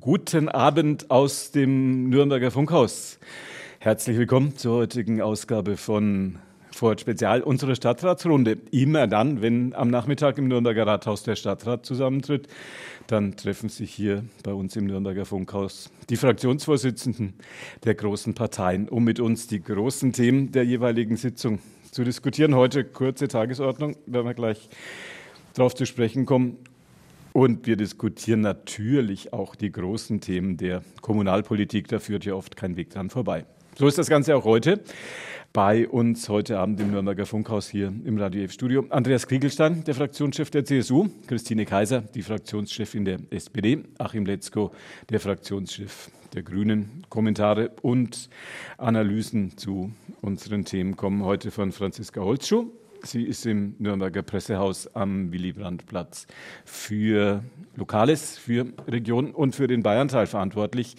Guten 0.00 0.48
Abend 0.48 1.10
aus 1.10 1.50
dem 1.50 2.08
Nürnberger 2.08 2.50
Funkhaus. 2.50 3.18
Herzlich 3.80 4.16
willkommen 4.16 4.56
zur 4.56 4.76
heutigen 4.76 5.20
Ausgabe 5.20 5.76
von 5.76 6.38
Vorort 6.70 7.02
Spezial, 7.02 7.42
unserer 7.42 7.74
Stadtratsrunde. 7.74 8.56
Immer 8.70 9.06
dann, 9.06 9.42
wenn 9.42 9.74
am 9.74 9.90
Nachmittag 9.90 10.38
im 10.38 10.48
Nürnberger 10.48 10.86
Rathaus 10.86 11.22
der 11.22 11.36
Stadtrat 11.36 11.84
zusammentritt, 11.84 12.48
dann 13.08 13.36
treffen 13.36 13.68
sich 13.68 13.92
hier 13.92 14.24
bei 14.42 14.54
uns 14.54 14.74
im 14.74 14.86
Nürnberger 14.86 15.26
Funkhaus 15.26 15.90
die 16.08 16.16
Fraktionsvorsitzenden 16.16 17.34
der 17.84 17.94
großen 17.94 18.32
Parteien, 18.32 18.88
um 18.88 19.04
mit 19.04 19.20
uns 19.20 19.48
die 19.48 19.62
großen 19.62 20.14
Themen 20.14 20.50
der 20.50 20.64
jeweiligen 20.64 21.18
Sitzung 21.18 21.58
zu 21.90 22.04
diskutieren. 22.04 22.54
Heute 22.54 22.84
kurze 22.84 23.28
Tagesordnung, 23.28 23.96
werden 24.06 24.26
wir 24.26 24.32
gleich 24.32 24.70
darauf 25.52 25.74
zu 25.74 25.84
sprechen 25.84 26.24
kommen. 26.24 26.56
Und 27.36 27.66
wir 27.66 27.74
diskutieren 27.74 28.42
natürlich 28.42 29.32
auch 29.32 29.56
die 29.56 29.72
großen 29.72 30.20
Themen 30.20 30.56
der 30.56 30.84
Kommunalpolitik. 31.00 31.88
Da 31.88 31.98
führt 31.98 32.24
ja 32.24 32.34
oft 32.34 32.54
kein 32.54 32.76
Weg 32.76 32.90
dran 32.90 33.10
vorbei. 33.10 33.44
So 33.76 33.88
ist 33.88 33.98
das 33.98 34.08
Ganze 34.08 34.36
auch 34.36 34.44
heute. 34.44 34.84
Bei 35.52 35.88
uns 35.88 36.28
heute 36.28 36.60
Abend 36.60 36.78
im 36.78 36.92
Nürnberger 36.92 37.26
Funkhaus 37.26 37.68
hier 37.68 37.92
im 38.04 38.18
Radio 38.18 38.44
F 38.44 38.52
Studio 38.52 38.86
Andreas 38.88 39.26
Kriegelstein, 39.26 39.82
der 39.82 39.96
Fraktionschef 39.96 40.48
der 40.52 40.64
CSU, 40.64 41.08
Christine 41.26 41.64
Kaiser, 41.64 42.02
die 42.02 42.22
Fraktionschefin 42.22 43.04
der 43.04 43.18
SPD, 43.30 43.82
Achim 43.98 44.26
Letzko, 44.26 44.70
der 45.10 45.18
Fraktionschef 45.18 46.12
der 46.34 46.44
Grünen. 46.44 47.04
Kommentare 47.08 47.72
und 47.82 48.30
Analysen 48.78 49.58
zu 49.58 49.90
unseren 50.22 50.64
Themen 50.64 50.96
kommen 50.96 51.24
heute 51.24 51.50
von 51.50 51.72
Franziska 51.72 52.20
Holzschuh, 52.20 52.70
Sie 53.06 53.24
ist 53.24 53.44
im 53.44 53.74
Nürnberger 53.78 54.22
Pressehaus 54.22 54.88
am 54.94 55.30
Willy-Brandt-Platz 55.30 56.26
für 56.64 57.44
Lokales, 57.76 58.38
für 58.38 58.66
Region 58.88 59.32
und 59.32 59.54
für 59.54 59.66
den 59.66 59.82
Bayernteil 59.82 60.26
verantwortlich. 60.26 60.96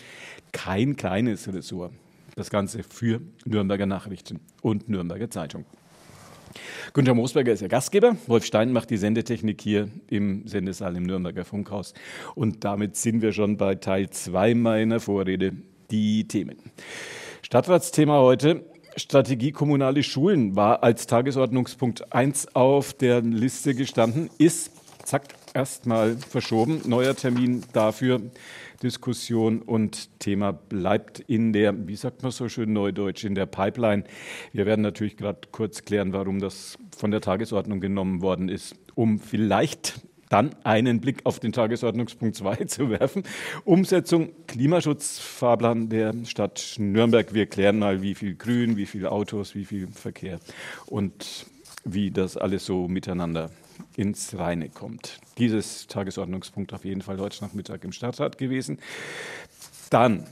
Kein 0.52 0.95
kleines 0.95 1.52
Ressort. 1.52 1.94
Das 2.36 2.50
Ganze 2.50 2.84
für 2.84 3.22
Nürnberger 3.45 3.88
Nachrichten 3.88 4.39
und 4.62 4.88
Nürnberger 4.88 5.31
Zeitung. 5.31 5.66
Günter 6.94 7.16
Moosberger 7.16 7.53
ist 7.53 7.62
der 7.62 7.70
Gastgeber. 7.70 8.16
Wolf 8.28 8.45
Stein 8.45 8.72
macht 8.72 8.90
die 8.92 8.97
Sendetechnik 8.97 9.59
hier 9.59 9.90
im 10.08 10.47
Sendesaal 10.47 10.95
im 10.95 11.03
Nürnberger 11.03 11.44
Funkhaus. 11.44 11.94
Und 12.36 12.64
damit 12.64 12.95
sind 12.95 13.22
wir 13.22 13.34
schon 13.34 13.58
bei 13.58 13.75
Teil 13.75 14.09
2 14.12 14.53
meiner 14.53 15.00
Vorrede, 15.00 15.53
die 15.90 16.28
Themen. 16.28 16.58
Stadtratsthema 17.42 18.19
heute 18.19 18.64
Strategie 18.97 19.51
kommunale 19.51 20.03
Schulen 20.03 20.55
war 20.55 20.81
als 20.81 21.05
Tagesordnungspunkt 21.05 22.13
1 22.13 22.55
auf 22.55 22.93
der 22.93 23.21
Liste 23.21 23.75
gestanden, 23.75 24.29
ist, 24.38 24.71
zack, 25.03 25.35
erstmal 25.53 26.15
verschoben. 26.15 26.81
Neuer 26.85 27.13
Termin 27.13 27.63
dafür, 27.73 28.21
Diskussion 28.81 29.61
und 29.61 30.19
Thema 30.19 30.53
bleibt 30.53 31.19
in 31.19 31.51
der, 31.51 31.88
wie 31.88 31.95
sagt 31.97 32.23
man 32.23 32.31
so 32.31 32.47
schön 32.47 32.71
neudeutsch, 32.71 33.25
in 33.25 33.35
der 33.35 33.47
Pipeline. 33.47 34.05
Wir 34.53 34.66
werden 34.66 34.81
natürlich 34.81 35.17
gerade 35.17 35.39
kurz 35.51 35.83
klären, 35.83 36.13
warum 36.13 36.39
das 36.39 36.77
von 36.95 37.11
der 37.11 37.19
Tagesordnung 37.19 37.81
genommen 37.81 38.21
worden 38.21 38.47
ist, 38.47 38.75
um 38.95 39.19
vielleicht 39.19 40.05
dann 40.30 40.56
einen 40.64 41.02
Blick 41.02 41.26
auf 41.26 41.40
den 41.40 41.52
Tagesordnungspunkt 41.52 42.36
2 42.36 42.56
zu 42.66 42.90
werfen. 42.90 43.23
Umsetzung 43.64 44.30
Klimaschutzfahrplan 44.48 45.90
der 45.90 46.14
Stadt 46.26 46.76
Nürnberg. 46.78 47.34
Wir 47.34 47.45
klären 47.45 47.80
mal, 47.80 48.02
wie 48.02 48.16
viel 48.16 48.36
Grün, 48.36 48.78
wie 48.78 48.86
viele 48.86 49.12
Autos, 49.12 49.56
wie 49.56 49.66
viel 49.66 49.88
Verkehr 49.88 50.40
und 50.86 51.46
wie 51.84 52.12
das 52.12 52.38
alles 52.38 52.66
so 52.66 52.88
miteinander 52.88 53.52
ins 53.96 54.38
Reine 54.38 54.70
kommt. 54.70 55.20
Dieses 55.38 55.88
Tagesordnungspunkt 55.88 56.73
auf 56.73 56.86
jeden 56.86 57.02
Fall 57.02 57.20
heute 57.20 57.44
Nachmittag 57.44 57.84
im 57.84 57.92
Stadtrat 57.92 58.38
gewesen. 58.38 58.80
Dann 59.90 60.26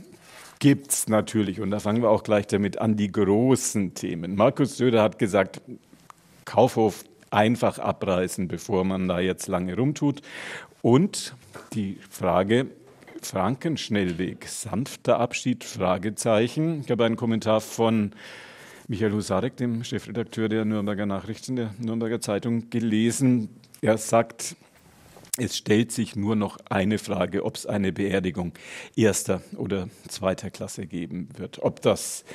gibt 0.59 0.91
es 0.91 1.07
natürlich, 1.07 1.59
und 1.59 1.71
da 1.71 1.79
fangen 1.79 2.01
wir 2.01 2.09
auch 2.09 2.23
gleich 2.23 2.47
damit 2.47 2.79
an, 2.79 2.95
die 2.95 3.11
großen 3.11 3.93
Themen. 3.93 4.35
Markus 4.35 4.77
Söder 4.77 5.03
hat 5.03 5.19
gesagt, 5.19 5.61
Kaufhof 6.45 7.03
einfach 7.33 7.79
abreißen, 7.79 8.47
bevor 8.47 8.83
man 8.83 9.07
da 9.07 9.19
jetzt 9.19 9.47
lange 9.47 9.75
rumtut. 9.75 10.21
Und 10.81 11.35
die 11.73 11.97
Frage, 12.09 12.67
Frankenschnellweg, 13.21 14.47
sanfter 14.47 15.19
Abschied, 15.19 15.63
Fragezeichen. 15.63 16.81
Ich 16.81 16.91
habe 16.91 17.05
einen 17.05 17.15
Kommentar 17.15 17.61
von 17.61 18.11
Michael 18.87 19.13
Husarek, 19.13 19.55
dem 19.57 19.83
Chefredakteur 19.83 20.49
der 20.49 20.65
Nürnberger 20.65 21.05
Nachrichten, 21.05 21.55
der 21.55 21.73
Nürnberger 21.79 22.19
Zeitung, 22.19 22.69
gelesen. 22.69 23.49
Er 23.81 23.97
sagt, 23.97 24.55
es 25.37 25.57
stellt 25.57 25.91
sich 25.91 26.15
nur 26.15 26.35
noch 26.35 26.57
eine 26.69 26.97
Frage, 26.97 27.45
ob 27.45 27.55
es 27.55 27.65
eine 27.65 27.91
Beerdigung 27.91 28.53
erster 28.95 29.41
oder 29.57 29.89
zweiter 30.07 30.49
Klasse 30.51 30.85
geben 30.85 31.29
wird. 31.37 31.63
Ob 31.63 31.81
das 31.81 32.25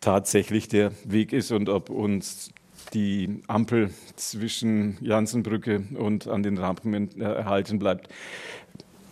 tatsächlich 0.00 0.68
der 0.68 0.92
Weg 1.04 1.32
ist 1.32 1.52
und 1.52 1.68
ob 1.68 1.88
uns 1.90 2.50
die 2.92 3.42
Ampel 3.46 3.90
zwischen 4.16 4.98
Jansenbrücke 5.00 5.84
und 5.96 6.28
an 6.28 6.42
den 6.42 6.58
Rampen 6.58 7.20
erhalten 7.20 7.78
bleibt, 7.78 8.08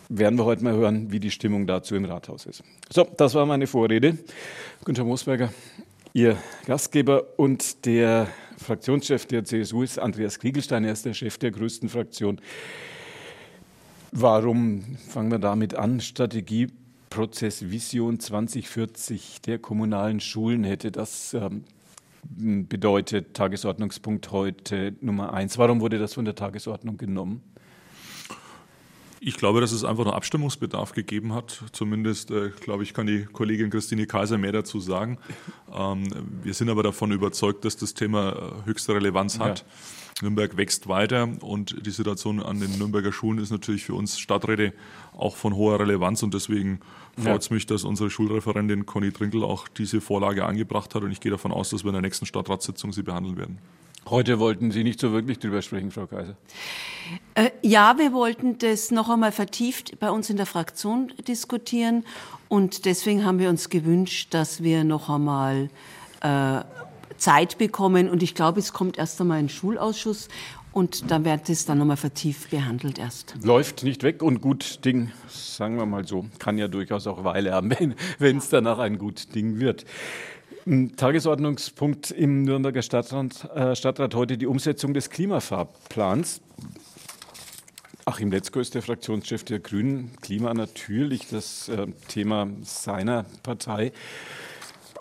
werden 0.08 0.38
wir 0.38 0.44
heute 0.44 0.64
mal 0.64 0.74
hören, 0.74 1.10
wie 1.10 1.20
die 1.20 1.30
Stimmung 1.30 1.66
dazu 1.66 1.94
im 1.94 2.04
Rathaus 2.04 2.46
ist. 2.46 2.62
So, 2.90 3.06
das 3.16 3.34
war 3.34 3.46
meine 3.46 3.66
Vorrede. 3.66 4.18
Günter 4.84 5.04
Moosberger, 5.04 5.50
Ihr 6.12 6.36
Gastgeber 6.66 7.38
und 7.38 7.86
der 7.86 8.28
Fraktionschef 8.58 9.24
der 9.24 9.44
CSU 9.44 9.82
ist 9.82 9.98
Andreas 9.98 10.38
Kriegelstein. 10.38 10.84
Er 10.84 10.92
ist 10.92 11.06
der 11.06 11.14
Chef 11.14 11.38
der 11.38 11.50
größten 11.50 11.88
Fraktion. 11.88 12.38
Warum 14.10 14.98
fangen 15.08 15.30
wir 15.30 15.38
damit 15.38 15.74
an? 15.74 16.02
Strategieprozess 16.02 17.70
Vision 17.70 18.20
2040 18.20 19.40
der 19.40 19.58
kommunalen 19.58 20.20
Schulen 20.20 20.64
hätte 20.64 20.92
das 20.92 21.32
ähm, 21.32 21.64
bedeutet 22.22 23.34
Tagesordnungspunkt 23.34 24.30
heute 24.30 24.94
Nummer 25.00 25.32
eins. 25.32 25.58
Warum 25.58 25.80
wurde 25.80 25.98
das 25.98 26.14
von 26.14 26.24
der 26.24 26.34
Tagesordnung 26.34 26.96
genommen? 26.96 27.42
Ich 29.24 29.36
glaube, 29.36 29.60
dass 29.60 29.70
es 29.70 29.84
einfach 29.84 30.04
noch 30.04 30.14
Abstimmungsbedarf 30.14 30.94
gegeben 30.94 31.32
hat. 31.32 31.62
Zumindest, 31.70 32.32
äh, 32.32 32.50
glaube 32.60 32.82
ich, 32.82 32.92
kann 32.92 33.06
die 33.06 33.24
Kollegin 33.24 33.70
Christine 33.70 34.06
Kaiser 34.06 34.36
mehr 34.36 34.50
dazu 34.50 34.80
sagen. 34.80 35.18
Ähm, 35.72 36.08
wir 36.42 36.54
sind 36.54 36.68
aber 36.68 36.82
davon 36.82 37.12
überzeugt, 37.12 37.64
dass 37.64 37.76
das 37.76 37.94
Thema 37.94 38.32
äh, 38.32 38.66
höchste 38.66 38.94
Relevanz 38.94 39.38
hat. 39.38 39.60
Ja. 39.60 39.64
Nürnberg 40.22 40.56
wächst 40.56 40.88
weiter 40.88 41.28
und 41.40 41.84
die 41.84 41.90
Situation 41.90 42.42
an 42.42 42.60
den 42.60 42.78
Nürnberger 42.78 43.12
Schulen 43.12 43.38
ist 43.38 43.50
natürlich 43.50 43.84
für 43.84 43.94
uns 43.94 44.18
Stadträte 44.18 44.72
auch 45.16 45.36
von 45.36 45.54
hoher 45.54 45.80
Relevanz 45.80 46.22
und 46.22 46.32
deswegen 46.34 46.80
freut 47.22 47.42
es 47.42 47.50
mich, 47.50 47.66
dass 47.66 47.84
unsere 47.84 48.10
Schulreferentin 48.10 48.86
Conny 48.86 49.12
Trinkel 49.12 49.44
auch 49.44 49.68
diese 49.68 50.00
Vorlage 50.00 50.44
angebracht 50.44 50.94
hat 50.94 51.02
und 51.02 51.12
ich 51.12 51.20
gehe 51.20 51.30
davon 51.30 51.52
aus, 51.52 51.70
dass 51.70 51.84
wir 51.84 51.88
in 51.88 51.94
der 51.94 52.02
nächsten 52.02 52.26
Stadtratssitzung 52.26 52.92
sie 52.92 53.02
behandeln 53.02 53.36
werden. 53.36 53.58
Heute 54.08 54.40
wollten 54.40 54.72
Sie 54.72 54.82
nicht 54.82 54.98
so 54.98 55.12
wirklich 55.12 55.38
drüber 55.38 55.62
sprechen, 55.62 55.92
Frau 55.92 56.06
Kaiser. 56.06 56.34
Äh, 57.34 57.50
ja, 57.62 57.96
wir 57.98 58.12
wollten 58.12 58.58
das 58.58 58.90
noch 58.90 59.08
einmal 59.08 59.32
vertieft 59.32 59.98
bei 60.00 60.10
uns 60.10 60.28
in 60.28 60.36
der 60.36 60.46
Fraktion 60.46 61.12
diskutieren 61.28 62.04
und 62.48 62.84
deswegen 62.84 63.24
haben 63.24 63.38
wir 63.38 63.48
uns 63.48 63.68
gewünscht, 63.68 64.34
dass 64.34 64.62
wir 64.62 64.82
noch 64.82 65.08
einmal 65.08 65.70
äh, 66.20 66.60
Zeit 67.22 67.56
bekommen. 67.56 68.10
Und 68.10 68.22
ich 68.22 68.34
glaube, 68.34 68.58
es 68.58 68.72
kommt 68.72 68.98
erst 68.98 69.20
einmal 69.20 69.38
ein 69.38 69.48
Schulausschuss 69.48 70.28
und 70.72 71.10
dann 71.10 71.24
wird 71.24 71.48
es 71.48 71.64
dann 71.64 71.78
nochmal 71.78 71.96
vertieft 71.96 72.50
behandelt 72.50 72.98
erst. 72.98 73.36
Läuft 73.42 73.84
nicht 73.84 74.02
weg 74.02 74.22
und 74.22 74.40
gut 74.40 74.84
Ding, 74.84 75.12
sagen 75.28 75.76
wir 75.76 75.86
mal 75.86 76.06
so, 76.06 76.26
kann 76.38 76.58
ja 76.58 76.66
durchaus 76.66 77.06
auch 77.06 77.22
Weile 77.24 77.52
haben, 77.52 77.70
wenn 78.18 78.38
es 78.38 78.48
danach 78.48 78.78
ein 78.78 78.98
gut 78.98 79.34
Ding 79.34 79.60
wird. 79.60 79.84
Tagesordnungspunkt 80.96 82.10
im 82.10 82.42
Nürnberger 82.42 82.82
Stadtrat, 82.82 83.50
äh, 83.54 83.74
Stadtrat 83.74 84.14
heute 84.14 84.38
die 84.38 84.46
Umsetzung 84.46 84.94
des 84.94 85.10
Klimafahrplans. 85.10 86.40
Achim 88.04 88.32
Letzko 88.32 88.60
ist 88.60 88.74
der 88.74 88.82
Fraktionschef 88.82 89.44
der 89.44 89.60
Grünen. 89.60 90.10
Klima 90.22 90.54
natürlich 90.54 91.28
das 91.28 91.68
äh, 91.68 91.86
Thema 92.08 92.48
seiner 92.62 93.24
Partei. 93.42 93.92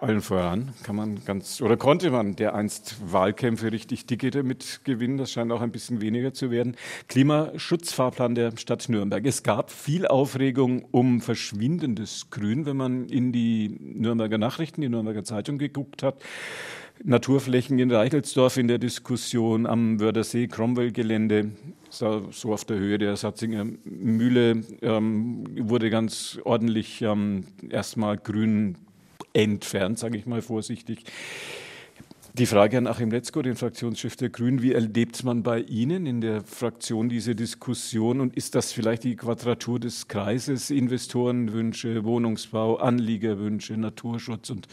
Allen 0.02 0.22
voran 0.22 0.74
kann 0.82 0.96
man 0.96 1.24
ganz, 1.26 1.62
oder 1.62 1.78
konnte 1.78 2.10
man 2.10 2.36
der 2.36 2.56
einst 2.56 3.14
Wahlkämpfe 3.14 3.72
richtig 3.72 4.08
dicke 4.08 4.32
damit 4.32 4.82
gewinnen. 4.84 5.18
Das 5.18 5.32
scheint 5.32 5.52
auch 5.52 5.62
ein 5.62 5.72
bisschen 5.72 6.02
weniger 6.02 6.34
zu 6.34 6.50
werden. 6.50 6.76
Klimaschutzfahrplan 7.08 8.34
der 8.34 8.58
Stadt 8.58 8.90
Nürnberg. 8.90 9.24
Es 9.28 9.44
gab 9.44 9.70
viel 9.70 10.08
Aufregung 10.08 10.86
um 10.90 11.22
verschwindendes 11.22 12.32
Grün, 12.32 12.66
wenn 12.66 12.78
man 12.78 13.10
in 13.10 13.32
die 13.32 13.78
Nürnberger 13.80 14.40
Nachrichten, 14.40 14.82
die 14.82 14.90
Nürnberger 14.90 15.24
Zeitung 15.24 15.60
geguckt 15.60 16.02
hat. 16.02 16.24
Naturflächen 17.04 17.78
in 17.78 17.92
Reichelsdorf 17.92 18.58
in 18.58 18.68
der 18.68 18.80
Diskussion 18.80 19.68
am 19.68 20.00
Wördersee, 20.00 20.48
Cromwell-Gelände, 20.48 21.52
so 21.92 22.54
auf 22.54 22.66
der 22.66 22.78
Höhe 22.78 22.98
der 22.98 23.18
Satzinger 23.18 23.68
Mühle, 23.84 24.64
ähm, 24.82 25.44
wurde 25.60 25.92
ganz 25.92 26.40
ordentlich 26.44 27.04
ähm, 27.04 27.46
erstmal 27.70 28.18
grün 28.18 28.78
entfernt, 29.34 30.00
sage 30.00 30.18
ich 30.18 30.26
mal 30.26 30.42
vorsichtig. 30.42 31.06
Die 32.34 32.46
Frage 32.46 32.78
an 32.78 32.88
Achim 32.88 33.12
Letzko, 33.12 33.42
den 33.42 33.58
Fraktionschef 33.58 34.16
der 34.16 34.30
Grünen. 34.30 34.62
Wie 34.62 34.72
erlebt 34.72 35.22
man 35.26 35.44
bei 35.44 35.60
Ihnen 35.60 36.06
in 36.06 36.22
der 36.22 36.42
Fraktion 36.42 37.10
diese 37.10 37.36
Diskussion? 37.36 38.22
Und 38.22 38.38
ist 38.38 38.56
das 38.56 38.72
vielleicht 38.72 39.04
die 39.04 39.18
Quadratur 39.18 39.82
des 39.82 40.08
Kreises? 40.08 40.72
Investorenwünsche, 40.72 42.06
Wohnungsbau, 42.06 42.78
Anliegerwünsche, 42.78 43.76
Naturschutz 43.76 44.50
und 44.50 44.70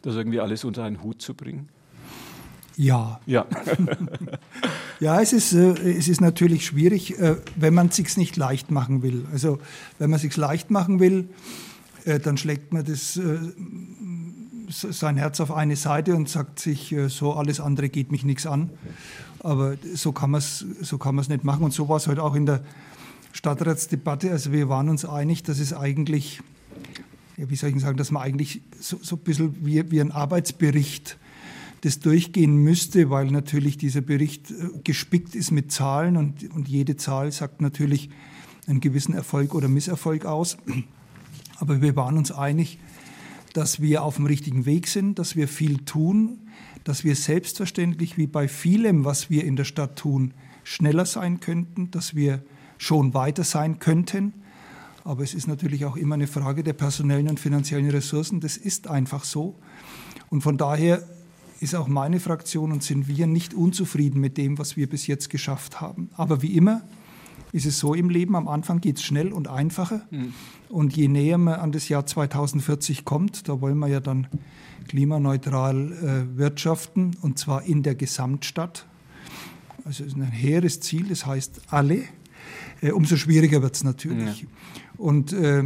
das 0.00 0.14
irgendwie 0.14 0.40
alles 0.40 0.64
unter 0.64 0.84
einen 0.84 1.02
Hut 1.02 1.20
zu 1.20 1.34
bringen? 1.34 1.68
Ja. 2.76 3.20
Ja. 3.26 3.46
ja, 5.00 5.20
es 5.20 5.34
ist, 5.34 5.52
äh, 5.52 5.72
es 5.72 6.08
ist 6.08 6.22
natürlich 6.22 6.64
schwierig, 6.64 7.18
äh, 7.18 7.36
wenn 7.54 7.74
man 7.74 7.88
es 7.88 7.96
sich 7.96 8.16
nicht 8.16 8.36
leicht 8.36 8.70
machen 8.70 9.02
will. 9.02 9.26
Also, 9.30 9.58
wenn 9.98 10.08
man 10.08 10.16
es 10.16 10.22
sich 10.22 10.34
leicht 10.38 10.70
machen 10.70 11.00
will, 11.00 11.28
dann 12.04 12.36
schlägt 12.36 12.72
man 12.72 12.84
das 12.84 13.16
äh, 13.16 13.38
sein 14.68 15.16
Herz 15.16 15.40
auf 15.40 15.52
eine 15.52 15.76
Seite 15.76 16.14
und 16.14 16.28
sagt 16.28 16.58
sich, 16.58 16.92
äh, 16.92 17.08
so 17.08 17.34
alles 17.34 17.60
andere 17.60 17.88
geht 17.88 18.12
mich 18.12 18.24
nichts 18.24 18.46
an. 18.46 18.70
Aber 19.40 19.76
so 19.94 20.12
kann 20.12 20.30
man 20.30 20.38
es 20.38 20.64
so 20.80 20.98
nicht 21.12 21.44
machen. 21.44 21.64
Und 21.64 21.72
so 21.72 21.88
war 21.88 21.96
es 21.96 22.06
heute 22.06 22.22
auch 22.22 22.34
in 22.34 22.46
der 22.46 22.62
Stadtratsdebatte. 23.32 24.30
Also 24.30 24.52
wir 24.52 24.68
waren 24.68 24.88
uns 24.88 25.04
einig, 25.04 25.42
dass 25.42 25.58
es 25.58 25.74
eigentlich, 25.74 26.40
wie 27.36 27.56
soll 27.56 27.70
ich 27.70 27.80
sagen, 27.80 27.98
dass 27.98 28.10
man 28.10 28.22
eigentlich 28.22 28.62
so, 28.80 28.98
so 29.02 29.16
ein 29.16 29.22
bisschen 29.22 29.66
wie, 29.66 29.90
wie 29.90 30.00
ein 30.00 30.12
Arbeitsbericht 30.12 31.18
das 31.82 32.00
durchgehen 32.00 32.56
müsste, 32.56 33.10
weil 33.10 33.30
natürlich 33.30 33.76
dieser 33.76 34.00
Bericht 34.00 34.50
äh, 34.50 34.54
gespickt 34.82 35.34
ist 35.34 35.50
mit 35.50 35.70
Zahlen 35.70 36.16
und, 36.16 36.50
und 36.54 36.66
jede 36.66 36.96
Zahl 36.96 37.30
sagt 37.30 37.60
natürlich 37.60 38.08
einen 38.66 38.80
gewissen 38.80 39.12
Erfolg 39.14 39.54
oder 39.54 39.68
Misserfolg 39.68 40.24
aus. 40.24 40.56
Aber 41.58 41.80
wir 41.80 41.96
waren 41.96 42.18
uns 42.18 42.32
einig, 42.32 42.78
dass 43.52 43.80
wir 43.80 44.02
auf 44.02 44.16
dem 44.16 44.26
richtigen 44.26 44.66
Weg 44.66 44.88
sind, 44.88 45.18
dass 45.18 45.36
wir 45.36 45.48
viel 45.48 45.78
tun, 45.78 46.40
dass 46.82 47.04
wir 47.04 47.14
selbstverständlich 47.16 48.16
wie 48.18 48.26
bei 48.26 48.48
vielem, 48.48 49.04
was 49.04 49.30
wir 49.30 49.44
in 49.44 49.56
der 49.56 49.64
Stadt 49.64 49.96
tun, 49.96 50.34
schneller 50.64 51.06
sein 51.06 51.40
könnten, 51.40 51.90
dass 51.90 52.14
wir 52.14 52.42
schon 52.78 53.14
weiter 53.14 53.44
sein 53.44 53.78
könnten. 53.78 54.34
Aber 55.04 55.22
es 55.22 55.34
ist 55.34 55.46
natürlich 55.46 55.84
auch 55.84 55.96
immer 55.96 56.14
eine 56.14 56.26
Frage 56.26 56.62
der 56.62 56.72
personellen 56.72 57.28
und 57.28 57.38
finanziellen 57.38 57.90
Ressourcen. 57.90 58.40
Das 58.40 58.56
ist 58.56 58.88
einfach 58.88 59.24
so. 59.24 59.54
Und 60.30 60.42
von 60.42 60.56
daher 60.56 61.06
ist 61.60 61.74
auch 61.74 61.86
meine 61.86 62.20
Fraktion 62.20 62.72
und 62.72 62.82
sind 62.82 63.06
wir 63.08 63.26
nicht 63.26 63.54
unzufrieden 63.54 64.20
mit 64.20 64.36
dem, 64.36 64.58
was 64.58 64.76
wir 64.76 64.88
bis 64.88 65.06
jetzt 65.06 65.30
geschafft 65.30 65.80
haben. 65.80 66.10
Aber 66.16 66.42
wie 66.42 66.56
immer, 66.56 66.82
ist 67.54 67.66
es 67.66 67.78
so 67.78 67.94
im 67.94 68.10
Leben, 68.10 68.34
am 68.34 68.48
Anfang 68.48 68.80
geht 68.80 68.96
es 68.96 69.04
schnell 69.04 69.32
und 69.32 69.46
einfacher. 69.46 70.02
Mhm. 70.10 70.34
Und 70.70 70.96
je 70.96 71.06
näher 71.06 71.38
man 71.38 71.54
an 71.54 71.70
das 71.70 71.88
Jahr 71.88 72.04
2040 72.04 73.04
kommt, 73.04 73.48
da 73.48 73.60
wollen 73.60 73.78
wir 73.78 73.86
ja 73.86 74.00
dann 74.00 74.26
klimaneutral 74.88 75.92
äh, 75.92 76.36
wirtschaften, 76.36 77.16
und 77.22 77.38
zwar 77.38 77.62
in 77.62 77.84
der 77.84 77.94
Gesamtstadt. 77.94 78.86
Also 79.84 80.02
es 80.02 80.08
ist 80.08 80.16
ein 80.16 80.24
hehres 80.24 80.80
Ziel, 80.80 81.06
das 81.08 81.26
heißt 81.26 81.60
alle. 81.68 82.02
Äh, 82.80 82.90
umso 82.90 83.16
schwieriger 83.16 83.62
wird 83.62 83.76
es 83.76 83.84
natürlich. 83.84 84.42
Ja. 84.42 84.48
Und 84.96 85.32
äh, 85.32 85.62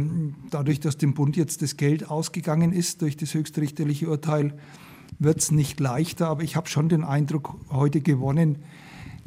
dadurch, 0.51 0.79
dass 0.79 0.97
dem 0.97 1.15
Bund 1.15 1.37
jetzt 1.37 1.63
das 1.63 1.75
Geld 1.75 2.07
ausgegangen 2.07 2.71
ist 2.71 3.01
durch 3.01 3.17
das 3.17 3.33
höchstrichterliche 3.33 4.07
Urteil, 4.07 4.53
wird 5.17 5.39
es 5.39 5.49
nicht 5.49 5.79
leichter. 5.79 6.27
Aber 6.27 6.43
ich 6.43 6.55
habe 6.55 6.69
schon 6.69 6.87
den 6.87 7.03
Eindruck 7.03 7.55
heute 7.71 7.99
gewonnen, 8.01 8.59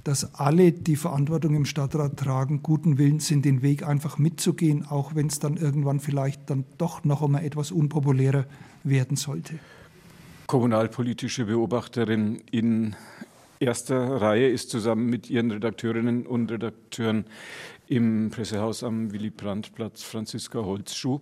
dass 0.04 0.34
alle, 0.34 0.72
die 0.72 0.96
Verantwortung 0.96 1.54
im 1.54 1.64
Stadtrat 1.64 2.16
tragen, 2.16 2.62
guten 2.62 2.99
Willens 2.99 3.26
sind, 3.26 3.44
den 3.44 3.62
Weg 3.62 3.87
einfach 3.87 4.19
mitzugehen, 4.19 4.84
auch 4.87 5.14
wenn 5.14 5.28
es 5.28 5.38
dann 5.38 5.56
irgendwann 5.56 6.00
vielleicht 6.00 6.50
dann 6.50 6.64
doch 6.78 7.04
noch 7.04 7.22
einmal 7.22 7.44
etwas 7.44 7.70
unpopulärer 7.70 8.46
werden 8.84 9.16
sollte. 9.16 9.58
Kommunalpolitische 10.46 11.46
Beobachterin 11.46 12.43
in 12.50 12.96
erster 13.60 14.20
Reihe 14.20 14.49
ist 14.49 14.70
zusammen 14.70 15.06
mit 15.06 15.31
ihren 15.31 15.50
Redakteurinnen 15.50 16.26
und 16.26 16.50
Redakteuren 16.50 17.25
im 17.87 18.31
Pressehaus 18.31 18.82
am 18.82 19.12
Willy-Brandt-Platz 19.12 20.02
Franziska 20.02 20.58
Holzschuh. 20.58 21.20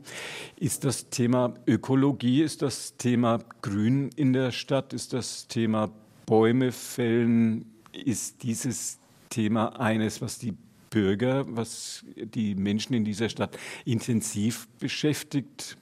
Ist 0.57 0.85
das 0.85 1.11
Thema 1.11 1.55
Ökologie, 1.67 2.43
ist 2.43 2.63
das 2.63 2.97
Thema 2.97 3.41
Grün 3.61 4.11
in 4.17 4.33
der 4.33 4.53
Stadt, 4.53 4.93
ist 4.93 5.13
das 5.13 5.49
Thema 5.49 5.91
Bäume 6.27 6.73
fällen 6.73 7.67
ist 7.93 8.43
dieses 8.43 8.99
Thema 9.29 9.81
eines, 9.81 10.21
was 10.21 10.39
die 10.39 10.55
Bürger, 10.91 11.45
was 11.47 12.05
die 12.17 12.55
Menschen 12.55 12.95
in 12.95 13.05
dieser 13.05 13.29
Stadt 13.29 13.57
intensiv 13.85 14.69
beschäftigt? 14.79 15.77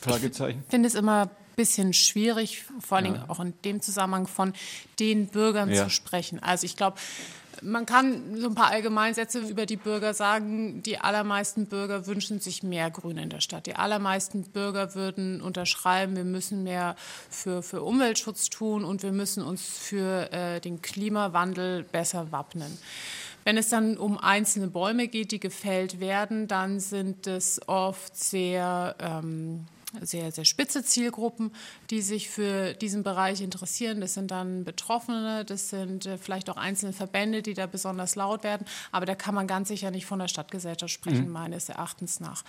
Fragezeichen. 0.00 0.62
Ich 0.64 0.70
finde 0.70 0.88
es 0.88 0.94
immer 0.94 1.22
ein 1.22 1.30
bisschen 1.56 1.92
schwierig, 1.92 2.64
vor 2.80 2.96
allen 2.96 3.12
Dingen 3.12 3.24
auch 3.28 3.40
in 3.40 3.52
dem 3.64 3.82
Zusammenhang 3.82 4.26
von 4.26 4.54
den 4.98 5.26
Bürgern 5.26 5.70
ja. 5.70 5.84
zu 5.84 5.90
sprechen. 5.90 6.42
Also 6.42 6.64
ich 6.64 6.76
glaube, 6.76 6.96
man 7.62 7.86
kann 7.86 8.36
so 8.36 8.48
ein 8.48 8.54
paar 8.54 8.70
Allgemeinsätze 8.70 9.40
über 9.40 9.66
die 9.66 9.76
Bürger 9.76 10.14
sagen. 10.14 10.82
Die 10.82 10.98
allermeisten 10.98 11.66
Bürger 11.66 12.06
wünschen 12.06 12.40
sich 12.40 12.62
mehr 12.62 12.90
Grün 12.90 13.18
in 13.18 13.30
der 13.30 13.40
Stadt. 13.40 13.66
Die 13.66 13.76
allermeisten 13.76 14.44
Bürger 14.44 14.94
würden 14.94 15.40
unterschreiben, 15.40 16.16
wir 16.16 16.24
müssen 16.24 16.62
mehr 16.62 16.96
für, 17.28 17.62
für 17.62 17.82
Umweltschutz 17.82 18.50
tun 18.50 18.84
und 18.84 19.02
wir 19.02 19.12
müssen 19.12 19.42
uns 19.42 19.62
für 19.62 20.32
äh, 20.32 20.60
den 20.60 20.82
Klimawandel 20.82 21.84
besser 21.84 22.32
wappnen. 22.32 22.78
Wenn 23.44 23.56
es 23.56 23.70
dann 23.70 23.96
um 23.96 24.18
einzelne 24.18 24.66
Bäume 24.66 25.08
geht, 25.08 25.32
die 25.32 25.40
gefällt 25.40 25.98
werden, 25.98 26.46
dann 26.46 26.78
sind 26.78 27.26
es 27.26 27.60
oft 27.66 28.16
sehr 28.16 28.94
ähm, 29.00 29.66
sehr, 30.02 30.30
sehr 30.32 30.44
spitze 30.44 30.84
Zielgruppen, 30.84 31.52
die 31.90 32.00
sich 32.00 32.28
für 32.30 32.74
diesen 32.74 33.02
Bereich 33.02 33.40
interessieren. 33.40 34.00
Das 34.00 34.14
sind 34.14 34.30
dann 34.30 34.64
Betroffene, 34.64 35.44
das 35.44 35.70
sind 35.70 36.06
äh, 36.06 36.18
vielleicht 36.18 36.48
auch 36.48 36.56
einzelne 36.56 36.92
Verbände, 36.92 37.42
die 37.42 37.54
da 37.54 37.66
besonders 37.66 38.14
laut 38.14 38.44
werden. 38.44 38.66
Aber 38.92 39.06
da 39.06 39.14
kann 39.14 39.34
man 39.34 39.46
ganz 39.46 39.68
sicher 39.68 39.90
nicht 39.90 40.06
von 40.06 40.18
der 40.18 40.28
Stadtgesellschaft 40.28 40.92
sprechen, 40.92 41.26
mhm. 41.26 41.32
meines 41.32 41.68
Erachtens 41.68 42.20
nach. 42.20 42.44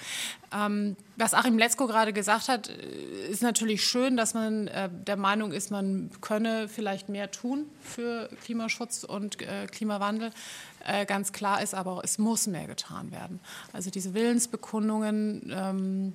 Ähm, 0.53 0.95
was 1.17 1.33
Achim 1.33 1.57
Letzko 1.57 1.87
gerade 1.87 2.13
gesagt 2.13 2.47
hat, 2.47 2.69
äh, 2.69 3.27
ist 3.27 3.41
natürlich 3.41 3.83
schön, 3.83 4.17
dass 4.17 4.33
man 4.33 4.67
äh, 4.67 4.89
der 4.91 5.17
Meinung 5.17 5.51
ist, 5.51 5.71
man 5.71 6.11
könne 6.21 6.67
vielleicht 6.67 7.09
mehr 7.09 7.31
tun 7.31 7.65
für 7.81 8.29
Klimaschutz 8.43 9.03
und 9.03 9.41
äh, 9.41 9.67
Klimawandel. 9.67 10.31
Äh, 10.85 11.05
ganz 11.05 11.31
klar 11.31 11.61
ist 11.61 11.73
aber 11.73 11.93
auch, 11.93 12.03
es 12.03 12.17
muss 12.17 12.47
mehr 12.47 12.67
getan 12.67 13.11
werden. 13.11 13.39
Also 13.73 13.89
diese 13.89 14.13
Willensbekundungen, 14.13 15.51
ähm, 15.53 16.13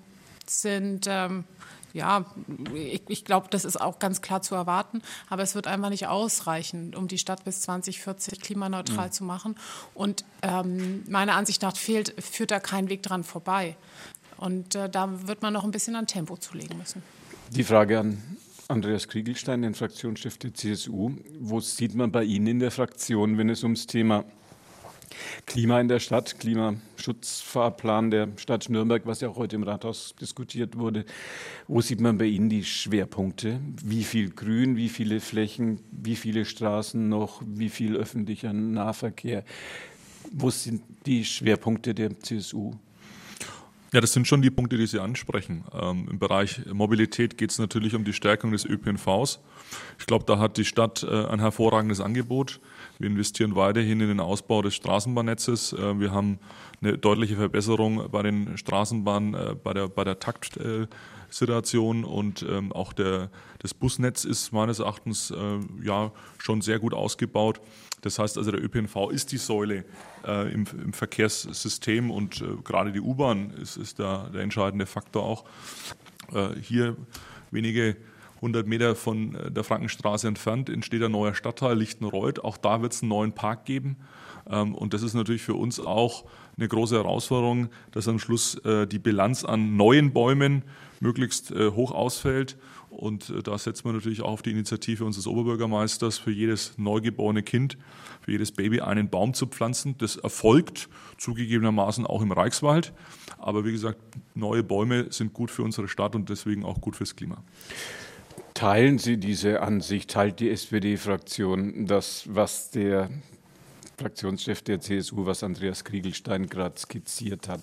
sind, 0.50 1.06
ähm, 1.08 1.44
ja, 1.92 2.26
ich, 2.74 3.02
ich 3.08 3.24
glaube, 3.24 3.46
das 3.50 3.64
ist 3.64 3.80
auch 3.80 3.98
ganz 3.98 4.20
klar 4.20 4.42
zu 4.42 4.54
erwarten, 4.54 5.00
aber 5.28 5.42
es 5.42 5.54
wird 5.54 5.66
einfach 5.66 5.88
nicht 5.88 6.06
ausreichen, 6.06 6.94
um 6.94 7.08
die 7.08 7.18
Stadt 7.18 7.44
bis 7.44 7.62
2040 7.62 8.40
klimaneutral 8.40 9.06
mhm. 9.06 9.12
zu 9.12 9.24
machen. 9.24 9.56
Und 9.94 10.24
ähm, 10.42 11.04
meiner 11.08 11.34
Ansicht 11.34 11.62
nach 11.62 11.76
fehlt, 11.76 12.14
führt 12.22 12.50
da 12.50 12.60
kein 12.60 12.88
Weg 12.88 13.02
dran 13.02 13.24
vorbei. 13.24 13.76
Und 14.36 14.74
äh, 14.74 14.90
da 14.90 15.26
wird 15.26 15.40
man 15.42 15.52
noch 15.52 15.64
ein 15.64 15.70
bisschen 15.70 15.96
an 15.96 16.06
Tempo 16.06 16.36
zulegen 16.36 16.76
müssen. 16.76 17.02
Die 17.50 17.64
Frage 17.64 18.00
an 18.00 18.22
Andreas 18.68 19.08
Kriegelstein, 19.08 19.62
den 19.62 19.74
Fraktionschef 19.74 20.38
der 20.38 20.52
CSU. 20.52 21.12
Wo 21.38 21.60
sieht 21.60 21.94
man 21.94 22.12
bei 22.12 22.24
Ihnen 22.24 22.46
in 22.46 22.58
der 22.58 22.70
Fraktion, 22.70 23.38
wenn 23.38 23.48
es 23.48 23.62
ums 23.62 23.86
Thema 23.86 24.24
Klima 25.46 25.80
in 25.80 25.88
der 25.88 26.00
Stadt, 26.00 26.38
Klimaschutzfahrplan 26.38 28.10
der 28.10 28.28
Stadt 28.36 28.68
Nürnberg, 28.68 29.06
was 29.06 29.20
ja 29.20 29.28
auch 29.28 29.36
heute 29.36 29.56
im 29.56 29.62
Rathaus 29.62 30.14
diskutiert 30.20 30.76
wurde. 30.76 31.04
Wo 31.68 31.80
sieht 31.80 32.00
man 32.00 32.18
bei 32.18 32.26
Ihnen 32.26 32.48
die 32.48 32.64
Schwerpunkte? 32.64 33.60
Wie 33.84 34.04
viel 34.04 34.30
Grün, 34.30 34.76
wie 34.76 34.88
viele 34.88 35.20
Flächen, 35.20 35.80
wie 35.90 36.16
viele 36.16 36.44
Straßen 36.44 37.08
noch, 37.08 37.42
wie 37.46 37.68
viel 37.68 37.96
öffentlicher 37.96 38.52
Nahverkehr? 38.52 39.44
Wo 40.32 40.50
sind 40.50 40.82
die 41.06 41.24
Schwerpunkte 41.24 41.94
der 41.94 42.18
CSU? 42.18 42.74
Ja, 43.92 44.00
das 44.00 44.12
sind 44.12 44.26
schon 44.26 44.42
die 44.42 44.50
Punkte, 44.50 44.76
die 44.76 44.86
Sie 44.86 44.98
ansprechen. 44.98 45.64
Ähm, 45.72 46.08
Im 46.10 46.18
Bereich 46.18 46.66
Mobilität 46.66 47.38
geht 47.38 47.52
es 47.52 47.58
natürlich 47.58 47.94
um 47.94 48.04
die 48.04 48.12
Stärkung 48.12 48.50
des 48.50 48.64
ÖPNVs. 48.64 49.38
Ich 49.98 50.06
glaube, 50.06 50.24
da 50.26 50.38
hat 50.38 50.56
die 50.56 50.64
Stadt 50.64 51.02
äh, 51.02 51.26
ein 51.26 51.38
hervorragendes 51.38 52.00
Angebot. 52.00 52.60
Wir 52.98 53.08
investieren 53.08 53.56
weiterhin 53.56 54.00
in 54.00 54.08
den 54.08 54.20
Ausbau 54.20 54.62
des 54.62 54.74
Straßenbahnnetzes. 54.74 55.72
Äh, 55.74 56.00
wir 56.00 56.12
haben 56.12 56.38
eine 56.80 56.98
deutliche 56.98 57.36
Verbesserung 57.36 58.10
bei 58.10 58.22
den 58.22 58.56
Straßenbahnen, 58.56 59.34
äh, 59.34 59.54
bei 59.62 59.74
der, 59.74 59.88
bei 59.88 60.04
der 60.04 60.18
Taktsituation 60.18 62.04
und 62.04 62.44
ähm, 62.48 62.72
auch 62.72 62.92
der, 62.92 63.30
das 63.58 63.74
Busnetz 63.74 64.24
ist 64.24 64.52
meines 64.52 64.78
Erachtens 64.78 65.30
äh, 65.30 65.58
ja 65.82 66.12
schon 66.38 66.62
sehr 66.62 66.78
gut 66.78 66.94
ausgebaut. 66.94 67.60
Das 68.02 68.18
heißt 68.18 68.38
also, 68.38 68.50
der 68.50 68.62
ÖPNV 68.62 69.10
ist 69.10 69.32
die 69.32 69.38
Säule 69.38 69.84
äh, 70.26 70.52
im, 70.52 70.64
im, 70.84 70.92
Verkehrssystem 70.92 72.10
und 72.10 72.40
äh, 72.40 72.44
gerade 72.62 72.92
die 72.92 73.00
U-Bahn 73.00 73.50
ist, 73.50 73.76
ist 73.76 73.98
da 73.98 74.30
der 74.32 74.42
entscheidende 74.42 74.86
Faktor 74.86 75.22
auch. 75.22 75.44
Äh, 76.32 76.60
hier 76.60 76.96
wenige 77.50 77.96
100 78.46 78.66
Meter 78.66 78.94
von 78.94 79.34
äh, 79.34 79.50
der 79.50 79.64
Frankenstraße 79.64 80.28
entfernt 80.28 80.70
entsteht 80.70 81.02
ein 81.02 81.12
neuer 81.12 81.34
Stadtteil 81.34 81.76
Lichtenreuth. 81.76 82.44
Auch 82.44 82.56
da 82.56 82.80
wird 82.80 82.92
es 82.92 83.02
einen 83.02 83.10
neuen 83.10 83.32
Park 83.32 83.64
geben. 83.64 83.96
Ähm, 84.48 84.74
und 84.74 84.94
das 84.94 85.02
ist 85.02 85.14
natürlich 85.14 85.42
für 85.42 85.54
uns 85.54 85.80
auch 85.80 86.24
eine 86.56 86.68
große 86.68 86.94
Herausforderung, 86.94 87.68
dass 87.90 88.08
am 88.08 88.18
Schluss 88.18 88.54
äh, 88.64 88.86
die 88.86 89.00
Bilanz 89.00 89.44
an 89.44 89.76
neuen 89.76 90.12
Bäumen 90.12 90.62
möglichst 91.00 91.50
äh, 91.50 91.70
hoch 91.72 91.90
ausfällt. 91.90 92.56
Und 92.88 93.46
da 93.46 93.58
setzt 93.58 93.84
man 93.84 93.94
natürlich 93.94 94.22
auch 94.22 94.30
auf 94.30 94.42
die 94.42 94.52
Initiative 94.52 95.04
unseres 95.04 95.26
Oberbürgermeisters, 95.26 96.16
für 96.16 96.30
jedes 96.30 96.78
neugeborene 96.78 97.42
Kind, 97.42 97.76
für 98.22 98.30
jedes 98.30 98.52
Baby 98.52 98.80
einen 98.80 99.10
Baum 99.10 99.34
zu 99.34 99.46
pflanzen. 99.48 99.98
Das 99.98 100.16
erfolgt 100.16 100.88
zugegebenermaßen 101.18 102.06
auch 102.06 102.22
im 102.22 102.32
Reichswald. 102.32 102.94
Aber 103.38 103.66
wie 103.66 103.72
gesagt, 103.72 103.98
neue 104.34 104.62
Bäume 104.62 105.08
sind 105.10 105.34
gut 105.34 105.50
für 105.50 105.62
unsere 105.62 105.88
Stadt 105.88 106.14
und 106.14 106.30
deswegen 106.30 106.64
auch 106.64 106.80
gut 106.80 106.96
fürs 106.96 107.16
Klima. 107.16 107.42
Teilen 108.56 108.96
Sie 108.96 109.18
diese 109.18 109.60
Ansicht, 109.60 110.08
teilt 110.10 110.40
die 110.40 110.48
SPD-Fraktion 110.48 111.84
das, 111.86 112.22
was 112.24 112.70
der 112.70 113.10
Fraktionschef 113.98 114.62
der 114.62 114.80
CSU, 114.80 115.26
was 115.26 115.42
Andreas 115.42 115.84
Kriegelstein 115.84 116.48
gerade 116.48 116.78
skizziert 116.78 117.48
hat, 117.48 117.60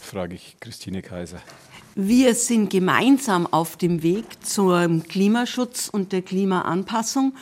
frage 0.00 0.36
ich 0.36 0.56
Christine 0.58 1.02
Kaiser. 1.02 1.42
Wir 1.96 2.34
sind 2.34 2.70
gemeinsam 2.70 3.46
auf 3.46 3.76
dem 3.76 4.02
Weg 4.02 4.24
zum 4.42 5.02
Klimaschutz 5.02 5.90
und 5.92 6.12
der 6.12 6.22
Klimaanpassung. 6.22 7.34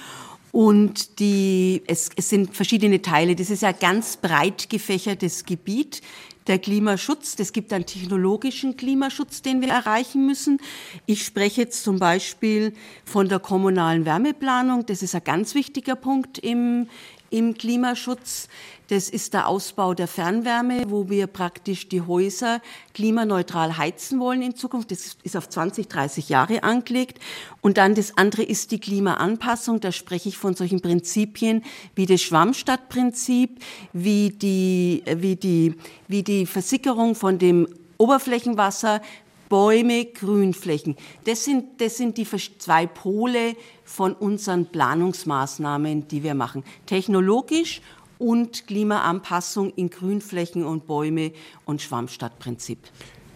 Und 0.51 1.21
die, 1.21 1.83
es, 1.87 2.11
es 2.17 2.29
sind 2.29 2.57
verschiedene 2.57 3.01
Teile. 3.01 3.37
Das 3.37 3.51
ist 3.51 3.63
ja 3.63 3.69
ein 3.69 3.79
ganz 3.79 4.17
breit 4.17 4.69
gefächertes 4.69 5.45
Gebiet 5.45 6.03
der 6.51 6.59
Klimaschutz. 6.59 7.37
Es 7.39 7.53
gibt 7.53 7.73
einen 7.73 7.87
technologischen 7.87 8.77
Klimaschutz, 8.77 9.41
den 9.41 9.61
wir 9.61 9.69
erreichen 9.69 10.27
müssen. 10.27 10.59
Ich 11.07 11.25
spreche 11.25 11.63
jetzt 11.63 11.85
zum 11.85 12.01
Beispiel 12.01 12.75
von 13.05 13.29
der 13.29 13.39
kommunalen 13.39 14.05
Wärmeplanung. 14.05 14.85
Das 14.85 15.01
ist 15.03 15.15
ein 15.15 15.23
ganz 15.23 15.55
wichtiger 15.55 15.95
Punkt 15.95 16.39
im, 16.39 16.89
im 17.31 17.55
Klimaschutz. 17.55 18.49
Das 18.91 19.09
ist 19.09 19.35
der 19.35 19.47
Ausbau 19.47 19.95
der 19.95 20.09
Fernwärme, 20.09 20.83
wo 20.89 21.09
wir 21.09 21.29
praktisch 21.29 21.89
die 21.89 22.01
Häuser 22.01 22.61
klimaneutral 22.93 23.79
heizen 23.79 24.19
wollen 24.19 24.43
in 24.43 24.57
Zukunft. 24.57 24.91
Das 24.91 25.17
ist 25.23 25.37
auf 25.37 25.49
20, 25.49 25.87
30 25.87 26.29
Jahre 26.29 26.65
angelegt. 26.65 27.21
Und 27.61 27.79
dann 27.79 27.95
das 27.95 28.19
andere 28.19 28.43
ist 28.43 28.73
die 28.73 28.81
Klimaanpassung. 28.81 29.79
Da 29.79 29.93
spreche 29.93 30.29
ich 30.29 30.39
von 30.39 30.57
solchen 30.57 30.81
Prinzipien 30.81 31.63
wie 31.95 32.07
das 32.07 32.21
Schwammstadtprinzip, 32.21 33.61
wie 33.93 34.31
die, 34.31 35.05
wie 35.07 35.37
die, 35.37 35.77
wie 36.09 36.25
die 36.25 36.45
Versickerung 36.45 37.15
von 37.15 37.39
dem 37.39 37.69
Oberflächenwasser, 37.97 39.03
Bäume, 39.49 40.05
Grünflächen. 40.07 40.97
Das 41.27 41.45
sind, 41.45 41.81
das 41.81 41.97
sind 41.97 42.19
die 42.19 42.27
zwei 42.59 42.87
Pole 42.87 43.55
von 43.85 44.15
unseren 44.15 44.67
Planungsmaßnahmen, 44.67 46.09
die 46.09 46.25
wir 46.25 46.35
machen. 46.35 46.65
Technologisch 46.87 47.83
und 48.21 48.67
Klimaanpassung 48.67 49.71
in 49.71 49.91
Grünflächen 49.91 50.65
und 50.65 50.87
Bäume 50.87 51.33
und 51.65 51.83
Schwammstadtprinzip. 51.83 52.79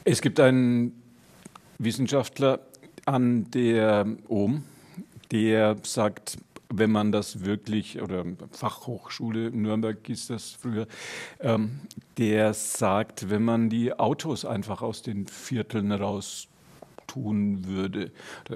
Es 0.04 0.20
gibt 0.20 0.38
einen 0.38 0.92
Wissenschaftler 1.78 2.60
an 3.06 3.50
der 3.50 4.06
OM, 4.28 4.62
der 5.32 5.76
sagt, 5.82 6.36
wenn 6.68 6.90
man 6.90 7.12
das 7.12 7.44
wirklich, 7.44 8.00
oder 8.02 8.24
Fachhochschule 8.50 9.50
Nürnberg 9.50 10.08
ist 10.08 10.30
das 10.30 10.50
früher, 10.50 10.86
ähm, 11.40 11.80
der 12.18 12.52
sagt, 12.52 13.30
wenn 13.30 13.44
man 13.44 13.70
die 13.70 13.98
Autos 13.98 14.44
einfach 14.44 14.82
aus 14.82 15.02
den 15.02 15.26
Vierteln 15.26 15.92
raus 15.92 16.48
tun 17.06 17.66
würde, 17.66 18.10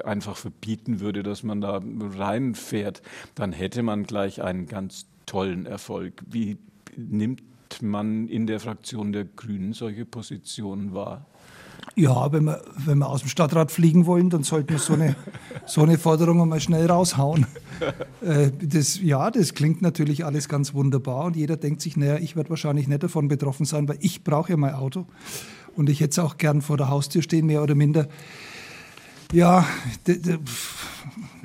einfach 0.05 0.37
verbieten 0.37 1.01
würde, 1.01 1.23
dass 1.23 1.43
man 1.43 1.61
da 1.61 1.81
reinfährt, 1.83 3.03
dann 3.35 3.53
hätte 3.53 3.83
man 3.83 4.05
gleich 4.05 4.43
einen 4.43 4.67
ganz 4.67 5.07
tollen 5.29 5.67
Erfolg. 5.67 6.23
Wie 6.27 6.59
nimmt 6.97 7.43
man 7.83 8.29
in 8.29 8.47
der 8.47 8.61
Fraktion 8.61 9.13
der 9.13 9.25
Grünen 9.25 9.73
solche 9.73 10.05
Positionen 10.05 10.95
wahr? 10.95 11.27
Ja, 11.95 12.33
wenn 12.33 12.45
wir, 12.45 12.63
wenn 12.77 12.99
wir 12.99 13.09
aus 13.09 13.21
dem 13.21 13.29
Stadtrat 13.29 13.71
fliegen 13.71 14.07
wollen, 14.07 14.31
dann 14.31 14.43
sollten 14.43 14.71
wir 14.71 14.79
so 14.79 14.95
eine, 14.95 15.17
so 15.67 15.83
eine 15.83 15.99
Forderung 15.99 16.49
mal 16.49 16.61
schnell 16.61 16.87
raushauen. 16.87 17.47
Äh, 18.21 18.51
das, 18.61 19.01
ja, 19.01 19.31
das 19.31 19.55
klingt 19.55 19.83
natürlich 19.83 20.25
alles 20.25 20.49
ganz 20.49 20.75
wunderbar 20.75 21.27
und 21.27 21.37
jeder 21.37 21.57
denkt 21.57 21.81
sich, 21.81 21.97
naja, 21.97 22.17
ich 22.17 22.35
werde 22.35 22.51
wahrscheinlich 22.51 22.89
nicht 22.89 23.05
davon 23.05 23.29
betroffen 23.29 23.67
sein, 23.67 23.89
weil 23.89 23.99
ich 24.01 24.25
brauche 24.25 24.51
ja 24.51 24.57
mein 24.57 24.75
Auto 24.75 25.07
und 25.77 25.89
ich 25.89 26.01
hätte 26.01 26.11
es 26.11 26.19
auch 26.19 26.39
gern 26.39 26.61
vor 26.61 26.77
der 26.77 26.89
Haustür 26.89 27.23
stehen, 27.23 27.47
mehr 27.47 27.63
oder 27.63 27.77
minder. 27.77 28.09
Ja, 29.33 29.67
hm. 30.07 30.41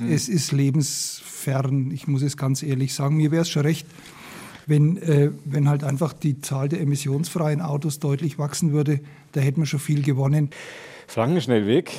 es 0.09 0.29
ist 0.29 0.51
lebensfern, 0.51 1.91
ich 1.91 2.07
muss 2.07 2.21
es 2.21 2.37
ganz 2.37 2.63
ehrlich 2.63 2.93
sagen. 2.93 3.17
Mir 3.17 3.31
wäre 3.31 3.41
es 3.41 3.49
schon 3.49 3.63
recht, 3.63 3.85
wenn, 4.67 4.97
äh, 4.97 5.31
wenn 5.43 5.67
halt 5.67 5.83
einfach 5.83 6.13
die 6.13 6.39
Zahl 6.39 6.69
der 6.69 6.79
emissionsfreien 6.79 7.61
Autos 7.61 7.99
deutlich 7.99 8.37
wachsen 8.37 8.71
würde. 8.71 9.01
Da 9.33 9.41
hätten 9.41 9.61
wir 9.61 9.65
schon 9.65 9.79
viel 9.79 10.01
gewonnen. 10.01 10.49
Frankenschnellweg 11.07 11.91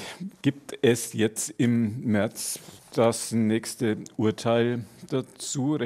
gibt 0.42 0.78
es 0.80 1.12
jetzt 1.12 1.54
im 1.58 2.00
März 2.00 2.58
das 2.94 3.32
nächste 3.32 3.98
Urteil 4.16 4.84
dazu, 5.10 5.76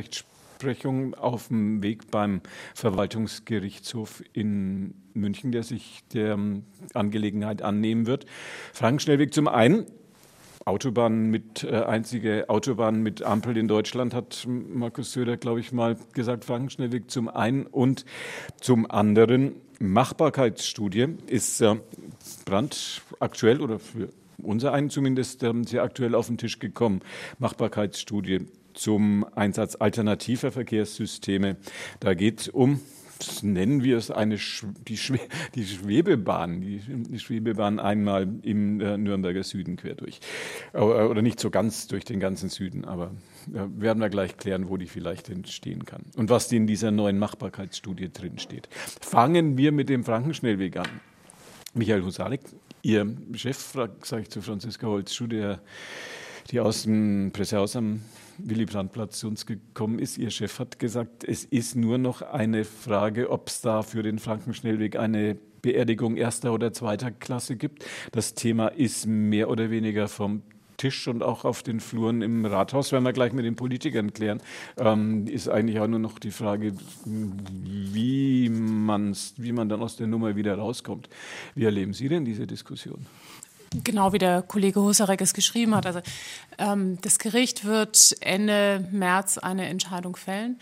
Rechtsprechung 0.59 1.15
auf 1.15 1.49
dem 1.49 1.83
Weg 1.83 2.11
beim 2.11 2.41
Verwaltungsgerichtshof 2.75 4.23
in 4.33 4.95
München, 5.15 5.53
der 5.53 5.63
sich 5.63 6.03
der 6.13 6.37
Angelegenheit 6.95 7.63
annehmen 7.63 8.07
wird. 8.07 8.27
Frankenschnellweg 8.73 9.33
zum 9.33 9.47
einen 9.47 9.87
Autobahn 10.65 11.31
mit 11.31 11.65
äh, 11.65 11.85
einzige 11.85 12.51
Autobahn 12.51 13.03
mit 13.03 13.23
Ampel 13.23 13.57
in 13.57 13.69
Deutschland, 13.69 14.15
hat 14.15 14.47
Markus 14.49 15.13
Söder, 15.13 15.37
glaube 15.37 15.61
ich, 15.61 15.73
mal 15.73 15.97
gesagt, 16.13 16.45
Frankenschnellweg 16.45 17.11
zum 17.11 17.29
einen 17.29 17.65
und 17.67 18.05
zum 18.61 18.91
anderen. 18.91 19.55
Machbarkeitsstudie 19.79 21.07
ist 21.27 21.61
äh, 21.61 21.77
brandaktuell 22.45 23.61
oder 23.61 23.79
für 23.79 24.09
unser 24.43 24.73
einen 24.73 24.91
zumindest 24.91 25.43
äh, 25.43 25.53
sehr 25.65 25.85
aktuell 25.85 26.15
auf 26.15 26.27
den 26.27 26.37
Tisch 26.37 26.59
gekommen. 26.59 27.01
Machbarkeitsstudie 27.39 28.47
zum 28.79 29.27
Einsatz 29.35 29.77
alternativer 29.77 30.53
Verkehrssysteme. 30.53 31.57
Da 32.01 32.15
geht 32.15 32.41
es 32.41 32.49
um 32.49 32.81
nennen 33.43 33.83
wir 33.83 33.97
es 33.97 34.11
eine 34.11 34.37
die, 34.37 34.97
Schwe 34.97 35.19
die 35.55 35.65
Schwebebahn, 35.65 36.61
die, 36.61 36.81
die, 36.87 37.19
Schwebebahn 37.19 37.81
einmal 37.81 38.29
im 38.43 38.81
äh, 38.81 38.97
Nürnberger 38.97 39.43
Süden 39.43 39.77
quer 39.77 39.95
durch. 39.95 40.21
Oder 40.73 41.23
nicht 41.23 41.41
so 41.41 41.51
ganz 41.51 41.89
durch 41.89 42.05
den 42.05 42.21
ganzen 42.21 42.49
Süden, 42.49 42.85
aber 42.85 43.11
äh, 43.53 43.67
werden 43.77 44.01
wir 44.01 44.09
gleich 44.09 44.37
klären, 44.37 44.69
wo 44.69 44.77
die 44.77 44.87
vielleicht 44.87 45.29
entstehen 45.31 45.85
kann. 45.85 46.05
Und 46.17 46.31
was 46.31 46.51
in 46.53 46.67
dieser 46.67 46.91
neuen 46.91 47.19
Machbarkeitsstudie 47.19 48.13
drin 48.13 48.39
steht. 48.39 48.69
Fangen 49.01 49.59
wir 49.59 49.73
mit 49.73 49.89
dem 49.89 50.05
Frankenschnellweg 50.05 50.77
an. 50.77 50.89
Michael 51.75 52.03
Husarek, 52.03 52.41
Ihr 52.83 53.17
Chef, 53.35 53.75
sage 54.03 54.23
ich 54.23 54.31
zu 54.31 54.41
Franziska 54.41 54.87
Holzschuh, 54.87 55.27
der 55.27 55.61
die 56.51 56.61
aus 56.61 56.85
dem 56.85 57.31
Pressehaus 57.33 57.77
am 57.77 58.01
Willy 58.39 58.65
Brandt-Platz 58.65 59.19
zu 59.19 59.29
uns 59.29 59.47
gekommen 59.47 59.99
ist. 59.99 60.19
Ihr 60.19 60.31
Chef 60.31 60.59
hat 60.59 60.79
gesagt, 60.79 61.25
es 61.25 61.45
ist 61.45 61.77
nur 61.77 61.99
noch 61.99 62.23
eine 62.23 62.65
Frage, 62.65 63.31
ob 63.31 63.49
es 63.49 63.61
da 63.61 63.83
für 63.83 64.03
den 64.03 64.19
Frankenschnellweg 64.19 64.97
eine 64.97 65.37
Beerdigung 65.63 66.17
erster 66.17 66.53
oder 66.53 66.73
zweiter 66.73 67.11
Klasse 67.11 67.57
gibt. 67.57 67.85
Das 68.13 68.35
Thema 68.35 68.69
ist 68.69 69.07
mehr 69.07 69.51
oder 69.51 69.71
weniger 69.71 70.09
vom 70.09 70.43
Tisch 70.77 71.09
und 71.09 71.23
auch 71.23 71.45
auf 71.45 71.63
den 71.63 71.81
Fluren 71.81 72.23
im 72.23 72.45
Rathaus, 72.45 72.93
werden 72.93 73.05
wir 73.05 73.13
gleich 73.13 73.33
mit 73.33 73.45
den 73.45 73.57
Politikern 73.57 74.13
klären, 74.13 74.41
ähm, 74.79 75.27
ist 75.27 75.49
eigentlich 75.49 75.81
auch 75.81 75.89
nur 75.89 75.99
noch 75.99 76.21
die 76.21 76.31
Frage, 76.31 76.73
wie, 77.05 78.49
man's, 78.49 79.35
wie 79.37 79.53
man 79.53 79.69
dann 79.69 79.83
aus 79.83 79.97
der 79.97 80.07
Nummer 80.07 80.37
wieder 80.37 80.55
rauskommt. 80.55 81.09
Wie 81.55 81.65
erleben 81.65 81.93
Sie 81.93 82.09
denn 82.09 82.25
diese 82.25 82.47
Diskussion? 82.47 83.05
Genau 83.85 84.13
wie 84.13 84.19
der 84.19 84.43
Kollege 84.43 84.81
Husarek 84.81 85.21
es 85.21 85.35
geschrieben 85.35 85.75
hat. 85.75 85.85
Also 85.85 86.01
ähm, 86.57 86.99
das 87.03 87.19
Gericht 87.19 87.65
wird 87.65 88.17
Ende 88.21 88.87
März 88.91 89.37
eine 89.39 89.67
Entscheidung 89.67 90.17
fällen. 90.17 90.59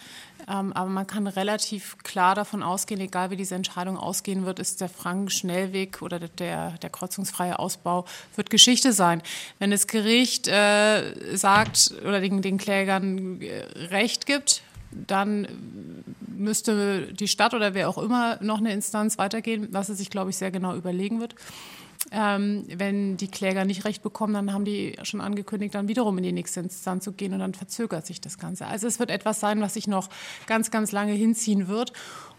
Ähm, 0.48 0.72
aber 0.72 0.90
man 0.90 1.06
kann 1.06 1.26
relativ 1.26 1.98
klar 1.98 2.34
davon 2.34 2.62
ausgehen, 2.62 3.00
egal 3.00 3.30
wie 3.30 3.36
diese 3.36 3.54
Entscheidung 3.54 3.96
ausgehen 3.96 4.46
wird, 4.46 4.58
ist 4.58 4.80
der 4.80 4.88
Franken-Schnellweg 4.88 6.02
oder 6.02 6.20
der, 6.20 6.72
der 6.82 6.90
kreuzungsfreie 6.90 7.58
Ausbau 7.58 8.04
wird 8.36 8.50
Geschichte 8.50 8.92
sein. 8.92 9.22
Wenn 9.58 9.70
das 9.70 9.86
Gericht 9.86 10.46
äh, 10.46 11.36
sagt 11.36 11.94
oder 12.02 12.20
den, 12.20 12.42
den 12.42 12.58
Klägern 12.58 13.40
äh, 13.40 13.62
Recht 13.90 14.26
gibt, 14.26 14.62
dann 14.90 15.48
müsste 16.26 17.12
die 17.12 17.28
Stadt 17.28 17.54
oder 17.54 17.74
wer 17.74 17.88
auch 17.88 17.98
immer 17.98 18.38
noch 18.42 18.58
eine 18.58 18.72
Instanz 18.72 19.18
weitergehen, 19.18 19.68
was 19.72 19.88
er 19.88 19.94
sich, 19.94 20.10
glaube 20.10 20.30
ich, 20.30 20.36
sehr 20.36 20.50
genau 20.50 20.74
überlegen 20.74 21.20
wird. 21.20 21.34
Ähm, 22.12 22.64
wenn 22.72 23.16
die 23.16 23.28
Kläger 23.28 23.64
nicht 23.64 23.84
recht 23.84 24.02
bekommen, 24.02 24.34
dann 24.34 24.52
haben 24.52 24.64
die 24.64 24.96
schon 25.02 25.20
angekündigt, 25.20 25.74
dann 25.74 25.88
wiederum 25.88 26.16
in 26.18 26.24
die 26.24 26.32
nächste 26.32 26.60
Instanz 26.60 27.04
zu 27.04 27.12
gehen 27.12 27.32
und 27.32 27.40
dann 27.40 27.54
verzögert 27.54 28.06
sich 28.06 28.20
das 28.20 28.38
Ganze. 28.38 28.66
Also 28.66 28.86
es 28.86 29.00
wird 29.00 29.10
etwas 29.10 29.40
sein, 29.40 29.60
was 29.60 29.74
sich 29.74 29.88
noch 29.88 30.08
ganz, 30.46 30.70
ganz 30.70 30.92
lange 30.92 31.12
hinziehen 31.12 31.66
wird. 31.66 31.92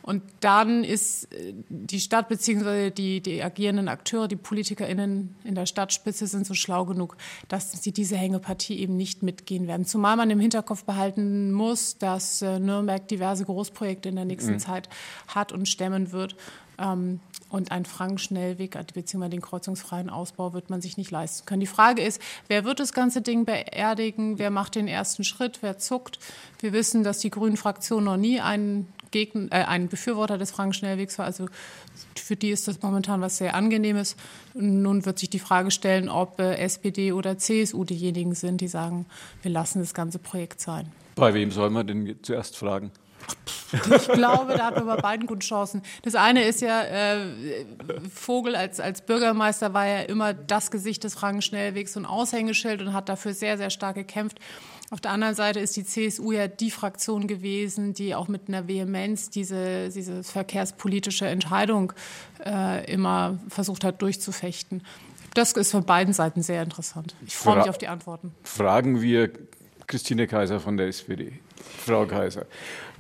Und 0.08 0.24
dann 0.40 0.86
ist 0.86 1.26
äh, 1.34 1.54
die 1.68 2.00
Stadt 2.00 2.30
bzw. 2.30 2.92
Die, 2.92 3.20
die 3.20 3.44
agierenden 3.44 3.90
Akteure, 3.90 4.30
die 4.30 4.38
PolitikerInnen 4.38 5.36
in 5.44 5.54
der 5.54 5.66
Stadtspitze 5.66 6.28
sind 6.28 6.48
so 6.48 6.54
schlau 6.54 6.86
genug, 6.86 7.18
dass 7.50 7.74
sie 7.74 7.92
diese 7.92 8.16
Hängepartie 8.16 8.80
eben 8.80 8.96
nicht 8.96 9.22
mitgehen 9.22 9.68
werden. 9.68 9.86
Zumal 9.86 10.16
man 10.16 10.30
im 10.30 10.40
Hinterkopf 10.40 10.86
behalten 10.86 11.52
muss, 11.52 11.98
dass 11.98 12.42
äh, 12.42 12.58
Nürnberg 12.58 13.06
diverse 13.10 13.44
Großprojekte 13.44 14.08
in 14.08 14.16
der 14.16 14.24
nächsten 14.24 14.54
mhm. 14.54 14.60
Zeit 14.60 14.88
hat 15.28 15.52
und 15.52 15.68
stemmen 15.68 16.14
wird. 16.14 16.38
Ähm, 16.78 17.20
und 17.50 17.72
ein 17.72 17.86
Frankenschnellweg 17.86 18.78
beziehungsweise 18.94 19.32
den 19.32 19.42
kreuzungsfreien 19.42 20.10
Ausbau 20.10 20.54
wird 20.54 20.70
man 20.70 20.82
sich 20.82 20.98
nicht 20.98 21.12
leisten 21.12 21.46
können. 21.46 21.62
Die 21.62 21.68
Frage 21.68 22.02
ist, 22.02 22.22
wer 22.48 22.66
wird 22.66 22.80
das 22.80 22.94
ganze 22.94 23.22
Ding 23.22 23.46
beerdigen? 23.46 24.40
Wer 24.40 24.52
macht 24.52 24.76
den 24.76 24.88
ersten 24.88 25.24
Schritt? 25.24 25.60
Wer 25.62 25.78
zuckt? 25.78 26.20
Wir 26.60 26.74
wissen, 26.74 27.04
dass 27.04 27.20
die 27.20 27.30
Grünen-Fraktion 27.30 28.04
noch 28.04 28.18
nie 28.18 28.42
einen, 28.42 28.92
Gegner, 29.12 29.48
äh, 29.52 29.64
einen 29.64 29.88
Befürworter 29.88 30.38
des 30.38 30.52
Frankenschnellwegs 30.52 31.18
war. 31.18 31.26
Also 31.26 31.48
für 32.16 32.36
die 32.36 32.50
ist 32.50 32.68
das 32.68 32.82
momentan 32.82 33.22
was 33.22 33.38
sehr 33.38 33.56
Angenehmes. 33.56 34.16
Nun 34.54 35.06
wird 35.06 35.20
sich 35.20 35.30
die 35.30 35.40
Frage 35.40 35.72
stellen, 35.72 36.10
ob 36.10 36.40
äh, 36.40 36.56
SPD 36.58 37.14
oder 37.14 37.38
CSU 37.38 37.84
diejenigen 37.86 38.36
sind, 38.36 38.62
die 38.62 38.68
sagen, 38.68 39.06
wir 39.42 39.52
lassen 39.52 39.80
das 39.80 39.94
ganze 39.94 40.20
Projekt 40.20 40.60
sein. 40.60 40.92
Bei 41.16 41.34
wem 41.34 41.52
soll 41.52 41.70
man 41.70 41.88
denn 41.88 42.18
zuerst 42.22 42.58
fragen? 42.58 42.92
Ich 43.74 44.08
glaube, 44.08 44.56
da 44.56 44.68
hat 44.68 44.76
man 44.76 44.86
bei 44.86 44.96
beiden 44.96 45.28
gute 45.28 45.46
Chancen. 45.46 45.82
Das 46.04 46.16
eine 46.16 46.44
ist 46.44 46.62
ja, 46.62 46.84
äh, 46.84 47.26
Vogel 48.14 48.56
als, 48.56 48.80
als 48.80 49.02
Bürgermeister 49.02 49.74
war 49.74 49.86
ja 49.86 50.02
immer 50.02 50.34
das 50.34 50.72
Gesicht 50.72 51.04
des 51.04 51.16
Frankenschnellwegs 51.16 51.98
und 51.98 52.06
Aushängeschild 52.06 52.82
und 52.82 52.94
hat 52.94 53.10
dafür 53.10 53.34
sehr, 53.34 53.58
sehr 53.58 53.70
stark 53.70 53.96
gekämpft. 53.96 54.40
Auf 54.90 55.02
der 55.02 55.12
anderen 55.12 55.36
Seite 55.36 55.60
ist 55.60 55.76
die 55.76 55.84
CSU 55.84 56.32
ja 56.32 56.48
die 56.48 56.72
Fraktion 56.72 57.28
gewesen, 57.28 57.94
die 57.94 58.16
auch 58.16 58.30
mit 58.30 58.48
einer 58.48 58.70
Vehemenz 58.70 59.30
diese, 59.30 59.90
diese 59.90 60.24
verkehrspolitische 60.24 61.28
Entscheidung 61.28 61.92
äh, 62.46 62.90
immer 62.90 63.38
versucht 63.50 63.84
hat 63.84 64.02
durchzufechten. 64.02 64.82
Das 65.34 65.52
ist 65.52 65.72
von 65.72 65.84
beiden 65.84 66.14
Seiten 66.14 66.42
sehr 66.42 66.64
interessant. 66.64 67.16
Ich 67.26 67.36
freue 67.36 67.58
mich 67.58 67.70
auf 67.70 67.78
die 67.78 67.90
Antworten. 67.90 68.34
Fragen 68.44 69.02
wir 69.02 69.30
Christine 69.88 70.26
Kaiser 70.26 70.62
von 70.62 70.78
der 70.78 70.88
SPD. 70.88 71.34
Frau 71.86 72.06
Kaiser. 72.06 72.46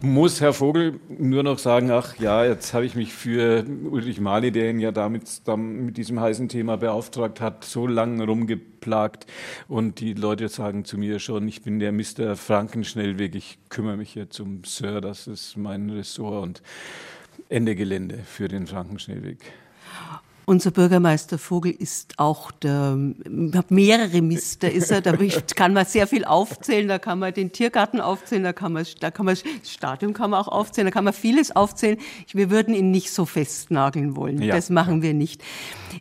Muss 0.02 0.42
Herr 0.42 0.54
Vogel 0.54 1.00
nur 1.10 1.42
noch 1.42 1.58
sagen, 1.58 1.90
ach 1.90 2.18
ja, 2.18 2.46
jetzt 2.46 2.74
habe 2.74 2.86
ich 2.86 2.94
mich 2.94 3.14
für 3.14 3.66
Ulrich 3.90 4.20
Mali, 4.20 4.52
der 4.52 4.70
ihn 4.70 4.80
ja 4.80 4.92
damit, 4.92 5.24
mit 5.58 5.98
diesem 5.98 6.20
heißen 6.20 6.50
Thema 6.50 6.78
beauftragt 6.78 7.42
hat, 7.42 7.64
so 7.64 7.88
lange 7.88 8.24
rumgeplagt. 8.24 9.26
Und 9.68 10.00
die 10.00 10.14
Leute 10.14 10.50
sagen 10.50 10.86
zu 10.86 11.00
mir 11.00 11.20
schon, 11.20 11.48
ich 11.48 11.64
bin 11.64 11.80
der 11.80 11.92
Mr. 11.92 12.36
Frankenschnellweg, 12.36 13.34
ich 13.34 13.58
kümmere 13.70 13.98
mich 13.98 14.14
jetzt 14.14 14.40
um 14.40 14.64
Sir, 14.64 15.02
das 15.02 15.26
ist 15.26 15.58
mein 15.58 15.90
Ressort 15.90 16.44
und 16.44 16.62
Ende 17.50 17.76
Gelände 17.76 18.20
für 18.20 18.48
den 18.48 18.68
Frankenschnellweg. 18.68 19.40
Unser 20.50 20.72
Bürgermeister 20.72 21.38
Vogel 21.38 21.74
ist 21.78 22.14
auch 22.16 22.52
der, 22.52 22.98
hat 23.54 23.70
mehrere 23.70 24.22
Mister 24.22 24.72
ist 24.72 24.90
er, 24.92 25.02
da 25.02 25.12
kann 25.58 25.74
man 25.74 25.86
sehr 25.86 26.08
viel 26.08 26.24
aufzählen, 26.24 26.88
da 26.88 27.00
kann 27.00 27.20
man 27.20 27.34
den 27.34 27.52
Tiergarten 27.52 28.00
aufzählen, 28.00 28.46
da 28.46 28.54
kann 28.54 28.72
man, 28.72 28.86
da 29.02 29.12
kann 29.12 29.26
man, 29.26 29.36
das 29.36 29.70
Stadion 29.70 30.14
kann 30.14 30.30
man 30.30 30.40
auch 30.40 30.48
aufzählen, 30.48 30.86
da 30.86 30.92
kann 30.92 31.04
man 31.04 31.12
vieles 31.12 31.54
aufzählen. 31.54 31.98
Wir 32.32 32.50
würden 32.50 32.74
ihn 32.74 32.92
nicht 32.92 33.12
so 33.12 33.26
festnageln 33.26 34.16
wollen. 34.16 34.42
Ja. 34.42 34.56
Das 34.56 34.70
machen 34.70 35.02
wir 35.02 35.14
nicht. 35.14 35.44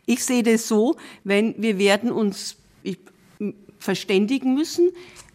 Ich 0.05 0.23
sehe 0.23 0.43
das 0.43 0.69
so, 0.69 0.95
wenn 1.25 1.53
wir 1.61 1.77
werden 1.77 2.09
uns 2.09 2.55
verständigen 3.79 4.53
müssen. 4.53 4.91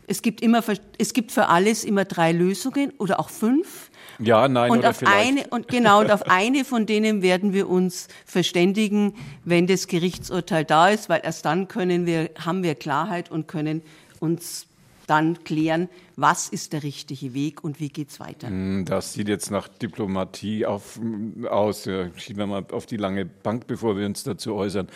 Es 0.06 0.22
gibt 0.22 0.40
immer, 0.40 0.64
es 0.96 1.12
gibt 1.12 1.32
für 1.32 1.48
alles 1.48 1.84
immer 1.84 2.06
drei 2.06 2.32
Lösungen 2.32 2.94
oder 2.96 3.20
auch 3.20 3.28
fünf. 3.28 3.90
Ja, 4.18 4.48
nein, 4.48 4.70
und 4.70 4.84
auf 4.86 4.98
vielleicht. 4.98 5.16
eine 5.16 5.46
und 5.48 5.68
genau 5.68 6.00
und 6.00 6.10
auf 6.10 6.28
eine 6.28 6.64
von 6.64 6.86
denen 6.86 7.22
werden 7.22 7.52
wir 7.52 7.68
uns 7.68 8.08
verständigen, 8.24 9.14
wenn 9.44 9.66
das 9.66 9.86
Gerichtsurteil 9.86 10.64
da 10.64 10.88
ist, 10.88 11.08
weil 11.08 11.20
erst 11.24 11.44
dann 11.44 11.68
können 11.68 12.06
wir 12.06 12.30
haben 12.38 12.62
wir 12.62 12.74
Klarheit 12.74 13.30
und 13.30 13.48
können 13.48 13.82
uns 14.20 14.66
dann 15.06 15.44
klären, 15.44 15.88
was 16.16 16.48
ist 16.48 16.72
der 16.72 16.82
richtige 16.82 17.34
Weg 17.34 17.64
und 17.64 17.80
wie 17.80 17.88
geht's 17.88 18.20
weiter. 18.20 18.48
Hm, 18.48 18.84
das 18.84 19.12
sieht 19.12 19.28
jetzt 19.28 19.50
nach 19.50 19.68
Diplomatie 19.68 20.64
auf, 20.66 21.00
aus. 21.48 21.84
Ja, 21.84 22.06
schieben 22.16 22.38
wir 22.38 22.46
mal 22.46 22.64
auf 22.70 22.86
die 22.86 22.96
lange 22.96 23.24
Bank, 23.24 23.66
bevor 23.66 23.96
wir 23.96 24.06
uns 24.06 24.22
dazu 24.22 24.54
äußern. 24.54 24.88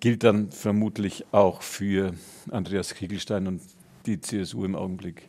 Gilt 0.00 0.22
dann 0.22 0.50
vermutlich 0.52 1.24
auch 1.32 1.62
für 1.62 2.14
Andreas 2.50 2.94
Kriegelstein 2.94 3.46
und 3.46 3.62
die 4.06 4.20
CSU 4.20 4.64
im 4.64 4.76
Augenblick. 4.76 5.28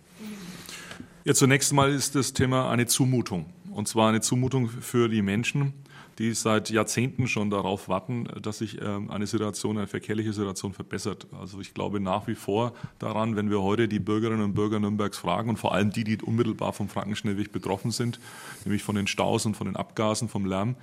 Ja, 1.25 1.33
zunächst 1.33 1.73
mal 1.73 1.91
ist 1.91 2.15
das 2.15 2.31
Thema 2.31 2.69
eine 2.69 2.85
Zumutung. 2.85 3.47
Und 3.71 3.89
zwar 3.89 4.07
eine 4.07 4.21
Zumutung 4.21 4.69
für 4.69 5.09
die 5.09 5.21
Menschen, 5.21 5.73
die 6.17 6.33
seit 6.33 6.69
Jahrzehnten 6.69 7.27
schon 7.27 7.49
darauf 7.49 7.89
warten, 7.89 8.29
dass 8.41 8.59
sich 8.59 8.81
ähm, 8.81 9.11
eine 9.11 9.27
Situation, 9.27 9.77
eine 9.77 9.87
verkehrliche 9.87 10.31
Situation 10.31 10.71
verbessert. 10.71 11.27
Also 11.37 11.59
ich 11.59 11.73
glaube 11.73 11.99
nach 11.99 12.27
wie 12.27 12.35
vor 12.35 12.73
daran, 12.99 13.35
wenn 13.35 13.49
wir 13.49 13.61
heute 13.61 13.89
die 13.89 13.99
Bürgerinnen 13.99 14.43
und 14.43 14.53
Bürger 14.53 14.79
Nürnbergs 14.79 15.17
fragen 15.17 15.49
und 15.49 15.57
vor 15.57 15.73
allem 15.73 15.91
die, 15.91 16.05
die 16.05 16.21
unmittelbar 16.21 16.71
vom 16.71 16.87
Frankenschnellweg 16.87 17.51
betroffen 17.51 17.91
sind, 17.91 18.17
nämlich 18.63 18.83
von 18.83 18.95
den 18.95 19.07
Staus 19.07 19.45
und 19.45 19.57
von 19.57 19.67
den 19.67 19.75
Abgasen, 19.75 20.29
vom 20.29 20.45
Lärm, 20.45 20.75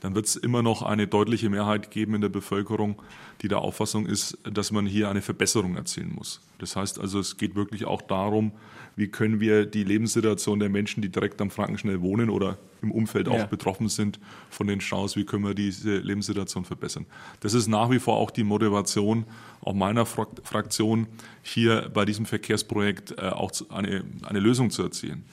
dann 0.00 0.16
wird 0.16 0.26
es 0.26 0.34
immer 0.34 0.62
noch 0.62 0.82
eine 0.82 1.06
deutliche 1.06 1.50
Mehrheit 1.50 1.92
geben 1.92 2.14
in 2.14 2.20
der 2.20 2.28
Bevölkerung, 2.30 3.00
die 3.42 3.48
der 3.48 3.58
Auffassung 3.58 4.06
ist, 4.06 4.38
dass 4.42 4.72
man 4.72 4.86
hier 4.86 5.08
eine 5.08 5.22
Verbesserung 5.22 5.76
erzielen 5.76 6.12
muss. 6.14 6.40
Das 6.58 6.74
heißt 6.74 6.98
also, 6.98 7.20
es 7.20 7.36
geht 7.36 7.54
wirklich 7.54 7.84
auch 7.84 8.02
darum, 8.02 8.52
wie 8.96 9.08
können 9.08 9.40
wir 9.40 9.66
die 9.66 9.84
Lebenssituation 9.84 10.60
der 10.60 10.68
Menschen, 10.68 11.02
die 11.02 11.08
direkt 11.08 11.40
am 11.40 11.50
Frankenschnell 11.50 12.00
wohnen 12.00 12.30
oder 12.30 12.58
im 12.82 12.90
Umfeld 12.90 13.28
auch 13.28 13.38
ja. 13.38 13.46
betroffen 13.46 13.88
sind 13.88 14.20
von 14.50 14.66
den 14.66 14.80
Staus, 14.80 15.16
wie 15.16 15.24
können 15.24 15.44
wir 15.44 15.54
diese 15.54 15.96
Lebenssituation 15.98 16.64
verbessern. 16.64 17.06
Das 17.40 17.54
ist 17.54 17.66
nach 17.66 17.90
wie 17.90 17.98
vor 17.98 18.16
auch 18.16 18.30
die 18.30 18.44
Motivation 18.44 19.24
auch 19.62 19.74
meiner 19.74 20.06
Fraktion, 20.06 21.06
hier 21.42 21.90
bei 21.92 22.04
diesem 22.04 22.26
Verkehrsprojekt 22.26 23.18
äh, 23.18 23.28
auch 23.28 23.50
eine, 23.70 24.04
eine 24.22 24.40
Lösung 24.40 24.70
zu 24.70 24.82
erzielen. 24.82 25.24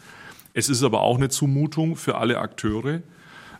Es 0.53 0.69
ist 0.69 0.83
aber 0.83 1.01
auch 1.01 1.17
eine 1.17 1.29
Zumutung 1.29 1.95
für 1.95 2.17
alle 2.17 2.39
Akteure, 2.39 3.01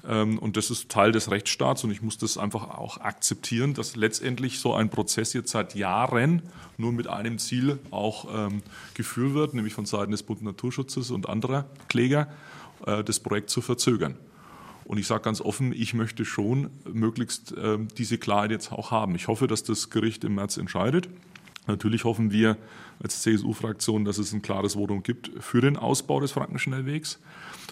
und 0.04 0.58
das 0.58 0.72
ist 0.72 0.90
Teil 0.90 1.12
des 1.12 1.30
Rechtsstaats 1.30 1.84
und 1.84 1.92
ich 1.92 2.02
muss 2.02 2.18
das 2.18 2.38
einfach 2.38 2.70
auch 2.70 2.98
akzeptieren, 2.98 3.76
dass 3.76 3.96
letztendlich 3.96 4.60
so 4.60 4.74
ein 4.74 4.90
Prozess 4.90 5.34
jetzt 5.34 5.52
seit 5.52 5.76
Jahren 5.76 6.42
nur 6.78 6.92
mit 6.92 7.08
einem 7.08 7.38
Ziel 7.38 7.78
auch 7.92 8.28
ähm, 8.34 8.64
geführt 8.96 9.36
wird, 9.36 9.54
nämlich 9.54 9.74
von 9.74 9.86
Seiten 9.86 10.12
des 10.12 10.24
Bund 10.24 10.42
Naturschutzes 10.42 11.12
und 11.12 11.30
anderer 11.30 11.66
Kläger, 11.88 12.28
äh, 12.86 13.04
das 13.04 13.20
Projekt 13.20 13.52
zu 13.52 13.62
verzögern. 13.62 14.18
Und 14.86 14.98
ich 14.98 15.08
sage 15.08 15.22
ganz 15.22 15.40
offen, 15.40 15.72
ich 15.72 15.94
möchte 15.94 16.26
schon 16.26 16.70
möglichst 16.92 17.56
äh, 17.56 17.78
diese 17.98 18.18
Klarheit 18.18 18.52
jetzt 18.52 18.72
auch 18.72 18.92
haben. 18.92 19.16
Ich 19.16 19.28
hoffe, 19.28 19.48
dass 19.48 19.64
das 19.64 19.90
Gericht 19.90 20.24
im 20.24 20.36
März 20.36 20.58
entscheidet. 20.58 21.08
Natürlich 21.68 22.04
hoffen 22.04 22.32
wir 22.32 22.58
als 23.02 23.22
CSU-Fraktion, 23.22 24.04
dass 24.04 24.18
es 24.18 24.34
ein 24.34 24.42
klares 24.42 24.74
Votum 24.74 25.04
gibt 25.04 25.32
für 25.40 25.62
den 25.62 25.78
Ausbau 25.78 26.20
des 26.20 26.32
Frankenschnellwegs. 26.32 27.20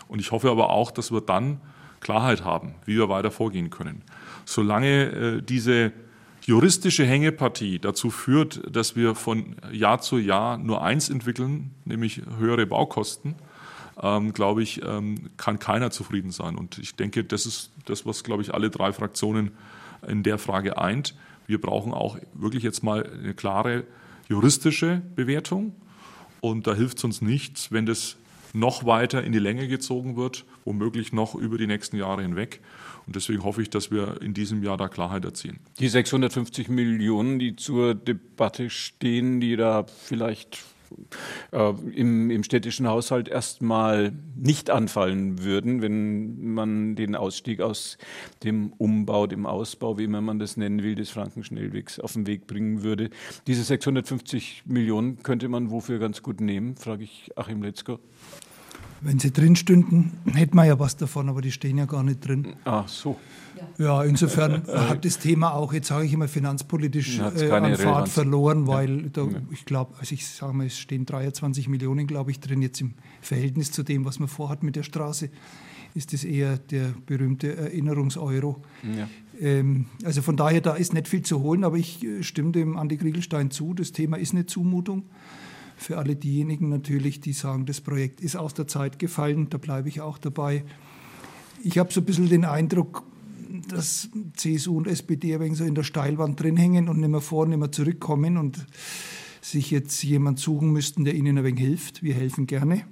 Und 0.07 0.19
ich 0.19 0.31
hoffe 0.31 0.49
aber 0.49 0.69
auch, 0.69 0.91
dass 0.91 1.11
wir 1.11 1.21
dann 1.21 1.59
Klarheit 1.99 2.43
haben, 2.43 2.75
wie 2.85 2.97
wir 2.97 3.09
weiter 3.09 3.31
vorgehen 3.31 3.69
können. 3.69 4.03
Solange 4.45 5.03
äh, 5.05 5.41
diese 5.41 5.91
juristische 6.45 7.05
Hängepartie 7.05 7.79
dazu 7.79 8.09
führt, 8.09 8.61
dass 8.75 8.95
wir 8.95 9.15
von 9.15 9.55
Jahr 9.71 10.01
zu 10.01 10.17
Jahr 10.17 10.57
nur 10.57 10.83
eins 10.83 11.09
entwickeln, 11.09 11.71
nämlich 11.85 12.21
höhere 12.37 12.65
Baukosten, 12.65 13.35
ähm, 14.01 14.33
glaube 14.33 14.63
ich, 14.63 14.81
ähm, 14.83 15.29
kann 15.37 15.59
keiner 15.59 15.91
zufrieden 15.91 16.31
sein. 16.31 16.55
Und 16.55 16.77
ich 16.77 16.95
denke, 16.95 17.23
das 17.23 17.45
ist 17.45 17.71
das, 17.85 18.05
was, 18.05 18.23
glaube 18.23 18.41
ich, 18.41 18.53
alle 18.53 18.69
drei 18.69 18.93
Fraktionen 18.93 19.51
in 20.07 20.23
der 20.23 20.37
Frage 20.37 20.77
eint. 20.77 21.15
Wir 21.47 21.59
brauchen 21.59 21.93
auch 21.93 22.17
wirklich 22.33 22.63
jetzt 22.63 22.83
mal 22.83 23.05
eine 23.05 23.33
klare 23.33 23.83
juristische 24.27 25.01
Bewertung. 25.15 25.75
Und 26.41 26.67
da 26.67 26.73
hilft 26.73 26.99
es 26.99 27.03
uns 27.03 27.21
nichts, 27.21 27.71
wenn 27.71 27.85
das 27.85 28.15
noch 28.53 28.85
weiter 28.85 29.23
in 29.23 29.31
die 29.31 29.39
Länge 29.39 29.67
gezogen 29.67 30.15
wird, 30.15 30.45
womöglich 30.65 31.13
noch 31.13 31.35
über 31.35 31.57
die 31.57 31.67
nächsten 31.67 31.97
Jahre 31.97 32.21
hinweg. 32.21 32.61
Und 33.05 33.15
deswegen 33.15 33.43
hoffe 33.43 33.61
ich, 33.61 33.69
dass 33.69 33.91
wir 33.91 34.21
in 34.21 34.33
diesem 34.33 34.63
Jahr 34.63 34.77
da 34.77 34.87
Klarheit 34.87 35.25
erzielen. 35.25 35.59
Die 35.79 35.87
650 35.87 36.69
Millionen, 36.69 37.39
die 37.39 37.55
zur 37.55 37.95
Debatte 37.95 38.69
stehen, 38.69 39.39
die 39.41 39.55
da 39.55 39.85
vielleicht 39.85 40.63
äh, 41.51 41.73
im, 41.93 42.29
im, 42.29 42.43
städtischen 42.43 42.87
Haushalt 42.87 43.27
erstmal 43.27 44.11
nicht 44.35 44.69
anfallen 44.69 45.43
würden, 45.43 45.81
wenn 45.81 46.53
man 46.53 46.95
den 46.95 47.15
Ausstieg 47.15 47.61
aus 47.61 47.97
dem 48.43 48.73
Umbau, 48.77 49.27
dem 49.27 49.45
Ausbau, 49.45 49.97
wie 49.97 50.05
immer 50.05 50.21
man 50.21 50.39
das 50.39 50.57
nennen 50.57 50.83
will, 50.83 50.95
des 50.95 51.09
Frankenschnellwegs 51.09 51.99
auf 51.99 52.13
den 52.13 52.27
Weg 52.27 52.47
bringen 52.47 52.83
würde. 52.83 53.09
Diese 53.47 53.63
650 53.63 54.63
Millionen 54.65 55.23
könnte 55.23 55.49
man 55.49 55.71
wofür 55.71 55.99
ganz 55.99 56.23
gut 56.23 56.41
nehmen, 56.41 56.75
frage 56.75 57.03
ich 57.03 57.31
Achim 57.35 57.61
Letzko. 57.61 57.99
Wenn 59.01 59.19
sie 59.19 59.31
drin 59.31 59.55
stünden, 59.55 60.11
hätten 60.33 60.55
wir 60.55 60.65
ja 60.65 60.79
was 60.79 60.97
davon, 60.97 61.29
aber 61.29 61.41
die 61.41 61.51
stehen 61.51 61.77
ja 61.77 61.85
gar 61.85 62.03
nicht 62.03 62.27
drin. 62.27 62.53
Ach 62.65 62.87
so. 62.87 63.17
Ja, 63.77 64.03
insofern 64.03 64.63
hat 64.67 65.05
das 65.05 65.19
Thema 65.19 65.53
auch, 65.53 65.73
jetzt 65.73 65.87
sage 65.87 66.05
ich 66.05 66.13
immer, 66.13 66.27
finanzpolitisch 66.27 67.19
äh, 67.19 67.51
an 67.51 67.75
Fahrt 67.75 68.09
verloren, 68.09 68.67
weil 68.67 69.09
da, 69.09 69.27
ich 69.51 69.65
glaube, 69.65 69.95
also 69.99 70.13
ich 70.13 70.27
sage 70.27 70.53
mal, 70.53 70.67
es 70.67 70.77
stehen 70.77 71.05
23 71.05 71.67
Millionen, 71.67 72.07
glaube 72.07 72.31
ich, 72.31 72.39
drin. 72.39 72.61
Jetzt 72.61 72.81
im 72.81 72.93
Verhältnis 73.21 73.71
zu 73.71 73.83
dem, 73.83 74.05
was 74.05 74.19
man 74.19 74.27
vorhat 74.27 74.63
mit 74.63 74.75
der 74.75 74.83
Straße, 74.83 75.29
ist 75.93 76.13
das 76.13 76.23
eher 76.23 76.57
der 76.57 76.93
berühmte 77.05 77.55
Erinnerungseuro. 77.55 78.61
Ja. 78.83 79.07
Ähm, 79.39 79.85
also 80.03 80.21
von 80.21 80.37
daher, 80.37 80.61
da 80.61 80.75
ist 80.75 80.93
nicht 80.93 81.07
viel 81.07 81.21
zu 81.21 81.41
holen, 81.41 81.63
aber 81.63 81.77
ich 81.77 82.03
äh, 82.03 82.23
stimme 82.23 82.51
dem 82.51 82.77
Andi 82.77 82.97
Kriegelstein 82.97 83.51
zu. 83.51 83.73
Das 83.73 83.91
Thema 83.91 84.17
ist 84.17 84.33
eine 84.33 84.45
Zumutung 84.45 85.03
für 85.79 85.97
alle 85.97 86.15
diejenigen 86.15 86.69
natürlich, 86.69 87.21
die 87.21 87.33
sagen, 87.33 87.65
das 87.65 87.79
Projekt 87.79 88.21
ist 88.21 88.35
aus 88.35 88.53
der 88.53 88.67
Zeit 88.67 88.99
gefallen, 88.99 89.49
da 89.49 89.57
bleibe 89.57 89.87
ich 89.87 90.01
auch 90.01 90.17
dabei. 90.17 90.63
Ich 91.63 91.77
habe 91.77 91.91
so 91.91 92.01
ein 92.01 92.05
bisschen 92.05 92.27
den 92.27 92.45
Eindruck, 92.45 93.03
dass 93.69 94.09
CSU 94.35 94.77
und 94.77 94.87
SPD 94.87 95.33
ein 95.33 95.39
wenig 95.39 95.57
so 95.57 95.63
in 95.63 95.75
der 95.75 95.83
Steilwand 95.83 96.41
drin 96.41 96.57
hängen 96.57 96.89
und 96.89 96.99
nicht 96.99 97.09
mehr 97.09 97.21
vor, 97.21 97.45
nicht 97.45 97.57
mehr 97.57 97.71
zurückkommen 97.71 98.37
und 98.37 98.65
sich 99.41 99.71
jetzt 99.71 100.03
jemand 100.03 100.39
suchen 100.39 100.71
müssten, 100.71 101.05
der 101.05 101.15
ihnen 101.15 101.37
ein 101.37 101.43
wenig 101.45 101.61
hilft. 101.61 102.03
Wir 102.03 102.13
helfen 102.13 102.45
gerne, 102.45 102.83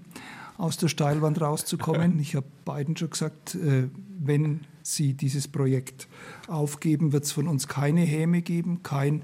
aus 0.57 0.77
der 0.77 0.87
Steilwand 0.87 1.41
rauszukommen. 1.41 2.19
Ich 2.21 2.35
habe 2.35 2.47
beiden 2.63 2.95
schon 2.95 3.09
gesagt, 3.09 3.55
äh, 3.55 3.89
wenn 4.19 4.61
sie 4.81 5.13
dieses 5.13 5.49
Projekt 5.49 6.07
aufgeben, 6.47 7.11
wird 7.11 7.25
es 7.25 7.33
von 7.33 7.47
uns 7.49 7.67
keine 7.67 8.01
Häme 8.01 8.41
geben, 8.41 8.81
kein 8.81 9.23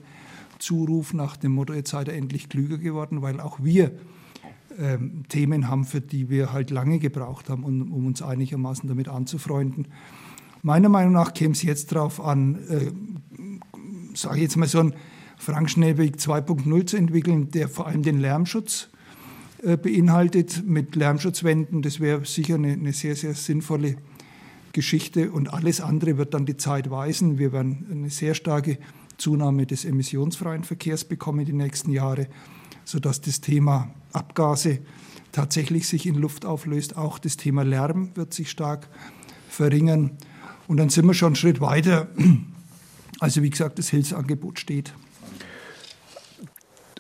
Zuruf 0.63 1.13
nach 1.13 1.35
dem 1.35 1.53
Motto, 1.53 1.73
jetzt 1.73 1.91
seid 1.91 2.07
ihr 2.07 2.13
endlich 2.13 2.47
klüger 2.47 2.77
geworden, 2.77 3.21
weil 3.21 3.41
auch 3.41 3.61
wir 3.61 3.91
ähm, 4.79 5.23
Themen 5.27 5.67
haben, 5.67 5.83
für 5.83 5.99
die 5.99 6.29
wir 6.29 6.53
halt 6.53 6.71
lange 6.71 6.99
gebraucht 6.99 7.49
haben, 7.49 7.63
um, 7.63 7.91
um 7.91 8.07
uns 8.07 8.21
einigermaßen 8.21 8.87
damit 8.87 9.09
anzufreunden. 9.09 9.87
Meiner 10.61 10.87
Meinung 10.87 11.11
nach 11.11 11.33
käme 11.33 11.51
es 11.51 11.63
jetzt 11.63 11.91
darauf 11.91 12.23
an, 12.23 12.55
äh, 12.69 12.91
sage 14.15 14.37
ich 14.37 14.43
jetzt 14.43 14.55
mal 14.55 14.67
so 14.67 14.79
ein 14.79 14.93
Frank 15.37 15.69
Schnellweg 15.69 16.15
2.0 16.15 16.85
zu 16.85 16.95
entwickeln, 16.95 17.51
der 17.51 17.67
vor 17.67 17.87
allem 17.87 18.01
den 18.01 18.19
Lärmschutz 18.19 18.89
äh, 19.63 19.75
beinhaltet 19.75 20.63
mit 20.65 20.95
Lärmschutzwänden. 20.95 21.81
Das 21.81 21.99
wäre 21.99 22.23
sicher 22.23 22.55
eine, 22.55 22.71
eine, 22.71 22.93
sehr, 22.93 23.17
sehr 23.17 23.33
sinnvolle 23.33 23.97
Geschichte 24.71 25.31
und 25.31 25.53
alles 25.53 25.81
andere 25.81 26.17
wird 26.17 26.33
dann 26.33 26.45
die 26.45 26.55
Zeit 26.55 26.89
weisen. 26.89 27.37
Wir 27.37 27.51
werden 27.51 27.85
eine 27.91 28.09
sehr 28.09 28.33
starke 28.33 28.77
Zunahme 29.23 29.65
des 29.65 29.85
emissionsfreien 29.85 30.65
Verkehrs 30.65 31.05
bekommen 31.05 31.45
die 31.45 31.53
nächsten 31.53 31.91
Jahre, 31.91 32.27
sodass 32.83 33.21
das 33.21 33.39
Thema 33.39 33.89
Abgase 34.11 34.79
tatsächlich 35.31 35.87
sich 35.87 36.05
in 36.05 36.15
Luft 36.15 36.45
auflöst. 36.45 36.97
Auch 36.97 37.19
das 37.19 37.37
Thema 37.37 37.63
Lärm 37.63 38.11
wird 38.15 38.33
sich 38.33 38.51
stark 38.51 38.89
verringern. 39.47 40.11
Und 40.67 40.75
dann 40.75 40.89
sind 40.89 41.05
wir 41.05 41.13
schon 41.13 41.27
einen 41.27 41.35
Schritt 41.37 41.61
weiter. 41.61 42.09
Also 43.19 43.41
wie 43.43 43.49
gesagt, 43.49 43.79
das 43.79 43.87
Hilfsangebot 43.87 44.59
steht. 44.59 44.93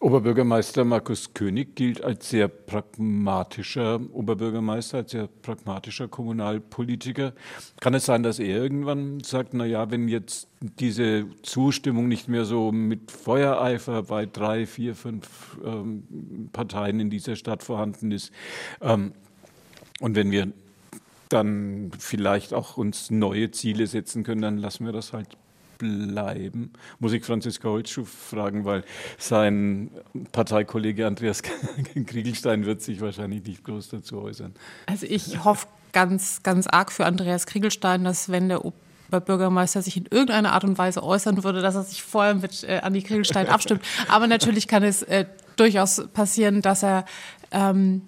Oberbürgermeister 0.03 0.83
Markus 0.83 1.33
König 1.33 1.77
gilt 1.77 2.03
als 2.03 2.29
sehr 2.29 2.49
pragmatischer 2.49 4.01
Oberbürgermeister, 4.11 4.97
als 4.97 5.11
sehr 5.11 5.29
pragmatischer 5.41 6.09
Kommunalpolitiker. 6.09 7.31
Kann 7.79 7.93
es 7.93 8.03
sein, 8.03 8.21
dass 8.21 8.37
er 8.37 8.61
irgendwann 8.61 9.21
sagt, 9.21 9.53
na 9.53 9.65
ja, 9.65 9.91
wenn 9.91 10.09
jetzt 10.09 10.49
diese 10.59 11.25
Zustimmung 11.41 12.09
nicht 12.09 12.27
mehr 12.27 12.43
so 12.43 12.73
mit 12.73 13.11
Feuereifer 13.11 14.03
bei 14.03 14.25
drei, 14.25 14.65
vier, 14.65 14.93
fünf 14.93 15.57
ähm, 15.63 16.49
Parteien 16.51 16.99
in 16.99 17.09
dieser 17.09 17.37
Stadt 17.37 17.63
vorhanden 17.63 18.11
ist, 18.11 18.33
ähm, 18.81 19.13
und 20.01 20.17
wenn 20.17 20.31
wir 20.31 20.51
dann 21.29 21.91
vielleicht 21.97 22.53
auch 22.53 22.75
uns 22.75 23.09
neue 23.09 23.51
Ziele 23.51 23.87
setzen 23.87 24.25
können, 24.25 24.41
dann 24.41 24.57
lassen 24.57 24.85
wir 24.85 24.91
das 24.91 25.13
halt 25.13 25.37
bleiben, 25.77 26.71
muss 26.99 27.13
ich 27.13 27.23
Franziska 27.23 27.67
Holzschuh 27.67 28.05
fragen, 28.05 28.65
weil 28.65 28.83
sein 29.17 29.91
Parteikollege 30.31 31.07
Andreas 31.07 31.41
Kriegelstein 32.05 32.65
wird 32.65 32.81
sich 32.81 33.01
wahrscheinlich 33.01 33.43
nicht 33.45 33.63
groß 33.63 33.89
dazu 33.89 34.21
äußern. 34.21 34.53
Also 34.85 35.05
ich 35.07 35.43
hoffe 35.43 35.67
ganz, 35.91 36.43
ganz 36.43 36.67
arg 36.67 36.91
für 36.91 37.05
Andreas 37.05 37.45
Kriegelstein, 37.45 38.03
dass 38.03 38.29
wenn 38.29 38.49
der 38.49 38.61
Bürgermeister 39.09 39.81
sich 39.81 39.97
in 39.97 40.05
irgendeiner 40.09 40.53
Art 40.53 40.63
und 40.63 40.77
Weise 40.77 41.03
äußern 41.03 41.43
würde, 41.43 41.61
dass 41.61 41.75
er 41.75 41.83
sich 41.83 42.01
vorher 42.01 42.33
mit 42.35 42.63
äh, 42.63 42.79
Andi 42.79 43.03
Kriegelstein 43.03 43.47
abstimmt. 43.47 43.83
Aber 44.07 44.27
natürlich 44.27 44.67
kann 44.67 44.83
es 44.83 45.03
äh, 45.03 45.25
durchaus 45.55 46.07
passieren, 46.13 46.61
dass 46.61 46.83
er 46.83 47.05
ähm, 47.51 48.01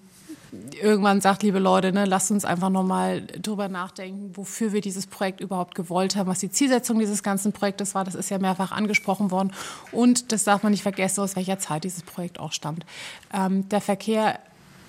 irgendwann 0.80 1.20
sagt, 1.20 1.42
liebe 1.42 1.58
Leute, 1.58 1.92
ne, 1.92 2.04
lasst 2.04 2.30
uns 2.30 2.44
einfach 2.44 2.70
nochmal 2.70 3.22
drüber 3.22 3.68
nachdenken, 3.68 4.36
wofür 4.36 4.72
wir 4.72 4.80
dieses 4.80 5.06
Projekt 5.06 5.40
überhaupt 5.40 5.74
gewollt 5.74 6.16
haben, 6.16 6.28
was 6.28 6.40
die 6.40 6.50
Zielsetzung 6.50 6.98
dieses 6.98 7.22
ganzen 7.22 7.52
Projektes 7.52 7.94
war. 7.94 8.04
Das 8.04 8.14
ist 8.14 8.30
ja 8.30 8.38
mehrfach 8.38 8.72
angesprochen 8.72 9.30
worden. 9.30 9.52
Und 9.92 10.32
das 10.32 10.44
darf 10.44 10.62
man 10.62 10.72
nicht 10.72 10.82
vergessen, 10.82 11.20
aus 11.22 11.36
welcher 11.36 11.58
Zeit 11.58 11.84
dieses 11.84 12.02
Projekt 12.02 12.38
auch 12.40 12.52
stammt. 12.52 12.84
Ähm, 13.32 13.68
der 13.68 13.80
Verkehr 13.80 14.38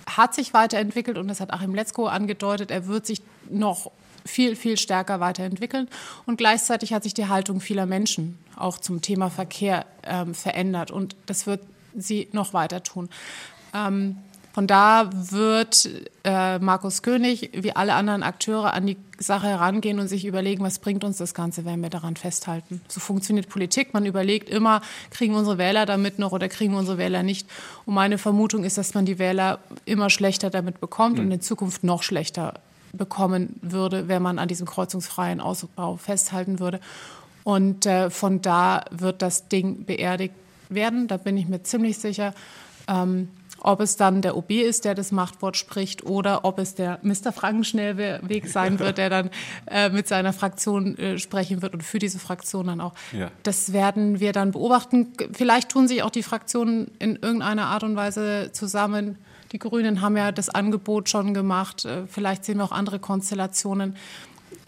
hat 0.06 0.34
sich 0.34 0.54
weiterentwickelt 0.54 1.18
und 1.18 1.28
das 1.28 1.40
hat 1.40 1.52
Achim 1.52 1.76
Letzko 1.76 2.08
angedeutet. 2.08 2.72
Er 2.72 2.88
wird 2.88 3.06
sich 3.06 3.22
noch 3.50 3.92
viel, 4.26 4.56
viel 4.56 4.78
stärker 4.78 5.20
weiterentwickeln. 5.20 5.88
Und 6.26 6.38
gleichzeitig 6.38 6.94
hat 6.94 7.04
sich 7.04 7.14
die 7.14 7.28
Haltung 7.28 7.60
vieler 7.60 7.86
Menschen 7.86 8.38
auch 8.56 8.78
zum 8.78 9.02
Thema 9.02 9.30
Verkehr 9.30 9.86
ähm, 10.04 10.34
verändert. 10.34 10.92
Und 10.92 11.16
das 11.26 11.48
wird 11.48 11.62
sie 11.96 12.28
noch 12.32 12.54
weiter 12.54 12.84
tun. 12.84 13.10
Ähm, 13.74 14.18
von 14.58 14.66
da 14.66 15.12
wird 15.14 15.88
äh, 16.24 16.58
Markus 16.58 17.04
König 17.04 17.52
wie 17.54 17.76
alle 17.76 17.94
anderen 17.94 18.24
Akteure 18.24 18.74
an 18.74 18.88
die 18.88 18.98
Sache 19.20 19.46
herangehen 19.46 20.00
und 20.00 20.08
sich 20.08 20.26
überlegen, 20.26 20.64
was 20.64 20.80
bringt 20.80 21.04
uns 21.04 21.18
das 21.18 21.36
Ganze, 21.36 21.64
wenn 21.64 21.80
wir 21.80 21.92
daran 21.92 22.16
festhalten. 22.16 22.82
So 22.88 23.00
funktioniert 23.00 23.50
Politik. 23.50 23.94
Man 23.94 24.08
überlegt 24.08 24.50
immer, 24.50 24.82
kriegen 25.12 25.36
unsere 25.36 25.60
Wähler 25.60 25.86
damit 25.86 26.18
noch 26.18 26.32
oder 26.32 26.50
kriegen 26.50 26.74
unsere 26.74 26.98
Wähler 26.98 27.22
nicht. 27.22 27.48
Und 27.86 27.94
meine 27.94 28.18
Vermutung 28.18 28.64
ist, 28.64 28.80
dass 28.80 28.96
man 28.96 29.06
die 29.06 29.20
Wähler 29.20 29.60
immer 29.86 30.10
schlechter 30.10 30.50
damit 30.50 30.82
bekommt 30.82 31.20
mhm. 31.20 31.26
und 31.26 31.32
in 31.34 31.42
Zukunft 31.42 31.84
noch 31.84 32.02
schlechter 32.02 32.56
bekommen 32.94 33.60
würde, 33.62 34.08
wenn 34.08 34.24
man 34.24 34.40
an 34.40 34.48
diesem 34.48 34.66
kreuzungsfreien 34.66 35.40
Ausbau 35.40 35.98
festhalten 35.98 36.60
würde. 36.60 36.80
Und 37.44 37.86
äh, 37.86 38.10
von 38.10 38.42
da 38.42 38.86
wird 38.90 39.22
das 39.22 39.50
Ding 39.50 39.86
beerdigt 39.86 40.34
werden, 40.70 41.08
da 41.08 41.18
bin 41.18 41.38
ich 41.38 41.48
mir 41.48 41.62
ziemlich 41.62 42.00
sicher. 42.00 42.34
Ähm, 42.88 43.28
ob 43.62 43.80
es 43.80 43.96
dann 43.96 44.22
der 44.22 44.38
OB 44.38 44.52
ist, 44.52 44.86
der 44.86 44.96
das 44.96 45.12
Machtwort 45.12 45.58
spricht, 45.58 46.06
oder 46.06 46.46
ob 46.46 46.60
es 46.60 46.76
der 46.76 47.00
Mr. 47.02 47.32
Frankenschnellweg 47.34 48.48
sein 48.48 48.80
wird, 48.80 48.98
der 48.98 49.10
dann 49.10 49.30
äh, 49.66 49.90
mit 49.90 50.08
seiner 50.08 50.34
Fraktion 50.34 50.98
äh, 50.98 51.18
sprechen 51.18 51.62
wird 51.62 51.74
und 51.74 51.84
für 51.84 52.00
diese 52.00 52.20
Fraktion 52.20 52.68
dann 52.68 52.82
auch. 52.82 52.94
Ja. 53.12 53.32
Das 53.44 53.74
werden 53.74 54.20
wir 54.20 54.34
dann 54.34 54.52
beobachten. 54.52 55.14
Vielleicht 55.34 55.70
tun 55.70 55.88
sich 55.88 56.04
auch 56.04 56.10
die 56.10 56.24
Fraktionen 56.24 56.92
in 57.00 57.16
irgendeiner 57.16 57.68
Art 57.68 57.84
und 57.84 57.96
Weise 57.96 58.52
zusammen. 58.54 59.18
Die 59.52 59.60
Grünen 59.60 60.02
haben 60.02 60.18
ja 60.18 60.32
das 60.32 60.50
Angebot 60.50 61.10
schon 61.10 61.34
gemacht. 61.34 61.86
Äh, 61.86 62.08
vielleicht 62.08 62.46
sehen 62.46 62.58
wir 62.58 62.66
auch 62.66 62.72
andere 62.72 63.00
Konstellationen. 63.00 63.96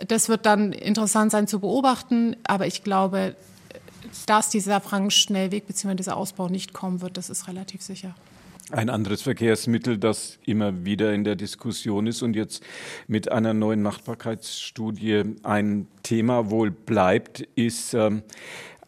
Das 0.08 0.30
wird 0.30 0.46
dann 0.46 0.72
interessant 0.72 1.32
sein 1.32 1.48
zu 1.48 1.60
beobachten, 1.60 2.38
aber 2.46 2.68
ich 2.68 2.84
glaube, 2.84 3.36
dass 4.26 4.50
dieser 4.50 4.80
Frankenschnellweg 4.82 5.68
bzw. 5.68 5.96
dieser 5.96 6.18
Ausbau 6.18 6.48
nicht 6.48 6.74
kommen 6.74 7.02
wird, 7.02 7.18
das 7.18 7.30
ist 7.30 7.48
relativ 7.48 7.82
sicher. 7.82 8.16
Ein 8.72 8.92
anderes 8.92 9.24
Verkehrsmittel, 9.24 9.98
das 9.98 10.38
immer 10.46 10.86
wieder 10.86 11.12
in 11.12 11.24
der 11.24 11.36
Diskussion 11.36 12.06
ist 12.06 12.22
und 12.22 12.36
jetzt 12.36 12.64
mit 13.08 13.32
einer 13.32 13.56
neuen 13.56 13.82
Machbarkeitsstudie 13.82 15.24
ein 15.42 15.88
Thema 16.04 16.52
wohl 16.52 16.70
bleibt, 16.70 17.42
ist 17.56 17.96
ähm, 17.96 18.22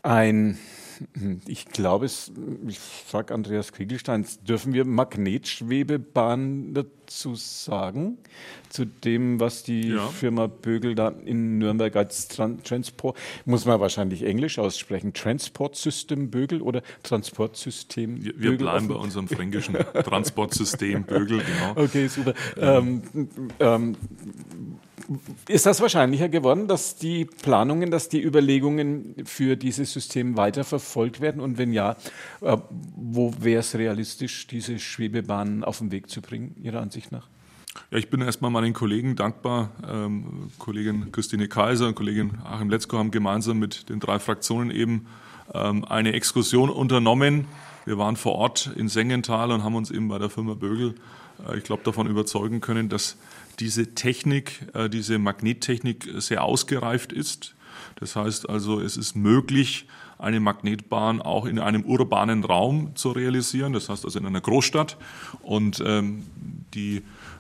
ein 0.04 0.60
ich 1.48 1.66
glaube 1.66 2.06
es, 2.06 2.32
ich 2.68 2.80
frage 2.80 3.34
Andreas 3.34 3.72
Kriegelstein, 3.72 4.26
dürfen 4.48 4.74
wir 4.74 4.86
Magnetschwebebahn 4.86 6.74
dazu 6.74 7.36
sagen? 7.36 8.18
Zu 8.70 8.86
dem, 8.86 9.40
was 9.40 9.64
die 9.64 9.90
ja. 9.90 10.08
Firma 10.08 10.48
Bögel 10.48 10.96
da 10.96 11.10
in 11.10 11.58
Nürnberg 11.58 11.96
als 11.96 12.28
Tran 12.28 12.64
Transport, 12.64 13.18
muss 13.46 13.66
man 13.66 13.80
wahrscheinlich 13.80 14.24
Englisch 14.24 14.60
aussprechen, 14.60 15.14
Transportsystem 15.14 16.30
Bögel 16.30 16.62
oder 16.62 16.82
Transportsystem 17.04 18.24
Wir, 18.24 18.40
wir 18.40 18.58
bleiben 18.58 18.88
bei 18.88 18.96
unserem 18.96 19.28
fränkischen 19.28 19.76
Transportsystem 19.94 21.04
Bögel, 21.04 21.40
genau. 21.40 21.84
Okay, 21.84 22.08
super. 22.08 22.34
Ähm, 22.58 23.02
ähm, 23.60 23.96
ist 25.48 25.66
das 25.66 25.82
wahrscheinlicher 25.82 26.30
geworden, 26.30 26.68
dass 26.68 26.96
die 26.96 27.26
Planungen, 27.26 27.92
dass 27.92 28.10
die 28.10 28.22
Überlegungen 28.22 29.16
für 29.26 29.56
dieses 29.56 29.94
System 29.94 30.38
weiter 30.38 30.64
verfolgt 30.64 31.22
werden? 31.22 31.42
Und 31.42 31.58
wenn 31.58 31.74
ja, 31.74 31.96
äh, 32.42 32.58
wo 32.96 33.34
wäre 33.40 33.60
es 33.60 33.76
realistisch, 33.76 34.48
diese 34.48 34.80
Schwebebahnen 34.80 35.64
auf 35.64 35.80
den 35.80 35.92
Weg 35.92 36.10
zu 36.10 36.22
bringen, 36.22 36.56
Ihrer 36.62 36.82
Ansicht 36.82 37.12
nach? 37.12 37.28
Ja, 37.90 37.98
ich 37.98 38.10
bin 38.10 38.22
erstmal 38.22 38.52
meinen 38.52 38.74
Kollegen 38.74 39.16
dankbar. 39.16 39.72
Ähm, 39.90 40.52
Kollegin 40.60 41.12
Christine 41.12 41.48
Kaiser 41.48 41.88
und 41.88 41.96
Kollegin 41.96 42.40
Achim 42.44 42.70
Letzko 42.70 42.98
haben 42.98 43.12
gemeinsam 43.12 43.60
mit 43.60 43.90
den 43.90 44.00
drei 44.00 44.20
Fraktionen 44.20 44.72
eben 44.72 45.08
ähm, 45.54 45.86
eine 45.86 46.14
Exkursion 46.14 46.70
unternommen. 46.70 47.46
Wir 47.86 47.98
waren 47.98 48.16
vor 48.16 48.36
Ort 48.36 48.72
in 48.76 48.90
Sengenthal 48.90 49.52
und 49.52 49.64
haben 49.64 49.76
uns 49.76 49.90
eben 49.90 50.08
bei 50.08 50.20
der 50.20 50.30
Firma 50.30 50.54
Bögel, 50.54 50.96
äh, 51.48 51.58
ich 51.58 51.64
glaube, 51.64 51.84
davon 51.84 52.08
überzeugen 52.08 52.62
können, 52.62 52.90
dass 52.90 53.18
diese 53.62 53.94
Technik, 53.94 54.68
äh, 54.74 54.90
diese 54.90 55.20
Magnettechnik 55.20 56.10
sehr 56.18 56.44
ausgereift 56.44 57.14
ist. 57.14 57.56
Das 57.96 58.16
heißt 58.16 58.50
also, 58.50 58.82
es 58.82 58.98
ist 58.98 59.16
möglich, 59.16 59.86
eine 60.18 60.40
Magnetbahn 60.40 61.22
auch 61.22 61.46
in 61.46 61.60
einem 61.60 61.84
urbanen 61.84 62.44
Raum 62.44 62.96
zu 62.96 63.12
realisieren, 63.12 63.74
das 63.74 63.90
heißt 63.90 64.06
also 64.06 64.20
in 64.20 64.26
einer 64.26 64.42
Großstadt. 64.42 64.98
Und 65.42 65.82
ähm, 65.86 66.24
die 66.74 66.98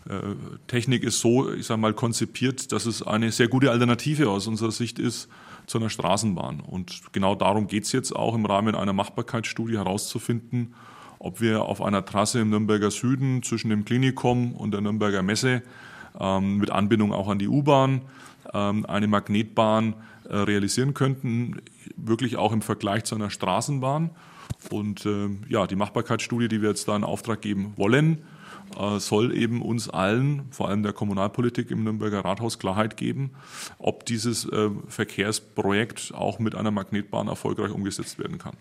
äh, 0.10 0.36
Technik 0.68 1.04
ist 1.04 1.20
so, 1.20 1.52
ich 1.52 1.66
sage 1.66 1.82
mal, 1.82 1.94
konzipiert, 1.94 2.72
dass 2.72 2.86
es 2.86 3.04
eine 3.04 3.32
sehr 3.32 3.48
gute 3.48 3.72
Alternative 3.72 4.30
aus 4.30 4.48
unserer 4.48 4.72
Sicht 4.72 5.00
ist 5.00 5.28
zu 5.68 5.78
einer 5.78 5.90
Straßenbahn. 5.90 6.60
Und 6.60 7.02
genau 7.12 7.36
darum 7.36 7.68
geht 7.68 7.84
es 7.84 7.92
jetzt 7.92 8.16
auch 8.16 8.34
im 8.34 8.46
Rahmen 8.46 8.76
einer 8.76 8.94
Machbarkeitsstudie 8.94 9.78
herauszufinden, 9.78 10.74
ob 11.20 11.40
wir 11.40 11.64
auf 11.64 11.82
einer 11.82 12.04
Trasse 12.04 12.40
im 12.40 12.50
Nürnberger 12.50 12.90
Süden 12.90 13.44
zwischen 13.44 13.70
dem 13.70 13.86
Klinikum 13.86 14.54
und 14.54 14.72
der 14.72 14.82
Nürnberger 14.82 15.22
Messe 15.22 15.62
ähm, 16.20 16.58
mit 16.58 16.70
Anbindung 16.72 17.14
auch 17.14 17.30
an 17.30 17.40
die 17.40 17.48
U-Bahn, 17.48 18.02
ähm, 18.54 18.86
eine 18.86 19.08
Magnetbahn 19.08 19.96
äh, 20.30 20.36
realisieren 20.36 20.94
könnten, 20.94 21.62
wirklich 21.96 22.38
auch 22.38 22.52
im 22.52 22.62
Vergleich 22.62 23.04
zu 23.04 23.16
einer 23.16 23.30
Straßenbahn. 23.30 24.12
Und 24.70 25.06
äh, 25.06 25.30
ja, 25.50 25.68
die 25.68 25.76
Machbarkeitsstudie, 25.76 26.48
die 26.48 26.62
wir 26.62 26.70
jetzt 26.70 26.88
da 26.88 26.96
in 26.96 27.04
Auftrag 27.04 27.42
geben 27.42 27.74
wollen, 27.78 28.20
äh, 28.80 29.00
soll 29.00 29.36
eben 29.36 29.62
uns 29.62 29.90
allen, 29.90 30.44
vor 30.52 30.70
allem 30.70 30.84
der 30.84 30.94
Kommunalpolitik 30.94 31.72
im 31.72 31.84
Nürnberger 31.84 32.24
Rathaus, 32.24 32.60
Klarheit 32.60 32.98
geben, 32.98 33.32
ob 33.80 34.06
dieses 34.06 34.46
äh, 34.46 34.70
Verkehrsprojekt 34.88 36.14
auch 36.14 36.40
mit 36.40 36.56
einer 36.56 36.72
Magnetbahn 36.72 37.28
erfolgreich 37.28 37.72
umgesetzt 37.72 38.20
werden 38.20 38.38
kann. 38.38 38.54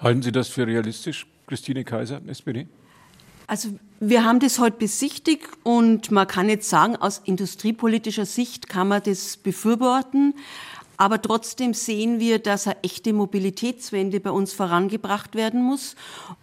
Halten 0.00 0.22
Sie 0.22 0.32
das 0.32 0.48
für 0.48 0.66
realistisch, 0.66 1.26
Christine 1.46 1.84
Kaiser, 1.84 2.20
SPD? 2.26 2.66
Also 3.52 3.68
wir 4.00 4.24
haben 4.24 4.40
das 4.40 4.58
heute 4.58 4.78
besichtigt 4.78 5.46
und 5.62 6.10
man 6.10 6.26
kann 6.26 6.48
jetzt 6.48 6.70
sagen, 6.70 6.96
aus 6.96 7.20
industriepolitischer 7.22 8.24
Sicht 8.24 8.66
kann 8.66 8.88
man 8.88 9.02
das 9.02 9.36
befürworten. 9.36 10.32
Aber 10.96 11.20
trotzdem 11.20 11.74
sehen 11.74 12.18
wir, 12.18 12.38
dass 12.38 12.66
eine 12.66 12.82
echte 12.82 13.12
Mobilitätswende 13.12 14.20
bei 14.20 14.30
uns 14.30 14.54
vorangebracht 14.54 15.34
werden 15.34 15.62
muss. 15.62 15.96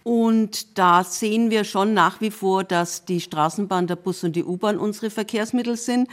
Und 0.03 0.77
da 0.77 1.03
sehen 1.03 1.49
wir 1.49 1.63
schon 1.63 1.95
nach 1.95 2.21
wie 2.21 2.29
vor, 2.29 2.63
dass 2.63 3.05
die 3.05 3.21
Straßenbahn, 3.21 3.87
der 3.87 3.95
Bus 3.95 4.23
und 4.23 4.35
die 4.35 4.43
U-Bahn 4.43 4.77
unsere 4.77 5.09
Verkehrsmittel 5.09 5.77
sind. 5.77 6.07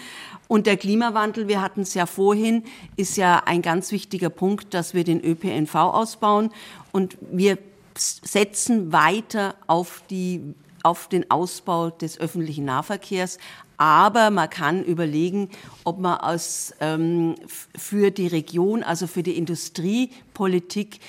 Und 0.48 0.66
der 0.66 0.78
Klimawandel, 0.78 1.46
wir 1.46 1.60
hatten 1.60 1.82
es 1.82 1.92
ja 1.92 2.06
vorhin, 2.06 2.62
ist 2.96 3.18
ja 3.18 3.42
ein 3.44 3.60
ganz 3.60 3.92
wichtiger 3.92 4.30
Punkt, 4.30 4.72
dass 4.72 4.94
wir 4.94 5.04
den 5.04 5.22
ÖPNV 5.22 5.74
ausbauen. 5.74 6.50
Und 6.90 7.18
wir 7.20 7.58
setzen 7.98 8.92
weiter 8.92 9.56
auf 9.66 10.02
die 10.08 10.54
auf 10.86 11.08
den 11.08 11.28
Ausbau 11.32 11.90
des 11.90 12.20
öffentlichen 12.20 12.64
Nahverkehrs. 12.64 13.38
Aber 13.76 14.30
man 14.30 14.48
kann 14.48 14.84
überlegen, 14.84 15.50
ob 15.82 15.98
man 15.98 16.18
aus, 16.18 16.72
ähm, 16.80 17.34
für 17.76 18.12
die 18.12 18.28
Region, 18.28 18.84
also 18.84 19.08
für 19.08 19.24
die 19.24 19.36
Industriepolitik, 19.36 21.00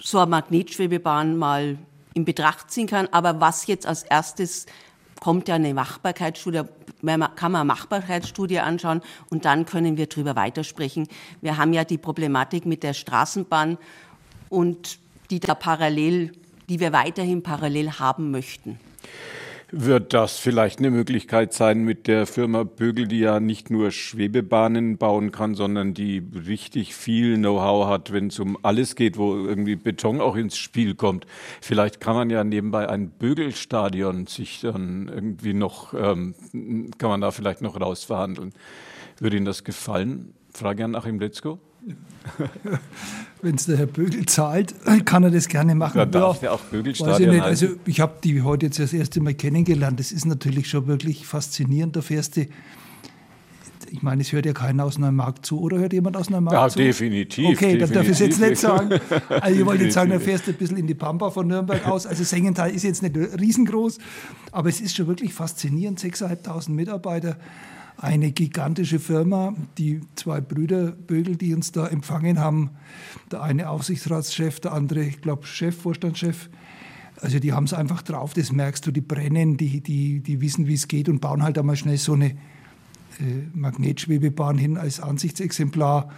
so 0.00 0.20
eine 0.20 0.30
Magnetschwebebahn 0.30 1.36
mal 1.36 1.78
in 2.14 2.24
Betracht 2.24 2.70
ziehen 2.70 2.86
kann. 2.86 3.08
Aber 3.10 3.40
was 3.40 3.66
jetzt 3.66 3.86
als 3.86 4.04
erstes 4.04 4.66
kommt 5.20 5.48
ja 5.48 5.56
eine 5.56 5.74
Machbarkeitsstudie, 5.74 6.62
kann 7.34 7.52
man 7.52 7.66
Machbarkeitsstudie 7.66 8.60
anschauen 8.60 9.02
und 9.30 9.46
dann 9.46 9.66
können 9.66 9.96
wir 9.96 10.06
darüber 10.06 10.36
weitersprechen. 10.36 11.08
Wir 11.40 11.56
haben 11.56 11.72
ja 11.72 11.82
die 11.82 11.98
Problematik 11.98 12.66
mit 12.66 12.84
der 12.84 12.94
Straßenbahn 12.94 13.78
und 14.48 15.00
die 15.30 15.40
da 15.40 15.56
parallel 15.56 16.32
die 16.68 16.80
wir 16.80 16.92
weiterhin 16.92 17.42
parallel 17.42 17.92
haben 17.92 18.30
möchten. 18.30 18.78
Wird 19.70 20.14
das 20.14 20.38
vielleicht 20.38 20.78
eine 20.78 20.90
Möglichkeit 20.90 21.52
sein 21.52 21.84
mit 21.84 22.06
der 22.06 22.26
Firma 22.26 22.62
Bögel, 22.62 23.06
die 23.06 23.18
ja 23.18 23.38
nicht 23.38 23.70
nur 23.70 23.90
Schwebebahnen 23.90 24.96
bauen 24.96 25.30
kann, 25.30 25.54
sondern 25.54 25.92
die 25.92 26.22
richtig 26.46 26.94
viel 26.94 27.36
Know-how 27.36 27.86
hat, 27.86 28.10
wenn 28.10 28.28
es 28.28 28.38
um 28.38 28.56
alles 28.62 28.96
geht, 28.96 29.18
wo 29.18 29.34
irgendwie 29.34 29.76
Beton 29.76 30.22
auch 30.22 30.36
ins 30.36 30.56
Spiel 30.56 30.94
kommt. 30.94 31.26
Vielleicht 31.60 32.00
kann 32.00 32.14
man 32.14 32.30
ja 32.30 32.44
nebenbei 32.44 32.88
ein 32.88 33.10
Bögelstadion 33.10 34.26
sich 34.26 34.62
dann 34.62 35.10
irgendwie 35.14 35.52
noch, 35.52 35.92
ähm, 35.92 36.34
kann 36.96 37.10
man 37.10 37.20
da 37.20 37.30
vielleicht 37.30 37.60
noch 37.60 37.78
rausverhandeln. 37.78 38.54
Würde 39.20 39.36
Ihnen 39.36 39.44
das 39.44 39.64
gefallen? 39.64 40.32
Frage 40.50 40.82
an 40.86 40.94
Achim 40.94 41.20
Letzko. 41.20 41.58
Wenn 43.42 43.54
es 43.54 43.66
der 43.66 43.76
Herr 43.76 43.86
Bögel 43.86 44.26
zahlt, 44.26 44.74
kann 45.04 45.24
er 45.24 45.30
das 45.30 45.48
gerne 45.48 45.74
machen. 45.74 45.98
Ja, 45.98 46.06
darf 46.06 46.42
ja, 46.42 46.52
auch 46.52 46.60
Bögelstadion 46.60 47.34
ich 47.34 47.42
Also 47.42 47.68
ich 47.86 48.00
habe 48.00 48.14
die 48.22 48.42
heute 48.42 48.66
jetzt 48.66 48.78
das 48.78 48.92
erste 48.92 49.20
Mal 49.20 49.34
kennengelernt. 49.34 50.00
Das 50.00 50.12
ist 50.12 50.26
natürlich 50.26 50.68
schon 50.68 50.86
wirklich 50.86 51.26
faszinierend. 51.26 51.96
Da 51.96 52.02
fährst 52.02 52.36
du 52.36 52.46
ich 53.90 54.02
meine, 54.02 54.22
es 54.22 54.32
hört 54.32 54.46
ja 54.46 54.52
keiner 54.52 54.84
aus 54.84 54.98
Neumarkt 54.98 55.46
zu, 55.46 55.60
oder 55.60 55.78
hört 55.78 55.92
jemand 55.92 56.16
aus 56.16 56.30
Neumarkt 56.30 56.54
ja, 56.54 56.68
zu? 56.68 56.78
definitiv. 56.78 57.56
Okay, 57.56 57.78
das 57.78 57.90
darf 57.90 58.08
ich 58.08 58.18
jetzt 58.18 58.40
nicht 58.40 58.56
sagen. 58.56 59.00
Also 59.28 59.60
ich 59.60 59.66
wollte 59.66 59.84
jetzt 59.84 59.94
sagen, 59.94 60.10
da 60.10 60.18
fährst 60.18 60.46
du 60.46 60.50
ein 60.50 60.56
bisschen 60.56 60.76
in 60.76 60.86
die 60.86 60.94
Pampa 60.94 61.30
von 61.30 61.46
Nürnberg 61.46 61.86
aus. 61.86 62.06
Also 62.06 62.24
Sengenthal 62.24 62.70
ist 62.70 62.82
jetzt 62.82 63.02
nicht 63.02 63.16
riesengroß, 63.16 63.98
aber 64.52 64.68
es 64.68 64.80
ist 64.80 64.96
schon 64.96 65.06
wirklich 65.06 65.32
faszinierend. 65.32 66.00
6.500 66.00 66.70
Mitarbeiter 66.70 67.36
eine 67.98 68.32
gigantische 68.32 68.98
Firma. 68.98 69.54
Die 69.76 70.00
zwei 70.14 70.40
Brüder 70.40 70.92
Bögel, 70.92 71.36
die 71.36 71.54
uns 71.54 71.72
da 71.72 71.86
empfangen 71.86 72.38
haben, 72.38 72.70
der 73.30 73.42
eine 73.42 73.68
Aufsichtsratschef, 73.68 74.60
der 74.60 74.72
andere, 74.72 75.02
ich 75.04 75.20
glaube, 75.20 75.46
Chef, 75.46 75.76
Vorstandschef. 75.76 76.48
Also 77.20 77.40
die 77.40 77.52
haben 77.52 77.64
es 77.64 77.74
einfach 77.74 78.02
drauf, 78.02 78.32
das 78.32 78.52
merkst 78.52 78.86
du, 78.86 78.92
die 78.92 79.00
brennen, 79.00 79.56
die, 79.56 79.80
die, 79.80 80.20
die 80.20 80.40
wissen, 80.40 80.68
wie 80.68 80.74
es 80.74 80.86
geht 80.86 81.08
und 81.08 81.20
bauen 81.20 81.42
halt 81.42 81.58
einmal 81.58 81.74
schnell 81.74 81.96
so 81.96 82.12
eine 82.12 82.26
äh, 82.26 82.36
Magnetschwebebahn 83.54 84.56
hin 84.56 84.76
als 84.76 85.00
Ansichtsexemplar 85.00 86.10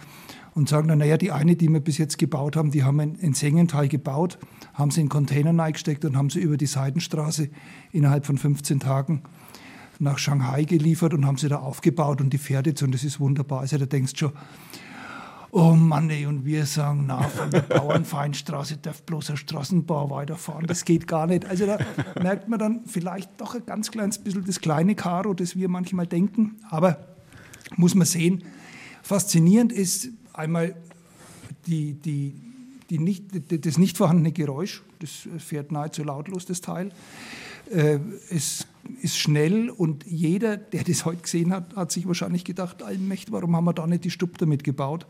und 0.53 0.69
sagen 0.69 0.89
dann, 0.89 0.99
naja, 0.99 1.17
die 1.17 1.31
eine, 1.31 1.55
die 1.55 1.69
wir 1.69 1.79
bis 1.79 1.97
jetzt 1.97 2.19
gebaut 2.19 2.55
haben, 2.55 2.69
die 2.69 2.83
haben 2.83 2.97
wir 2.97 3.03
in 3.03 3.89
gebaut, 3.89 4.37
haben 4.75 4.91
sie 4.91 5.01
in 5.01 5.09
Container 5.09 5.57
reingesteckt 5.57 6.05
und 6.05 6.15
haben 6.15 6.29
sie 6.29 6.39
über 6.39 6.57
die 6.57 6.67
Seidenstraße 6.67 7.49
innerhalb 7.91 8.27
von 8.27 8.37
15 8.37 8.79
Tagen 8.79 9.23
nach 10.01 10.17
Shanghai 10.17 10.63
geliefert 10.63 11.13
und 11.13 11.25
haben 11.25 11.37
sie 11.37 11.47
da 11.47 11.57
aufgebaut 11.57 12.21
und 12.21 12.31
die 12.33 12.39
jetzt 12.65 12.81
und 12.81 12.93
das 12.93 13.03
ist 13.03 13.19
wunderbar. 13.19 13.61
Also 13.61 13.77
da 13.77 13.85
denkst 13.85 14.13
du 14.13 14.17
schon, 14.17 14.31
oh 15.51 15.71
Mann, 15.75 16.09
ey, 16.09 16.25
und 16.25 16.45
wir 16.45 16.65
sagen, 16.65 17.05
na, 17.07 17.21
von 17.23 17.51
der 17.51 17.61
Bauernfeinstraße 17.61 18.77
darf 18.77 19.03
bloß 19.03 19.31
ein 19.31 19.37
Straßenbau 19.37 20.09
weiterfahren, 20.09 20.65
das 20.65 20.85
geht 20.85 21.07
gar 21.07 21.27
nicht. 21.27 21.45
Also 21.45 21.65
da 21.65 21.77
merkt 22.21 22.47
man 22.47 22.59
dann 22.59 22.81
vielleicht 22.85 23.39
doch 23.39 23.55
ein 23.55 23.65
ganz 23.65 23.91
kleines 23.91 24.17
bisschen 24.17 24.45
das 24.45 24.59
kleine 24.59 24.95
Karo, 24.95 25.33
das 25.33 25.55
wir 25.55 25.69
manchmal 25.69 26.07
denken, 26.07 26.57
aber 26.69 26.97
muss 27.75 27.95
man 27.95 28.07
sehen, 28.07 28.43
faszinierend 29.03 29.71
ist 29.71 30.09
einmal 30.33 30.75
die, 31.67 31.93
die, 31.93 32.33
die 32.89 32.99
nicht, 32.99 33.25
das 33.65 33.77
nicht 33.77 33.97
vorhandene 33.97 34.31
Geräusch, 34.31 34.81
das 34.99 35.27
fährt 35.37 35.71
nahezu 35.71 36.03
lautlos, 36.03 36.45
das 36.45 36.61
Teil. 36.61 36.91
Äh, 37.71 37.99
es 38.29 38.67
ist 39.01 39.17
schnell 39.17 39.69
und 39.69 40.05
jeder, 40.05 40.57
der 40.57 40.83
das 40.83 41.05
heute 41.05 41.21
gesehen 41.21 41.53
hat, 41.53 41.75
hat 41.75 41.91
sich 41.91 42.07
wahrscheinlich 42.07 42.43
gedacht, 42.43 42.83
Allmächt, 42.83 43.31
warum 43.31 43.55
haben 43.55 43.65
wir 43.65 43.73
da 43.73 43.87
nicht 43.87 44.03
die 44.03 44.09
Stupp 44.09 44.37
damit 44.37 44.63
gebaut? 44.63 45.05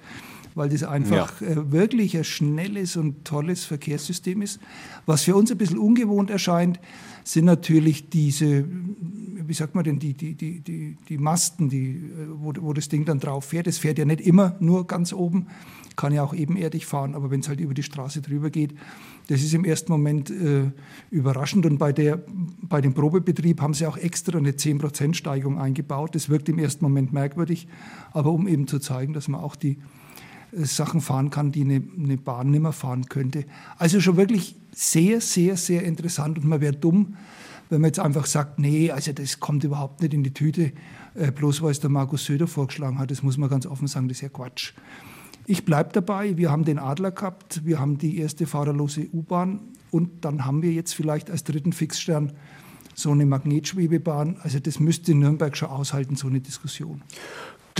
Weil 0.53 0.69
das 0.69 0.83
einfach 0.83 1.41
ja. 1.41 1.47
äh, 1.47 1.71
wirklich 1.71 2.17
ein 2.17 2.25
schnelles 2.25 2.97
und 2.97 3.23
tolles 3.23 3.63
Verkehrssystem 3.63 4.41
ist. 4.41 4.59
Was 5.05 5.23
für 5.23 5.35
uns 5.35 5.49
ein 5.51 5.57
bisschen 5.57 5.77
ungewohnt 5.77 6.29
erscheint, 6.29 6.79
sind 7.23 7.45
natürlich 7.45 8.09
diese, 8.09 8.65
wie 8.67 9.53
sagt 9.53 9.75
man 9.75 9.83
denn, 9.83 9.99
die, 9.99 10.13
die, 10.13 10.35
die, 10.35 10.59
die, 10.59 10.97
die 11.07 11.17
Masten, 11.17 11.69
die, 11.69 11.91
äh, 11.91 12.27
wo, 12.33 12.53
wo 12.59 12.73
das 12.73 12.89
Ding 12.89 13.05
dann 13.05 13.19
drauf 13.19 13.45
fährt. 13.45 13.67
Es 13.67 13.77
fährt 13.77 13.97
ja 13.97 14.05
nicht 14.05 14.21
immer 14.21 14.55
nur 14.59 14.87
ganz 14.87 15.13
oben, 15.13 15.47
kann 15.95 16.13
ja 16.13 16.23
auch 16.23 16.33
ebenerdig 16.33 16.85
fahren, 16.85 17.15
aber 17.15 17.31
wenn 17.31 17.41
es 17.41 17.49
halt 17.49 17.59
über 17.59 17.73
die 17.73 17.83
Straße 17.83 18.21
drüber 18.21 18.49
geht, 18.49 18.73
das 19.27 19.41
ist 19.41 19.53
im 19.53 19.65
ersten 19.65 19.91
Moment 19.91 20.29
äh, 20.29 20.71
überraschend. 21.09 21.65
Und 21.65 21.77
bei, 21.77 21.93
der, 21.93 22.21
bei 22.61 22.81
dem 22.81 22.93
Probebetrieb 22.93 23.61
haben 23.61 23.73
sie 23.73 23.85
auch 23.85 23.97
extra 23.97 24.37
eine 24.37 24.51
10% 24.51 25.13
Steigung 25.13 25.59
eingebaut. 25.59 26.15
Das 26.15 26.29
wirkt 26.29 26.49
im 26.49 26.59
ersten 26.59 26.83
Moment 26.83 27.13
merkwürdig, 27.13 27.67
aber 28.11 28.31
um 28.31 28.47
eben 28.47 28.67
zu 28.67 28.79
zeigen, 28.79 29.13
dass 29.13 29.27
man 29.27 29.41
auch 29.41 29.55
die 29.55 29.77
äh, 30.51 30.65
Sachen 30.65 31.01
fahren 31.01 31.29
kann, 31.29 31.51
die 31.51 31.61
eine, 31.61 31.81
eine 31.97 32.17
Bahn 32.17 32.51
nicht 32.51 32.61
mehr 32.61 32.71
fahren 32.71 33.05
könnte. 33.07 33.45
Also 33.77 33.99
schon 33.99 34.17
wirklich 34.17 34.55
sehr, 34.73 35.21
sehr, 35.21 35.57
sehr 35.57 35.83
interessant. 35.83 36.37
Und 36.37 36.45
man 36.45 36.61
wäre 36.61 36.73
dumm, 36.73 37.15
wenn 37.69 37.81
man 37.81 37.89
jetzt 37.89 37.99
einfach 37.99 38.25
sagt, 38.25 38.59
nee, 38.59 38.91
also 38.91 39.13
das 39.13 39.39
kommt 39.39 39.63
überhaupt 39.63 40.01
nicht 40.01 40.13
in 40.13 40.23
die 40.23 40.33
Tüte, 40.33 40.73
äh, 41.15 41.31
bloß 41.31 41.61
weil 41.61 41.71
es 41.71 41.79
der 41.79 41.89
Markus 41.89 42.25
Söder 42.25 42.47
vorgeschlagen 42.47 42.99
hat. 42.99 43.11
Das 43.11 43.23
muss 43.23 43.37
man 43.37 43.49
ganz 43.49 43.65
offen 43.65 43.87
sagen, 43.87 44.07
das 44.09 44.17
ist 44.17 44.21
ja 44.21 44.29
Quatsch. 44.29 44.73
Ich 45.51 45.65
bleibe 45.65 45.89
dabei, 45.91 46.37
wir 46.37 46.49
haben 46.49 46.63
den 46.63 46.79
Adler 46.79 47.11
gehabt, 47.11 47.65
wir 47.65 47.77
haben 47.77 47.97
die 47.97 48.19
erste 48.19 48.47
fahrerlose 48.47 49.09
U-Bahn 49.11 49.59
und 49.91 50.23
dann 50.23 50.45
haben 50.45 50.61
wir 50.61 50.71
jetzt 50.71 50.93
vielleicht 50.93 51.29
als 51.29 51.43
dritten 51.43 51.73
Fixstern 51.73 52.31
so 52.95 53.11
eine 53.11 53.25
Magnetschwebebahn. 53.25 54.37
Also 54.43 54.59
das 54.59 54.79
müsste 54.79 55.13
Nürnberg 55.13 55.57
schon 55.57 55.67
aushalten, 55.67 56.15
so 56.15 56.29
eine 56.29 56.39
Diskussion. 56.39 57.01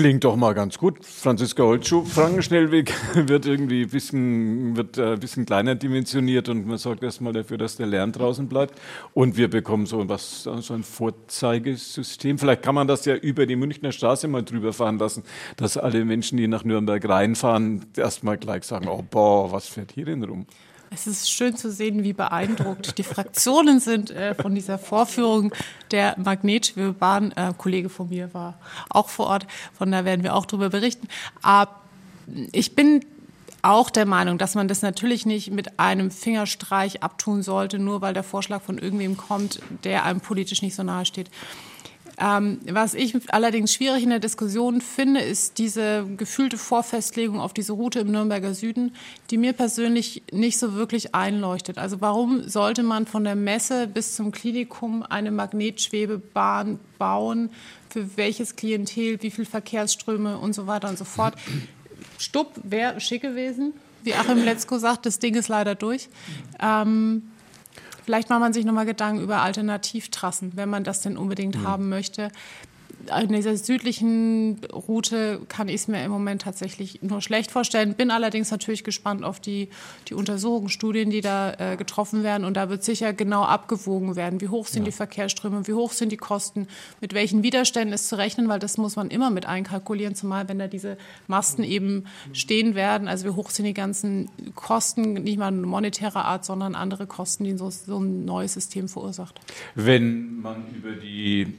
Klingt 0.02 0.24
doch 0.24 0.36
mal 0.36 0.56
ganz 0.56 0.80
gut. 0.80 1.06
Franziska 1.06 1.62
Holtschuh, 1.62 2.04
Frankenschnellweg 2.04 2.92
wird 3.14 3.46
irgendwie 3.46 3.84
ein 3.84 3.90
bisschen, 3.90 4.76
wird 4.76 4.98
ein 4.98 5.20
bisschen 5.20 5.46
kleiner 5.46 5.76
dimensioniert 5.76 6.50
und 6.50 6.66
man 6.66 6.80
sorgt 6.80 7.04
erstmal 7.04 7.34
dafür, 7.34 7.60
dass 7.60 7.76
der 7.76 7.86
Lärm 7.86 8.12
draußen 8.12 8.48
bleibt. 8.48 8.74
Und 9.14 9.38
wir 9.38 9.48
bekommen 9.48 9.86
so, 9.86 10.10
was, 10.10 10.42
so 10.42 10.74
ein 10.74 10.82
Vorzeigesystem. 10.82 12.40
Vielleicht 12.40 12.64
kann 12.64 12.74
man 12.74 12.88
das 12.88 13.06
ja 13.06 13.14
über 13.14 13.46
die 13.46 13.56
Münchner 13.56 13.92
Straße 13.92 14.28
mal 14.28 14.42
drüber 14.42 14.74
fahren 14.74 14.98
lassen, 14.98 15.22
dass 15.56 15.78
alle 15.78 16.04
Menschen, 16.04 16.36
die 16.38 16.48
nach 16.48 16.64
Nürnberg 16.64 17.08
reinfahren, 17.08 17.86
erstmal 17.96 18.40
gleich 18.40 18.64
sagen, 18.64 18.88
oh 18.88 19.04
boah, 19.08 19.52
was 19.52 19.68
fährt 19.68 19.92
hier 19.92 20.06
denn 20.06 20.24
rum? 20.24 20.48
Es 20.94 21.08
ist 21.08 21.32
schön 21.32 21.56
zu 21.56 21.72
sehen, 21.72 22.04
wie 22.04 22.12
beeindruckt 22.12 22.98
die 22.98 23.04
Fraktionen 23.04 23.80
sind 23.80 24.12
äh, 24.12 24.36
von 24.36 24.54
dieser 24.54 24.78
Vorführung 24.78 25.54
der 25.92 26.20
Magnetschwebebahn. 26.20 27.32
Äh, 27.32 27.54
Kollege 27.58 27.88
von 27.88 28.10
mir 28.10 28.34
war 28.34 28.60
auch 28.90 29.08
vor 29.08 29.28
Ort, 29.28 29.48
von 29.74 29.90
da 29.90 30.04
werden 30.04 30.22
wir 30.22 30.36
auch 30.36 30.46
darüber 30.46 30.70
berichten. 30.70 31.08
Aber 31.42 31.80
ich 32.52 32.76
bin 32.76 33.06
auch 33.62 33.90
der 33.90 34.06
Meinung, 34.06 34.38
dass 34.38 34.54
man 34.54 34.68
das 34.68 34.82
natürlich 34.82 35.26
nicht 35.26 35.52
mit 35.52 35.80
einem 35.80 36.12
Fingerstreich 36.12 37.04
abtun 37.04 37.42
sollte, 37.42 37.80
nur 37.80 38.02
weil 38.02 38.14
der 38.14 38.24
Vorschlag 38.24 38.62
von 38.62 38.78
irgendwem 38.78 39.16
kommt, 39.16 39.62
der 39.86 40.04
einem 40.04 40.20
politisch 40.20 40.62
nicht 40.62 40.76
so 40.76 40.84
nahe 40.84 41.06
steht. 41.06 41.30
Ähm, 42.24 42.60
was 42.70 42.94
ich 42.94 43.16
allerdings 43.34 43.74
schwierig 43.74 44.04
in 44.04 44.12
der 44.12 44.20
Diskussion 44.20 44.80
finde, 44.80 45.22
ist 45.22 45.58
diese 45.58 46.06
gefühlte 46.18 46.60
Vorfestlegung 46.60 47.40
auf 47.40 47.52
diese 47.52 47.74
Route 47.74 48.00
im 48.02 48.12
Nürnberger 48.12 48.54
Süden, 48.54 48.94
die 49.32 49.38
mir 49.38 49.54
persönlich 49.54 50.22
nicht 50.32 50.60
so 50.60 50.76
wirklich 50.76 51.16
einleuchtet. 51.16 51.80
Also 51.80 52.00
warum 52.00 52.48
sollte 52.48 52.84
man 52.84 53.08
von 53.08 53.24
der 53.24 53.36
Messe 53.36 53.88
bis 53.88 54.16
zum 54.16 54.32
Klinikum 54.32 55.02
eine 55.02 55.32
Magnetschwebebahn 55.32 56.80
bauen? 57.00 57.50
Für 57.90 58.16
welches 58.18 58.56
Klientel, 58.56 59.22
wie 59.24 59.32
viele 59.32 59.48
Verkehrsströme 59.48 60.38
und 60.38 60.54
so 60.54 60.68
weiter 60.68 60.90
und 60.90 61.00
so 61.00 61.06
fort. 61.06 61.34
Stupp 62.20 62.52
wäre 62.64 63.02
schick 63.02 63.24
gewesen. 63.24 63.74
Wie 64.04 64.14
Achim 64.14 64.44
Letzko 64.44 64.78
sagt, 64.78 65.08
das 65.08 65.20
Ding 65.20 65.36
ist 65.36 65.48
leider 65.48 65.76
durch. 65.76 66.08
Ähm, 66.62 67.31
Vielleicht 68.04 68.30
macht 68.30 68.40
man 68.40 68.54
sich 68.54 68.66
nochmal 68.66 68.86
Gedanken 68.86 69.22
über 69.22 69.42
Alternativtrassen, 69.42 70.54
wenn 70.56 70.70
man 70.70 70.84
das 70.84 71.02
denn 71.02 71.18
unbedingt 71.18 71.58
mhm. 71.58 71.68
haben 71.68 71.90
möchte 71.90 72.32
in 73.22 73.34
dieser 73.34 73.56
südlichen 73.58 74.60
Route 74.72 75.42
kann 75.48 75.68
ich 75.68 75.76
es 75.76 75.88
mir 75.88 76.04
im 76.04 76.12
Moment 76.12 76.44
tatsächlich 76.44 77.02
nur 77.02 77.22
schlecht 77.22 77.52
vorstellen. 77.52 77.94
Bin 77.96 78.12
allerdings 78.12 78.52
natürlich 78.52 78.84
gespannt 78.84 79.24
auf 79.24 79.40
die, 79.40 79.70
die 80.08 80.14
Untersuchungsstudien, 80.14 81.10
die 81.10 81.22
da 81.22 81.54
äh, 81.54 81.78
getroffen 81.78 82.24
werden. 82.24 82.46
Und 82.46 82.56
da 82.56 82.70
wird 82.70 82.84
sicher 82.84 83.14
genau 83.14 83.44
abgewogen 83.44 84.16
werden, 84.16 84.42
wie 84.42 84.50
hoch 84.50 84.68
sind 84.68 84.84
ja. 84.84 84.86
die 84.86 84.92
Verkehrsströme, 84.92 85.68
wie 85.68 85.74
hoch 85.74 85.92
sind 85.92 86.12
die 86.12 86.18
Kosten, 86.18 86.68
mit 87.00 87.14
welchen 87.14 87.44
Widerständen 87.44 87.94
ist 87.94 88.08
zu 88.08 88.18
rechnen, 88.18 88.48
weil 88.50 88.60
das 88.60 88.78
muss 88.78 88.96
man 88.96 89.10
immer 89.10 89.30
mit 89.30 89.46
einkalkulieren, 89.46 90.16
zumal 90.16 90.48
wenn 90.48 90.60
da 90.60 90.68
diese 90.68 90.98
Masten 91.28 91.64
eben 91.64 92.06
stehen 92.34 92.76
werden. 92.76 93.08
Also 93.08 93.26
wie 93.26 93.36
hoch 93.36 93.50
sind 93.50 93.66
die 93.66 93.74
ganzen 93.74 94.30
Kosten, 94.56 95.14
nicht 95.14 95.38
mal 95.38 95.52
monetärer 95.52 96.26
Art, 96.26 96.46
sondern 96.46 96.76
andere 96.76 97.08
Kosten, 97.08 97.44
die 97.44 97.58
so, 97.58 97.70
so 97.70 98.00
ein 98.00 98.26
neues 98.26 98.54
System 98.54 98.88
verursacht. 98.88 99.40
Wenn 99.76 100.42
man 100.42 100.66
über 100.76 100.92
die 100.92 101.54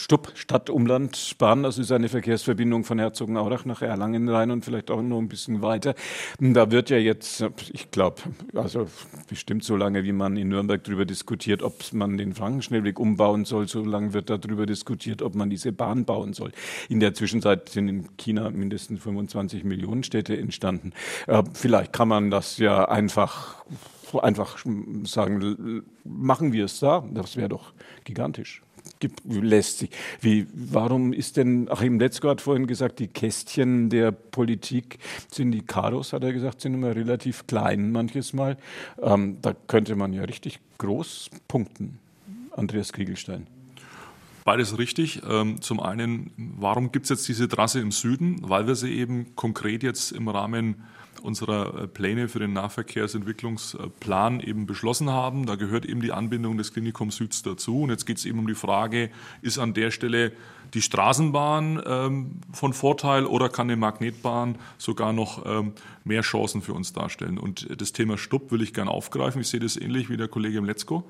Stupp, 0.00 0.30
Stadtumland 0.34 1.34
Bahn, 1.38 1.64
das 1.64 1.76
ist 1.76 1.90
eine 1.90 2.08
Verkehrsverbindung 2.08 2.84
von 2.84 3.00
Herzogenaurach 3.00 3.64
nach 3.64 3.82
Erlangen 3.82 4.28
rein 4.28 4.52
und 4.52 4.64
vielleicht 4.64 4.92
auch 4.92 5.02
noch 5.02 5.18
ein 5.18 5.28
bisschen 5.28 5.60
weiter. 5.60 5.94
Da 6.38 6.70
wird 6.70 6.88
ja 6.88 6.98
jetzt, 6.98 7.44
ich 7.72 7.90
glaube, 7.90 8.22
also 8.54 8.86
bestimmt 9.28 9.64
so 9.64 9.76
lange, 9.76 10.04
wie 10.04 10.12
man 10.12 10.36
in 10.36 10.50
Nürnberg 10.50 10.82
darüber 10.84 11.04
diskutiert, 11.04 11.62
ob 11.62 11.92
man 11.92 12.16
den 12.16 12.32
Frankenschnellweg 12.32 13.00
umbauen 13.00 13.44
soll, 13.44 13.66
so 13.66 13.84
lange 13.84 14.12
wird 14.12 14.30
darüber 14.30 14.66
diskutiert, 14.66 15.20
ob 15.20 15.34
man 15.34 15.50
diese 15.50 15.72
Bahn 15.72 16.04
bauen 16.04 16.32
soll. 16.32 16.52
In 16.88 17.00
der 17.00 17.12
Zwischenzeit 17.12 17.68
sind 17.68 17.88
in 17.88 18.16
China 18.16 18.50
mindestens 18.50 19.02
25 19.02 19.64
Millionen 19.64 20.04
Städte 20.04 20.38
entstanden. 20.38 20.92
Äh, 21.26 21.42
vielleicht 21.52 21.92
kann 21.92 22.08
man 22.08 22.30
das 22.30 22.58
ja 22.58 22.88
einfach 22.88 23.64
einfach 24.22 24.56
sagen, 25.02 25.84
machen 26.04 26.52
wir 26.54 26.64
es 26.64 26.80
da, 26.80 27.04
das 27.12 27.36
wäre 27.36 27.50
doch 27.50 27.74
gigantisch 28.04 28.62
lässt 29.24 29.78
sich. 29.78 29.90
Wie, 30.20 30.46
warum 30.52 31.12
ist 31.12 31.36
denn, 31.36 31.70
Achim 31.70 31.98
Letzko 31.98 32.28
hat 32.28 32.40
vorhin 32.40 32.66
gesagt, 32.66 32.98
die 32.98 33.08
Kästchen 33.08 33.90
der 33.90 34.12
Politik 34.12 34.98
sind 35.30 35.52
die 35.52 35.62
Karos, 35.62 36.12
hat 36.12 36.24
er 36.24 36.32
gesagt, 36.32 36.60
sind 36.60 36.74
immer 36.74 36.94
relativ 36.94 37.46
klein 37.46 37.92
manches 37.92 38.32
Mal. 38.32 38.56
Ähm, 39.02 39.38
da 39.42 39.54
könnte 39.66 39.96
man 39.96 40.12
ja 40.12 40.24
richtig 40.24 40.60
groß 40.78 41.30
punkten. 41.46 41.98
Andreas 42.52 42.92
Kriegelstein. 42.92 43.46
Beides 44.44 44.78
richtig. 44.78 45.20
Ähm, 45.28 45.60
zum 45.60 45.78
einen, 45.78 46.30
warum 46.36 46.90
gibt 46.90 47.04
es 47.04 47.10
jetzt 47.10 47.28
diese 47.28 47.48
Trasse 47.48 47.80
im 47.80 47.92
Süden? 47.92 48.38
Weil 48.40 48.66
wir 48.66 48.76
sie 48.76 48.94
eben 48.94 49.36
konkret 49.36 49.82
jetzt 49.82 50.10
im 50.10 50.26
Rahmen 50.28 50.76
unserer 51.20 51.82
äh, 51.82 51.86
Pläne 51.86 52.28
für 52.28 52.38
den 52.38 52.52
Nahverkehrsentwicklungsplan 52.52 54.40
eben 54.40 54.66
beschlossen 54.66 55.10
haben. 55.10 55.46
Da 55.46 55.56
gehört 55.56 55.86
eben 55.86 56.00
die 56.00 56.12
Anbindung 56.12 56.58
des 56.58 56.72
Klinikum 56.72 57.10
Süds 57.10 57.42
dazu. 57.42 57.82
Und 57.82 57.90
jetzt 57.90 58.06
geht 58.06 58.18
es 58.18 58.24
eben 58.24 58.38
um 58.38 58.46
die 58.46 58.54
Frage, 58.54 59.10
ist 59.42 59.58
an 59.58 59.74
der 59.74 59.90
Stelle 59.90 60.32
die 60.74 60.82
Straßenbahn 60.82 61.82
ähm, 61.86 62.40
von 62.52 62.72
Vorteil 62.72 63.24
oder 63.24 63.48
kann 63.48 63.68
eine 63.68 63.76
Magnetbahn 63.76 64.56
sogar 64.76 65.12
noch 65.12 65.44
ähm, 65.46 65.72
mehr 66.04 66.22
Chancen 66.22 66.62
für 66.62 66.74
uns 66.74 66.92
darstellen? 66.92 67.38
Und 67.38 67.68
das 67.80 67.92
Thema 67.92 68.18
Stupp 68.18 68.50
will 68.52 68.62
ich 68.62 68.74
gerne 68.74 68.90
aufgreifen. 68.90 69.40
Ich 69.40 69.48
sehe 69.48 69.60
das 69.60 69.76
ähnlich 69.76 70.10
wie 70.10 70.16
der 70.16 70.28
Kollege 70.28 70.60
Mletzko. 70.60 71.04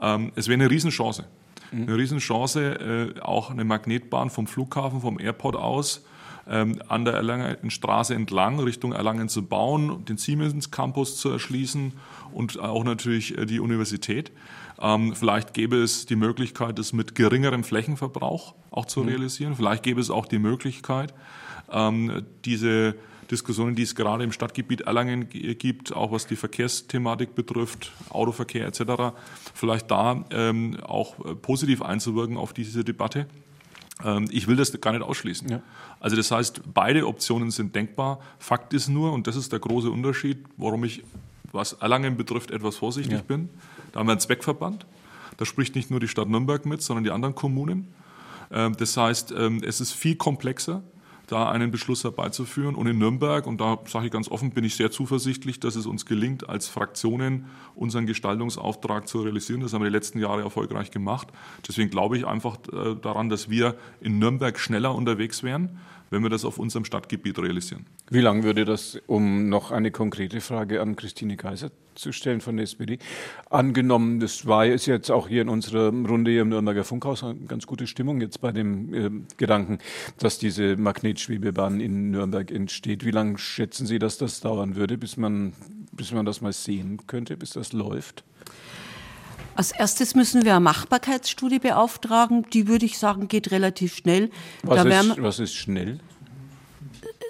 Ähm, 0.00 0.32
es 0.36 0.48
wäre 0.48 0.54
eine 0.54 0.70
Riesenchance. 0.70 1.26
Mhm. 1.70 1.82
Eine 1.82 1.96
Riesenchance, 1.96 3.14
äh, 3.16 3.20
auch 3.20 3.50
eine 3.50 3.64
Magnetbahn 3.64 4.30
vom 4.30 4.46
Flughafen, 4.46 5.00
vom 5.00 5.20
Airport 5.20 5.56
aus 5.56 6.04
ähm, 6.48 6.80
an 6.88 7.04
der 7.04 7.14
Erlangenstraße 7.14 8.14
entlang 8.14 8.60
Richtung 8.60 8.92
Erlangen 8.92 9.28
zu 9.28 9.44
bauen, 9.44 10.04
den 10.04 10.16
Siemens 10.16 10.70
Campus 10.70 11.16
zu 11.16 11.30
erschließen 11.30 11.92
und 12.32 12.58
auch 12.60 12.84
natürlich 12.84 13.38
äh, 13.38 13.46
die 13.46 13.60
Universität. 13.60 14.32
Ähm, 14.80 15.14
vielleicht 15.14 15.54
gäbe 15.54 15.76
es 15.76 16.06
die 16.06 16.16
Möglichkeit, 16.16 16.78
das 16.78 16.92
mit 16.92 17.14
geringerem 17.14 17.64
Flächenverbrauch 17.64 18.54
auch 18.70 18.86
zu 18.86 19.00
mhm. 19.00 19.08
realisieren. 19.08 19.56
Vielleicht 19.56 19.82
gäbe 19.82 20.00
es 20.00 20.10
auch 20.10 20.26
die 20.26 20.38
Möglichkeit, 20.38 21.14
ähm, 21.70 22.24
diese 22.44 22.94
Diskussionen, 23.30 23.74
die 23.74 23.82
es 23.82 23.94
gerade 23.94 24.24
im 24.24 24.32
Stadtgebiet 24.32 24.82
Erlangen 24.82 25.28
gibt, 25.30 25.94
auch 25.94 26.12
was 26.12 26.26
die 26.26 26.36
Verkehrsthematik 26.36 27.34
betrifft, 27.34 27.92
Autoverkehr 28.10 28.66
etc., 28.66 29.14
vielleicht 29.54 29.90
da 29.90 30.24
ähm, 30.30 30.78
auch 30.82 31.24
äh, 31.24 31.34
positiv 31.34 31.82
einzuwirken 31.82 32.36
auf 32.36 32.52
diese 32.52 32.84
Debatte. 32.84 33.26
Ähm, 34.04 34.28
ich 34.30 34.46
will 34.46 34.56
das 34.56 34.78
gar 34.80 34.92
nicht 34.92 35.02
ausschließen. 35.02 35.48
Ja. 35.48 35.62
Also 36.00 36.16
das 36.16 36.30
heißt, 36.30 36.62
beide 36.72 37.06
Optionen 37.06 37.50
sind 37.50 37.74
denkbar. 37.74 38.20
Fakt 38.38 38.74
ist 38.74 38.88
nur, 38.88 39.12
und 39.12 39.26
das 39.26 39.36
ist 39.36 39.52
der 39.52 39.58
große 39.58 39.90
Unterschied, 39.90 40.44
warum 40.56 40.84
ich, 40.84 41.02
was 41.52 41.72
Erlangen 41.74 42.16
betrifft, 42.16 42.50
etwas 42.50 42.76
vorsichtig 42.76 43.14
ja. 43.14 43.22
bin. 43.22 43.48
Da 43.92 44.00
haben 44.00 44.06
wir 44.06 44.12
einen 44.12 44.20
Zweckverband. 44.20 44.86
Da 45.36 45.44
spricht 45.44 45.74
nicht 45.74 45.90
nur 45.90 46.00
die 46.00 46.08
Stadt 46.08 46.28
Nürnberg 46.28 46.66
mit, 46.66 46.82
sondern 46.82 47.04
die 47.04 47.10
anderen 47.10 47.34
Kommunen. 47.34 47.88
Ähm, 48.50 48.76
das 48.76 48.96
heißt, 48.96 49.32
ähm, 49.36 49.62
es 49.64 49.80
ist 49.80 49.92
viel 49.92 50.16
komplexer 50.16 50.82
da 51.26 51.50
einen 51.50 51.70
Beschluss 51.70 52.04
herbeizuführen. 52.04 52.74
Und 52.74 52.86
in 52.86 52.98
Nürnberg, 52.98 53.46
und 53.46 53.60
da 53.60 53.78
sage 53.86 54.06
ich 54.06 54.12
ganz 54.12 54.30
offen, 54.30 54.50
bin 54.50 54.64
ich 54.64 54.76
sehr 54.76 54.90
zuversichtlich, 54.90 55.60
dass 55.60 55.76
es 55.76 55.86
uns 55.86 56.06
gelingt, 56.06 56.48
als 56.48 56.68
Fraktionen 56.68 57.46
unseren 57.74 58.06
Gestaltungsauftrag 58.06 59.08
zu 59.08 59.22
realisieren. 59.22 59.60
Das 59.60 59.72
haben 59.72 59.82
wir 59.82 59.90
die 59.90 59.96
letzten 59.96 60.18
Jahre 60.18 60.42
erfolgreich 60.42 60.90
gemacht. 60.90 61.28
Deswegen 61.66 61.90
glaube 61.90 62.18
ich 62.18 62.26
einfach 62.26 62.58
äh, 62.72 62.94
daran, 63.00 63.28
dass 63.28 63.48
wir 63.48 63.76
in 64.00 64.18
Nürnberg 64.18 64.58
schneller 64.58 64.94
unterwegs 64.94 65.42
wären 65.42 65.78
wenn 66.14 66.22
wir 66.22 66.30
das 66.30 66.44
auf 66.44 66.58
unserem 66.58 66.84
Stadtgebiet 66.84 67.38
realisieren. 67.38 67.86
Wie 68.08 68.20
lange 68.20 68.44
würde 68.44 68.64
das, 68.64 68.98
um 69.06 69.48
noch 69.48 69.72
eine 69.72 69.90
konkrete 69.90 70.40
Frage 70.40 70.80
an 70.80 70.94
Christine 70.94 71.36
Kaiser 71.36 71.70
zu 71.96 72.12
stellen 72.12 72.40
von 72.40 72.56
der 72.56 72.64
SPD, 72.64 72.98
angenommen, 73.50 74.20
das 74.20 74.46
war 74.46 74.66
ist 74.66 74.86
jetzt 74.86 75.10
auch 75.10 75.28
hier 75.28 75.42
in 75.42 75.48
unserer 75.48 75.88
Runde 75.88 76.30
hier 76.30 76.42
im 76.42 76.48
Nürnberger 76.50 76.84
Funkhaus 76.84 77.24
eine 77.24 77.34
ganz 77.46 77.66
gute 77.66 77.86
Stimmung 77.86 78.20
jetzt 78.20 78.40
bei 78.40 78.52
dem 78.52 78.94
äh, 78.94 79.10
Gedanken, 79.36 79.78
dass 80.18 80.38
diese 80.38 80.76
Magnetschwebebahn 80.76 81.80
in 81.80 82.12
Nürnberg 82.12 82.50
entsteht. 82.50 83.04
Wie 83.04 83.10
lange 83.10 83.38
schätzen 83.38 83.86
Sie, 83.86 83.98
dass 83.98 84.16
das 84.16 84.40
dauern 84.40 84.76
würde, 84.76 84.98
bis 84.98 85.16
man, 85.16 85.52
bis 85.92 86.12
man 86.12 86.24
das 86.24 86.40
mal 86.40 86.52
sehen 86.52 87.00
könnte, 87.06 87.36
bis 87.36 87.50
das 87.50 87.72
läuft? 87.72 88.24
Als 89.56 89.72
erstes 89.72 90.14
müssen 90.14 90.44
wir 90.44 90.52
eine 90.52 90.60
Machbarkeitsstudie 90.60 91.60
beauftragen. 91.60 92.46
Die 92.52 92.66
würde 92.66 92.86
ich 92.86 92.98
sagen, 92.98 93.28
geht 93.28 93.50
relativ 93.50 93.94
schnell. 93.96 94.30
Was, 94.62 94.84
ist, 94.84 95.22
was 95.22 95.38
ist 95.38 95.54
schnell? 95.54 96.00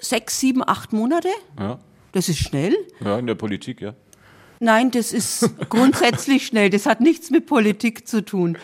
Sechs, 0.01 0.39
sieben, 0.39 0.67
acht 0.67 0.91
Monate. 0.93 1.29
Ja. 1.59 1.79
Das 2.11 2.29
ist 2.29 2.39
schnell. 2.39 2.75
Ja, 3.03 3.19
in 3.19 3.27
der 3.27 3.35
Politik, 3.35 3.81
ja. 3.81 3.93
Nein, 4.59 4.89
das 4.91 5.13
ist 5.13 5.49
grundsätzlich 5.69 6.47
schnell. 6.47 6.69
Das 6.69 6.85
hat 6.85 7.01
nichts 7.01 7.29
mit 7.29 7.45
Politik 7.45 8.07
zu 8.07 8.23
tun. 8.23 8.57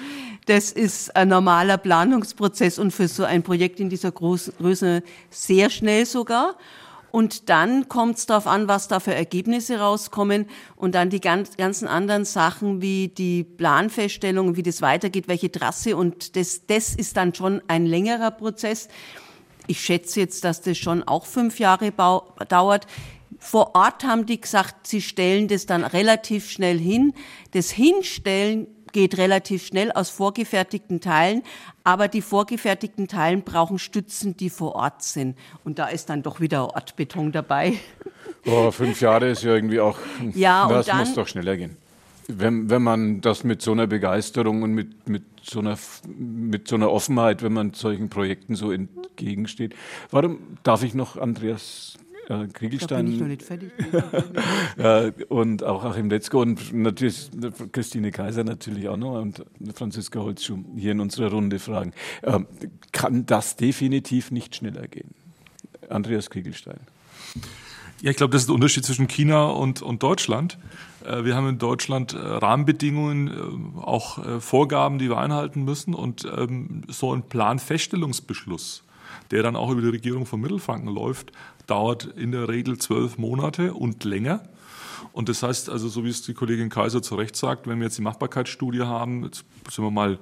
Das 0.45 0.71
ist 0.71 1.15
ein 1.15 1.28
normaler 1.28 1.78
Planungsprozess 1.78 2.80
und 2.80 2.91
für 2.91 3.08
so 3.08 3.24
ein 3.24 3.43
Projekt 3.43 3.80
in 3.80 3.89
dieser 3.89 4.12
Größe 4.12 5.04
sehr 5.30 5.69
schnell 5.69 6.06
sogar. 6.06 6.56
Und 7.12 7.50
dann 7.50 7.89
kommt 7.89 8.17
es 8.17 8.26
darauf 8.26 8.47
an, 8.47 8.69
was 8.69 8.88
da 8.88 9.02
für 9.02 9.13
Ergebnisse 9.13 9.80
rauskommen 9.80 10.47
und 10.78 10.95
dann 10.95 11.10
die 11.10 11.19
ganz, 11.19 11.58
ganzen 11.58 11.88
anderen 11.88 12.24
Sachen 12.24 12.82
wie 12.82 13.10
die 13.10 13.43
Planfeststellung, 13.43 14.56
wie 14.56 14.63
das 14.63 14.82
weitergeht, 14.82 15.28
welche 15.28 15.52
Trasse 15.52 15.97
und 15.97 16.38
das, 16.38 16.65
das 16.67 16.95
ist 16.95 17.17
dann 17.17 17.36
schon 17.36 17.62
ein 17.67 17.86
längerer 17.86 18.32
Prozess. 18.32 18.88
Ich 19.67 19.82
schätze 19.82 20.21
jetzt, 20.21 20.45
dass 20.45 20.62
das 20.62 20.78
schon 20.78 21.04
auch 21.04 21.26
fünf 21.26 21.60
Jahre 21.60 21.91
dauert. 21.91 22.88
Vor 23.39 23.76
Ort 23.76 24.06
haben 24.06 24.26
die 24.26 24.39
gesagt, 24.39 24.88
sie 24.88 25.02
stellen 25.02 25.50
das 25.50 25.65
dann 25.65 25.84
relativ 25.84 26.50
schnell 26.50 26.80
hin. 26.80 27.13
Das 27.52 27.71
Hinstellen 27.71 28.67
geht 28.91 29.17
relativ 29.17 29.65
schnell 29.65 29.91
aus 29.91 30.10
vorgefertigten 30.10 31.01
Teilen, 31.01 31.43
aber 31.84 32.08
die 32.08 32.21
vorgefertigten 32.21 33.08
Teilen 33.08 33.44
brauchen 33.44 33.79
Stützen, 33.79 34.37
die 34.37 34.50
vor 34.50 34.75
Ort 34.75 35.04
sind. 35.04 35.37
Und 35.63 35.79
da 35.79 35.87
ist 35.87 36.10
dann 36.10 36.23
doch 36.23 36.39
wieder 36.39 36.75
Ortbeton 36.75 37.31
dabei. 37.31 37.73
Oh, 38.46 38.71
fünf 38.71 39.02
Jahre 39.02 39.29
ist 39.29 39.44
ja 39.44 39.54
irgendwie 39.54 39.79
auch. 39.79 39.98
Ja, 40.33 40.67
das 40.67 40.87
dann, 40.87 41.00
muss 41.00 41.13
doch 41.13 41.27
schneller 41.27 41.58
gehen. 41.58 41.77
Wenn, 42.27 42.69
wenn 42.69 42.81
man 42.81 43.21
das 43.21 43.44
mit 43.44 43.62
so 43.62 43.71
einer 43.71 43.87
Begeisterung 43.87 44.63
und 44.63 44.73
mit, 44.73 45.08
mit, 45.10 45.23
so 45.44 45.60
einer, 45.60 45.77
mit 46.08 46.67
so 46.67 46.75
einer 46.75 46.92
Offenheit, 46.92 47.44
wenn 47.44 47.54
man 47.54 47.73
solchen 47.73 48.10
Projekten 48.10 48.56
so 48.56 48.71
entgegensteht. 48.71 49.75
Warum 50.12 50.39
darf 50.63 50.83
ich 50.83 50.94
noch, 50.94 51.17
Andreas, 51.17 51.98
äh, 52.30 52.48
Kriegelstein. 52.48 52.98
Da 52.98 53.04
bin 53.04 53.13
ich 53.13 53.19
noch 53.19 53.28
nicht 53.28 53.44
fertig. 53.44 53.72
äh, 54.78 55.12
und 55.26 55.63
auch 55.63 55.84
Achim 55.84 56.10
Letzko 56.10 56.42
und 56.42 56.74
natürlich 56.74 57.30
Christine 57.72 58.12
Kaiser 58.12 58.44
natürlich 58.44 58.88
auch 58.88 58.98
noch 58.98 59.22
und 59.22 59.44
Franziska 59.76 60.19
Holzschuh 60.19 60.60
hier 60.76 60.92
in 60.94 61.00
unserer 61.00 61.32
Runde 61.32 61.60
fragen. 61.60 61.94
Ähm, 62.24 62.48
kann 62.92 63.26
das 63.26 63.56
definitiv 63.56 64.32
nicht 64.32 64.56
schneller 64.56 64.88
gehen? 64.88 65.13
Andreas 65.90 66.30
Kriegelstein. 66.30 66.80
Ja, 68.02 68.10
ich 68.10 68.17
glaube, 68.17 68.32
das 68.32 68.44
ist 68.44 68.48
der 68.48 68.56
Unterschied 68.56 68.84
zwischen 68.84 69.08
China 69.08 69.46
und, 69.46 69.82
und 69.82 70.02
Deutschland. 70.02 70.58
Äh, 71.06 71.24
wir 71.24 71.36
haben 71.36 71.48
in 71.50 71.58
Deutschland 71.60 72.13
äh, 72.13 72.17
Rahmenbedingungen, 72.17 73.28
äh, 73.28 73.80
auch 73.80 74.42
Vorgaben, 74.42 74.98
die 74.98 75.10
wir 75.10 75.17
einhalten 75.17 75.63
müssen 75.63 75.94
und 75.94 76.26
ähm, 76.26 76.84
so 76.88 77.13
ein 77.13 77.24
Planfeststellungsbeschluss, 77.24 78.84
der 79.30 79.44
dann 79.44 79.56
auch 79.56 79.69
über 79.69 79.82
die 79.82 79.90
Regierung 79.90 80.26
von 80.26 80.42
Mittelfranken 80.42 80.90
läuft, 80.90 81.32
dauert 81.72 82.04
in 82.04 82.34
der 82.34 82.50
Regel 82.50 82.78
zwölf 82.78 83.17
Monate 83.17 83.74
und 83.74 84.04
länger. 84.04 84.44
Und 85.13 85.30
das 85.30 85.42
heißt 85.42 85.69
also, 85.69 85.88
so 85.88 86.04
wie 86.04 86.10
es 86.10 86.22
die 86.22 86.34
Kollegin 86.34 86.69
Kaiser 86.69 87.02
zu 87.02 87.15
Recht 87.15 87.38
sagt, 87.38 87.65
wenn 87.65 87.80
wir 87.80 87.86
jetzt 87.86 87.98
die 87.98 88.02
Machbarkeitsstudie 88.02 88.82
haben, 88.82 89.24
jetzt 89.24 89.46
sind 89.69 89.86
wir 89.86 89.90
mal 89.90 90.19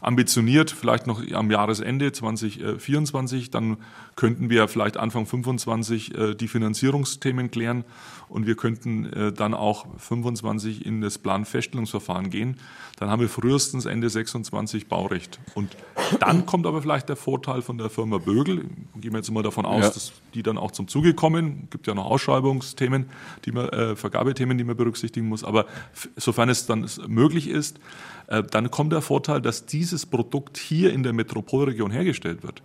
ambitioniert, 0.00 0.70
vielleicht 0.70 1.08
noch 1.08 1.22
am 1.32 1.50
Jahresende 1.50 2.12
2024, 2.12 3.50
dann 3.50 3.78
könnten 4.16 4.50
wir 4.50 4.68
vielleicht 4.68 4.96
Anfang 4.96 5.26
25 5.26 6.14
äh, 6.14 6.34
die 6.34 6.48
Finanzierungsthemen 6.48 7.50
klären 7.50 7.84
und 8.28 8.46
wir 8.46 8.56
könnten 8.56 9.06
äh, 9.12 9.32
dann 9.32 9.54
auch 9.54 9.86
25 9.98 10.86
in 10.86 11.00
das 11.00 11.18
Planfeststellungsverfahren 11.18 12.30
gehen. 12.30 12.56
Dann 12.98 13.10
haben 13.10 13.20
wir 13.20 13.28
frühestens 13.28 13.84
Ende 13.84 14.08
26 14.08 14.86
Baurecht. 14.86 15.40
Und 15.54 15.76
dann 16.20 16.46
kommt 16.46 16.66
aber 16.66 16.82
vielleicht 16.82 17.08
der 17.08 17.16
Vorteil 17.16 17.62
von 17.62 17.78
der 17.78 17.90
Firma 17.90 18.18
Bögel. 18.18 18.64
Gehen 19.00 19.12
wir 19.12 19.18
jetzt 19.18 19.30
mal 19.30 19.42
davon 19.42 19.66
aus, 19.66 19.82
ja. 19.82 19.90
dass 19.90 20.12
die 20.34 20.42
dann 20.42 20.56
auch 20.56 20.70
zum 20.70 20.88
Zuge 20.88 21.14
kommen. 21.14 21.62
Es 21.64 21.70
gibt 21.70 21.86
ja 21.86 21.94
noch 21.94 22.06
Ausschreibungsthemen, 22.06 23.06
die 23.44 23.52
man, 23.52 23.68
äh, 23.70 23.96
Vergabethemen, 23.96 24.56
die 24.56 24.64
man 24.64 24.76
berücksichtigen 24.76 25.28
muss. 25.28 25.42
Aber 25.42 25.66
sofern 26.16 26.48
es 26.48 26.66
dann 26.66 26.88
möglich 27.08 27.48
ist, 27.48 27.80
äh, 28.28 28.42
dann 28.42 28.70
kommt 28.70 28.92
der 28.92 29.02
Vorteil, 29.02 29.40
dass 29.40 29.66
dieses 29.66 30.06
Produkt 30.06 30.58
hier 30.58 30.92
in 30.92 31.02
der 31.02 31.12
Metropolregion 31.12 31.90
hergestellt 31.90 32.42
wird. 32.42 32.62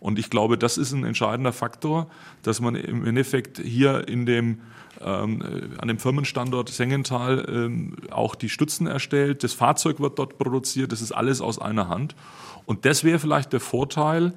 Und 0.00 0.18
ich 0.18 0.30
glaube, 0.30 0.58
das 0.58 0.78
ist 0.78 0.92
ein 0.92 1.04
entscheidender 1.04 1.52
Faktor, 1.52 2.08
dass 2.42 2.60
man 2.60 2.74
im 2.74 3.06
Endeffekt 3.06 3.58
hier 3.58 4.06
in 4.08 4.26
dem 4.26 4.60
ähm, 5.00 5.42
äh, 5.42 5.80
an 5.80 5.88
dem 5.88 5.98
Firmenstandort 5.98 6.70
Sengenthal 6.70 7.46
ähm, 7.48 7.94
auch 8.10 8.34
die 8.34 8.48
Stützen 8.48 8.86
erstellt. 8.88 9.44
Das 9.44 9.52
Fahrzeug 9.52 10.00
wird 10.00 10.18
dort 10.18 10.38
produziert. 10.38 10.90
Das 10.90 11.00
ist 11.00 11.12
alles 11.12 11.40
aus 11.40 11.60
einer 11.60 11.88
Hand. 11.88 12.16
Und 12.66 12.84
das 12.84 13.04
wäre 13.04 13.18
vielleicht 13.18 13.52
der 13.52 13.60
Vorteil, 13.60 14.32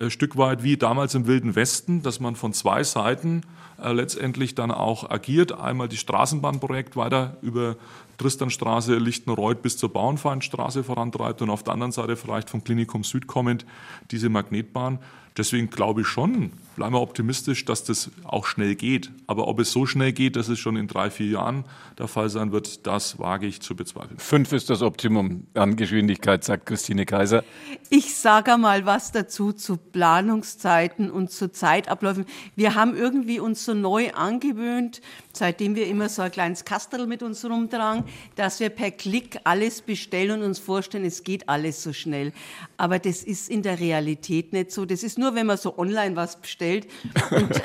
ein 0.00 0.06
äh, 0.06 0.10
Stück 0.10 0.36
weit 0.36 0.62
wie 0.62 0.76
damals 0.76 1.14
im 1.14 1.26
Wilden 1.26 1.54
Westen, 1.54 2.02
dass 2.02 2.18
man 2.18 2.34
von 2.34 2.52
zwei 2.54 2.82
Seiten 2.82 3.42
äh, 3.82 3.92
letztendlich 3.92 4.54
dann 4.54 4.70
auch 4.70 5.10
agiert. 5.10 5.52
Einmal 5.52 5.88
die 5.88 5.98
Straßenbahnprojekt 5.98 6.96
weiter 6.96 7.36
über 7.42 7.76
Tristanstraße, 8.16 8.96
Lichtenreuth 8.96 9.62
bis 9.62 9.76
zur 9.76 9.92
Bauernfeindstraße 9.92 10.84
vorantreibt 10.84 11.42
und 11.42 11.50
auf 11.50 11.62
der 11.62 11.74
anderen 11.74 11.92
Seite 11.92 12.16
vielleicht 12.16 12.50
vom 12.50 12.64
Klinikum 12.64 13.04
Süd 13.04 13.26
kommend 13.26 13.66
diese 14.10 14.28
Magnetbahn. 14.28 14.98
Deswegen 15.36 15.68
glaube 15.68 16.00
ich 16.00 16.06
schon, 16.06 16.52
bleiben 16.76 16.94
wir 16.94 17.00
optimistisch, 17.00 17.64
dass 17.64 17.84
das 17.84 18.10
auch 18.24 18.46
schnell 18.46 18.74
geht. 18.74 19.10
Aber 19.26 19.48
ob 19.48 19.60
es 19.60 19.72
so 19.72 19.86
schnell 19.86 20.12
geht, 20.12 20.36
dass 20.36 20.48
es 20.48 20.58
schon 20.58 20.76
in 20.76 20.86
drei, 20.86 21.10
vier 21.10 21.26
Jahren 21.26 21.64
der 21.98 22.08
Fall 22.08 22.28
sein 22.30 22.52
wird, 22.52 22.86
das 22.86 23.18
wage 23.18 23.46
ich 23.46 23.60
zu 23.60 23.74
bezweifeln. 23.74 24.18
Fünf 24.18 24.52
ist 24.52 24.70
das 24.70 24.82
Optimum 24.82 25.46
an 25.54 25.76
Geschwindigkeit, 25.76 26.44
sagt 26.44 26.66
Christine 26.66 27.06
Kaiser. 27.06 27.44
Ich 27.90 28.14
sage 28.14 28.56
mal 28.56 28.86
was 28.86 29.12
dazu 29.12 29.52
zu 29.52 29.76
Planungszeiten 29.76 31.10
und 31.10 31.30
zu 31.30 31.50
Zeitabläufen. 31.50 32.26
Wir 32.54 32.74
haben 32.74 32.94
irgendwie 32.94 33.40
uns 33.40 33.64
so 33.64 33.74
neu 33.74 34.12
angewöhnt, 34.12 35.00
seitdem 35.32 35.74
wir 35.74 35.86
immer 35.86 36.08
so 36.08 36.22
ein 36.22 36.30
kleines 36.30 36.64
Kastel 36.64 37.06
mit 37.06 37.22
uns 37.22 37.44
rumtragen, 37.44 38.04
dass 38.36 38.60
wir 38.60 38.70
per 38.70 38.90
Klick 38.90 39.38
alles 39.44 39.80
bestellen 39.80 40.40
und 40.40 40.46
uns 40.46 40.58
vorstellen, 40.58 41.04
es 41.04 41.24
geht 41.24 41.48
alles 41.48 41.82
so 41.82 41.92
schnell. 41.92 42.32
Aber 42.76 42.98
das 42.98 43.22
ist 43.22 43.48
in 43.48 43.62
der 43.62 43.80
Realität 43.80 44.52
nicht 44.52 44.72
so. 44.72 44.84
Das 44.84 45.02
ist 45.02 45.18
nur, 45.18 45.25
wenn 45.34 45.46
man 45.46 45.56
so 45.56 45.78
online 45.78 46.16
was 46.16 46.36
bestellt. 46.36 46.86
Und, 47.30 47.60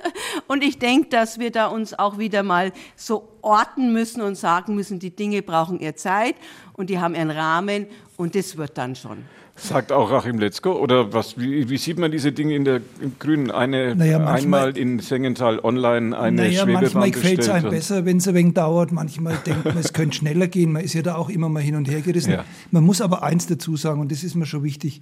und 0.46 0.64
ich 0.64 0.78
denke, 0.78 1.08
dass 1.08 1.38
wir 1.38 1.50
da 1.50 1.66
uns 1.66 1.98
auch 1.98 2.18
wieder 2.18 2.42
mal 2.42 2.72
so 2.96 3.28
orten 3.42 3.92
müssen 3.92 4.22
und 4.22 4.36
sagen 4.36 4.74
müssen, 4.74 4.98
die 4.98 5.14
Dinge 5.14 5.42
brauchen 5.42 5.80
ihre 5.80 5.94
Zeit 5.94 6.36
und 6.74 6.90
die 6.90 6.98
haben 6.98 7.14
ihren 7.14 7.30
Rahmen 7.30 7.86
und 8.16 8.34
das 8.34 8.56
wird 8.56 8.76
dann 8.78 8.96
schon. 8.96 9.24
Sagt 9.58 9.90
auch 9.90 10.12
Achim 10.12 10.38
Letzko. 10.38 10.72
Oder 10.72 11.14
was, 11.14 11.38
wie, 11.38 11.68
wie, 11.70 11.78
sieht 11.78 11.98
man 11.98 12.10
diese 12.10 12.30
Dinge 12.30 12.54
in 12.54 12.66
der 12.66 12.82
im 13.00 13.18
Grünen? 13.18 13.50
Eine, 13.50 13.96
naja, 13.96 14.18
manchmal, 14.18 14.68
einmal 14.68 14.76
in 14.76 14.98
Sengenthal 14.98 15.60
online 15.60 16.16
eine 16.16 16.42
naja, 16.42 16.64
Schwebebahn 16.64 16.82
Manchmal 16.82 17.10
gefällt 17.10 17.38
es 17.40 17.48
einem 17.48 17.70
besser, 17.70 18.04
wenn 18.04 18.18
es 18.18 18.28
ein 18.28 18.34
wenig 18.34 18.52
dauert. 18.52 18.92
Manchmal 18.92 19.38
denkt 19.46 19.64
man, 19.64 19.78
es 19.78 19.94
könnte 19.94 20.18
schneller 20.18 20.46
gehen. 20.46 20.72
Man 20.72 20.84
ist 20.84 20.92
ja 20.92 21.00
da 21.00 21.14
auch 21.14 21.30
immer 21.30 21.48
mal 21.48 21.62
hin 21.62 21.74
und 21.74 21.88
her 21.88 22.02
gerissen. 22.02 22.32
Ja. 22.32 22.44
Man 22.70 22.84
muss 22.84 23.00
aber 23.00 23.22
eins 23.22 23.46
dazu 23.46 23.76
sagen, 23.76 24.00
und 24.02 24.12
das 24.12 24.24
ist 24.24 24.34
mir 24.34 24.44
schon 24.44 24.62
wichtig. 24.62 25.00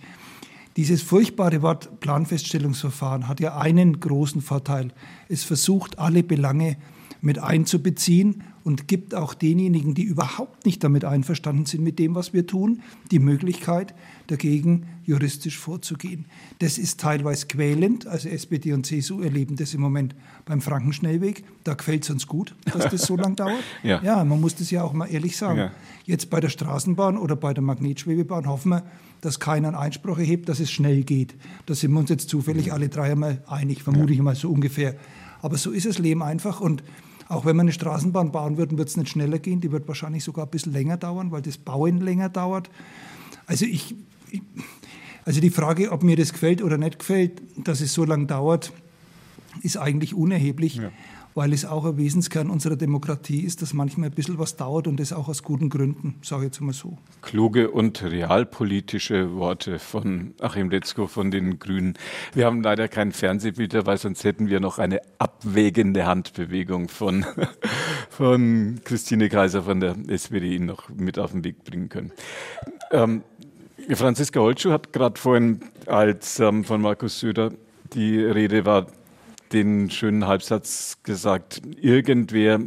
Dieses 0.77 1.03
furchtbare 1.03 1.63
Wort 1.63 2.01
Planfeststellungsverfahren 2.01 3.29
hat 3.29 3.39
ja 3.39 3.57
einen 3.57 4.01
großen 4.01 4.41
Vorteil. 4.41 4.93
Es 5.29 5.45
versucht, 5.45 6.01
alle 6.01 6.25
Belange 6.25 6.77
mit 7.21 7.39
einzubeziehen 7.39 8.43
und 8.65 8.89
gibt 8.89 9.15
auch 9.15 9.35
denjenigen, 9.35 9.95
die 9.95 10.03
überhaupt 10.03 10.65
nicht 10.65 10.83
damit 10.83 11.05
einverstanden 11.05 11.67
sind 11.67 11.85
mit 11.85 11.99
dem, 11.99 12.15
was 12.15 12.33
wir 12.33 12.47
tun, 12.47 12.81
die 13.11 13.19
Möglichkeit, 13.19 13.95
dagegen 14.27 14.87
juristisch 15.05 15.59
vorzugehen. 15.59 16.25
Das 16.61 16.79
ist 16.79 16.99
teilweise 16.99 17.47
quälend. 17.47 18.07
Also 18.07 18.31
SPD 18.31 18.73
und 18.73 18.87
CSU 18.87 19.21
erleben 19.21 19.57
das 19.57 19.75
im 19.75 19.83
Moment 19.83 20.15
beim 20.47 20.63
Frankenschnellweg. 20.63 21.45
Da 21.63 21.75
gefällt 21.75 22.05
es 22.05 22.11
uns 22.11 22.27
gut, 22.27 22.57
dass 22.73 22.89
das 22.89 23.03
so 23.03 23.17
lange 23.17 23.37
dauert. 23.37 23.63
ja. 23.83 24.03
ja. 24.03 24.25
man 24.25 24.41
muss 24.41 24.55
das 24.55 24.71
ja 24.71 24.83
auch 24.83 24.95
mal 24.95 25.07
ehrlich 25.07 25.37
sagen. 25.37 25.59
Ja. 25.59 25.71
Jetzt 26.07 26.31
bei 26.31 26.41
der 26.41 26.49
Straßenbahn 26.49 27.19
oder 27.19 27.37
bei 27.37 27.53
der 27.53 27.63
Magnetschwebebahn 27.63 28.49
hoffen 28.49 28.71
wir, 28.71 28.83
dass 29.21 29.41
keiner 29.41 29.69
einen 29.69 29.77
Einspruch 29.77 30.19
erhebt, 30.19 30.49
dass 30.49 30.59
es 30.59 30.71
schnell 30.71 31.05
geht. 31.05 31.35
Da 31.67 31.75
sind 31.75 31.93
wir 31.93 32.01
uns 32.01 32.09
jetzt 32.09 32.31
zufällig 32.31 32.73
alle 32.73 32.89
drei 32.89 33.13
einmal 33.13 33.43
einig, 33.47 33.83
vermute 33.83 34.15
ich 34.15 34.21
mal 34.21 34.35
so 34.35 34.51
ungefähr. 34.51 34.97
Aber 35.43 35.59
so 35.59 35.71
ist 35.71 35.85
das 35.85 35.99
Leben 35.99 36.23
einfach 36.23 36.63
und 36.63 36.83
auch 37.35 37.45
wenn 37.45 37.57
wir 37.57 37.63
eine 37.63 37.73
Straßenbahn 37.73 38.33
bauen 38.33 38.57
würden, 38.57 38.79
wird 38.79 38.89
es 38.89 38.97
nicht 38.97 39.11
schneller 39.11 39.39
gehen. 39.39 39.61
Die 39.61 39.73
wird 39.73 39.87
wahrscheinlich 39.89 40.25
sogar 40.25 40.47
ein 40.47 40.51
bisschen 40.51 40.73
länger 40.73 40.97
dauern, 40.97 41.31
weil 41.31 41.43
das 41.43 41.59
Bauen 41.59 42.01
länger 42.01 42.29
dauert. 42.29 42.71
Also 43.47 43.67
ich, 43.67 43.95
also 45.25 45.41
die 45.41 45.51
Frage, 45.51 45.93
ob 45.93 46.03
mir 46.03 46.17
das 46.17 46.33
gefällt 46.33 46.63
oder 46.63 46.79
nicht 46.79 46.99
gefällt, 46.99 47.43
dass 47.57 47.81
es 47.81 47.93
so 47.93 48.05
lange 48.05 48.27
dauert, 48.27 48.73
ist 49.63 49.77
eigentlich 49.77 50.15
unerheblich. 50.15 50.77
Ja 50.77 50.91
weil 51.35 51.53
es 51.53 51.65
auch 51.65 51.85
ein 51.85 51.97
Wesenskern 51.97 52.49
unserer 52.49 52.77
Demokratie 52.77 53.41
ist, 53.41 53.63
dass 53.63 53.75
manchmal 53.75 54.09
ein 54.09 54.15
bisschen 54.15 54.39
was 54.39 54.57
dauert 54.57 54.87
und 54.87 55.01
das 55.01 55.13
auch 55.13 55.29
aus 55.29 55.43
guten 55.43 55.69
Gründen, 55.69 56.17
sage 56.23 56.43
ich 56.43 56.47
jetzt 56.47 56.61
mal 56.61 56.73
so. 56.73 56.97
Kluge 57.23 57.71
und 57.71 58.03
realpolitische 58.03 59.35
Worte 59.35 59.79
von 59.79 60.35
Achim 60.41 60.71
Letzko 60.71 61.07
von 61.07 61.31
den 61.31 61.59
Grünen. 61.59 61.95
Wir 62.35 62.47
haben 62.47 62.63
leider 62.63 62.89
kein 62.89 63.13
Fernsehbild 63.13 63.75
dabei, 63.75 63.97
sonst 63.97 64.23
hätten 64.25 64.49
wir 64.49 64.61
noch 64.61 64.79
eine 64.79 65.01
abwägende 65.19 66.07
Handbewegung 66.07 66.89
von, 66.89 67.27
von 68.11 68.81
Christine 68.85 69.29
Kaiser 69.29 69.65
von 69.65 69.81
der 69.81 69.97
SPD 70.07 70.59
noch 70.59 70.89
mit 70.89 71.19
auf 71.19 71.33
den 71.33 71.45
Weg 71.45 71.65
bringen 71.65 71.89
können. 71.89 72.13
Ähm, 72.93 73.23
Franziska 73.93 74.41
Holtschuh 74.41 74.71
hat 74.71 74.93
gerade 74.93 75.21
vorhin, 75.21 75.61
als 75.87 76.39
ähm, 76.41 76.65
von 76.65 76.81
Markus 76.81 77.19
Söder 77.21 77.53
die 77.93 78.19
Rede 78.19 78.65
war, 78.65 78.87
den 79.55 79.89
schönen 79.91 80.27
Halbsatz 80.27 80.99
gesagt, 81.05 81.63
irgendwer, 81.81 82.61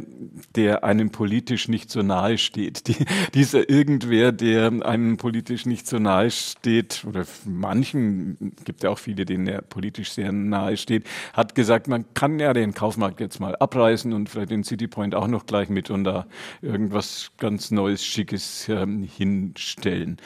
der 0.56 0.82
einem 0.82 1.10
politisch 1.10 1.68
nicht 1.68 1.90
so 1.90 2.02
nahe 2.02 2.38
steht. 2.38 2.88
Die, 2.88 2.96
dieser 3.34 3.68
irgendwer, 3.68 4.32
der 4.32 4.72
einem 4.84 5.18
politisch 5.18 5.66
nicht 5.66 5.86
so 5.86 5.98
nahe 5.98 6.30
steht, 6.30 7.04
oder 7.06 7.24
manchen, 7.44 8.54
gibt 8.64 8.82
ja 8.82 8.90
auch 8.90 8.98
viele, 8.98 9.24
denen 9.24 9.46
er 9.46 9.62
politisch 9.62 10.12
sehr 10.12 10.32
nahe 10.32 10.76
steht, 10.76 11.04
hat 11.34 11.54
gesagt, 11.54 11.86
man 11.86 12.06
kann 12.14 12.40
ja 12.40 12.52
den 12.52 12.74
Kaufmarkt 12.74 13.20
jetzt 13.20 13.38
mal 13.38 13.54
abreißen 13.54 14.12
und 14.12 14.30
vielleicht 14.30 14.50
den 14.50 14.64
Citypoint 14.64 15.14
auch 15.14 15.28
noch 15.28 15.46
gleich 15.46 15.68
mit 15.68 15.90
und 15.90 16.04
da 16.04 16.26
irgendwas 16.62 17.32
ganz 17.38 17.70
Neues, 17.70 18.04
Schickes 18.04 18.68
äh, 18.68 18.86
hinstellen. 19.16 20.16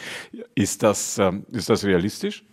Ist 0.54 0.82
das, 0.82 1.18
äh, 1.18 1.32
ist 1.50 1.68
das 1.68 1.84
realistisch? 1.84 2.44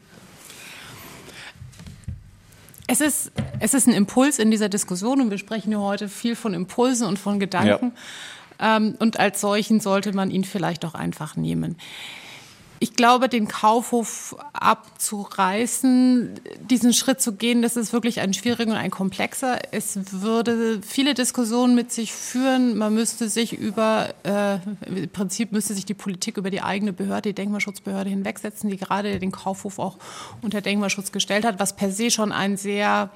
Es 2.91 3.01
ist, 3.01 3.31
es 3.59 3.75
ist 3.75 3.87
ein 3.87 3.93
Impuls 3.93 4.39
in 4.39 4.49
dieser 4.49 4.67
Diskussion 4.67 5.21
und 5.21 5.29
wir 5.29 5.37
sprechen 5.37 5.71
ja 5.71 5.77
heute 5.77 6.09
viel 6.09 6.35
von 6.35 6.55
Impulsen 6.55 7.05
und 7.05 7.19
von 7.19 7.39
Gedanken. 7.39 7.93
Ja. 8.59 8.77
Ähm, 8.77 8.95
und 8.97 9.19
als 9.19 9.41
solchen 9.41 9.79
sollte 9.79 10.11
man 10.11 10.31
ihn 10.31 10.43
vielleicht 10.43 10.83
auch 10.85 10.95
einfach 10.95 11.35
nehmen. 11.35 11.77
Ich 12.79 12.93
glaube, 12.93 13.27
den 13.27 13.47
Kaufhof 13.47 14.35
abzureißen, 14.53 16.39
diesen 16.61 16.93
Schritt 16.93 17.21
zu 17.21 17.33
gehen, 17.33 17.61
das 17.61 17.75
ist 17.75 17.91
wirklich 17.91 18.21
ein 18.21 18.33
schwieriger 18.33 18.71
und 18.71 18.77
ein 18.77 18.91
komplexer. 18.91 19.59
Es 19.71 19.99
würde 20.11 20.81
viele 20.81 21.13
Diskussionen 21.13 21.75
mit 21.75 21.91
sich 21.91 22.13
führen. 22.13 22.77
Man 22.77 22.93
müsste 22.93 23.29
sich 23.29 23.53
über, 23.53 24.13
äh, 24.23 24.59
im 24.85 25.09
Prinzip 25.09 25.51
müsste 25.51 25.73
sich 25.73 25.85
die 25.85 25.93
Politik 25.93 26.37
über 26.37 26.49
die 26.49 26.61
eigene 26.61 26.93
Behörde, 26.93 27.29
die 27.29 27.35
Denkmalschutzbehörde 27.35 28.09
hinwegsetzen, 28.09 28.69
die 28.69 28.77
gerade 28.77 29.19
den 29.19 29.31
Kaufhof 29.31 29.77
auch 29.77 29.97
unter 30.41 30.61
Denkmalschutz 30.61 31.11
gestellt 31.11 31.45
hat, 31.45 31.59
was 31.59 31.75
per 31.75 31.91
se 31.91 32.11
schon 32.11 32.31
ein 32.31 32.55
sehr 32.55 33.09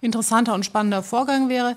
interessanter 0.00 0.54
und 0.54 0.64
spannender 0.64 1.02
Vorgang 1.02 1.48
wäre. 1.48 1.76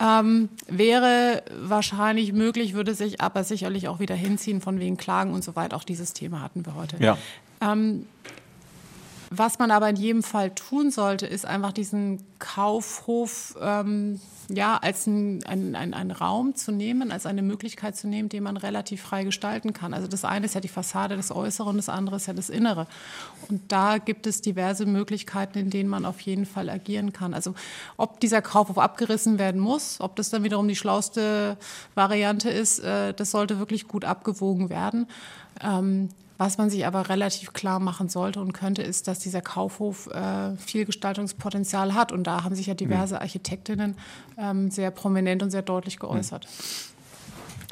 Ähm, 0.00 0.48
wäre 0.66 1.42
wahrscheinlich 1.60 2.32
möglich, 2.32 2.72
würde 2.72 2.94
sich 2.94 3.20
aber 3.20 3.44
sicherlich 3.44 3.86
auch 3.88 4.00
wieder 4.00 4.14
hinziehen 4.14 4.60
von 4.62 4.80
wegen 4.80 4.96
Klagen 4.96 5.34
und 5.34 5.44
so 5.44 5.56
weiter. 5.56 5.76
Auch 5.76 5.84
dieses 5.84 6.14
Thema 6.14 6.40
hatten 6.40 6.64
wir 6.64 6.74
heute. 6.74 6.96
Ja. 6.98 7.18
Ähm, 7.60 8.06
was 9.32 9.60
man 9.60 9.70
aber 9.70 9.88
in 9.88 9.94
jedem 9.94 10.22
Fall 10.24 10.50
tun 10.50 10.90
sollte, 10.90 11.24
ist 11.24 11.46
einfach 11.46 11.72
diesen 11.72 12.20
Kaufhof 12.40 13.56
ähm, 13.60 14.20
ja, 14.48 14.76
als 14.78 15.06
ein, 15.06 15.44
ein, 15.44 15.76
ein, 15.76 15.94
ein, 15.94 16.10
Raum 16.10 16.56
zu 16.56 16.72
nehmen, 16.72 17.12
als 17.12 17.26
eine 17.26 17.42
Möglichkeit 17.42 17.96
zu 17.96 18.08
nehmen, 18.08 18.28
den 18.28 18.42
man 18.42 18.56
relativ 18.56 19.02
frei 19.02 19.22
gestalten 19.22 19.72
kann. 19.72 19.94
Also 19.94 20.08
das 20.08 20.24
eine 20.24 20.46
ist 20.46 20.56
ja 20.56 20.60
die 20.60 20.66
Fassade, 20.66 21.16
das 21.16 21.30
Äußere 21.30 21.68
und 21.68 21.76
das 21.76 21.88
andere 21.88 22.16
ist 22.16 22.26
ja 22.26 22.32
das 22.32 22.50
Innere. 22.50 22.88
Und 23.48 23.62
da 23.70 23.98
gibt 23.98 24.26
es 24.26 24.42
diverse 24.42 24.84
Möglichkeiten, 24.84 25.58
in 25.58 25.70
denen 25.70 25.88
man 25.88 26.04
auf 26.04 26.20
jeden 26.22 26.46
Fall 26.46 26.68
agieren 26.68 27.12
kann. 27.12 27.32
Also 27.32 27.54
ob 27.96 28.18
dieser 28.18 28.42
Kaufhof 28.42 28.78
abgerissen 28.78 29.38
werden 29.38 29.60
muss, 29.60 30.00
ob 30.00 30.16
das 30.16 30.30
dann 30.30 30.42
wiederum 30.42 30.66
die 30.66 30.74
schlauste 30.74 31.56
Variante 31.94 32.50
ist, 32.50 32.80
äh, 32.80 33.14
das 33.14 33.30
sollte 33.30 33.60
wirklich 33.60 33.86
gut 33.86 34.04
abgewogen 34.04 34.70
werden. 34.70 35.06
Ähm, 35.62 36.08
was 36.40 36.56
man 36.56 36.70
sich 36.70 36.86
aber 36.86 37.10
relativ 37.10 37.52
klar 37.52 37.80
machen 37.80 38.08
sollte 38.08 38.40
und 38.40 38.54
könnte, 38.54 38.80
ist, 38.80 39.06
dass 39.08 39.18
dieser 39.18 39.42
Kaufhof 39.42 40.06
äh, 40.06 40.56
viel 40.56 40.86
Gestaltungspotenzial 40.86 41.92
hat. 41.92 42.12
Und 42.12 42.26
da 42.26 42.44
haben 42.44 42.54
sich 42.54 42.66
ja 42.66 42.72
diverse 42.72 43.20
Architektinnen 43.20 43.94
ähm, 44.38 44.70
sehr 44.70 44.90
prominent 44.90 45.42
und 45.42 45.50
sehr 45.50 45.60
deutlich 45.60 45.98
geäußert. 45.98 46.48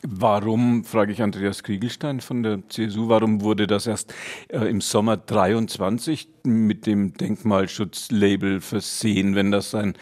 Warum, 0.02 0.84
frage 0.84 1.12
ich 1.12 1.22
Andreas 1.22 1.62
Kriegelstein 1.62 2.20
von 2.20 2.42
der 2.42 2.60
CSU, 2.68 3.08
warum 3.08 3.40
wurde 3.40 3.66
das 3.66 3.86
erst 3.86 4.12
äh, 4.48 4.58
im 4.66 4.82
Sommer 4.82 5.16
23 5.16 6.28
mit 6.44 6.84
dem 6.84 7.14
Denkmalschutzlabel 7.14 8.60
versehen? 8.60 9.34
Wenn 9.34 9.50
das 9.50 9.74
ein 9.74 9.94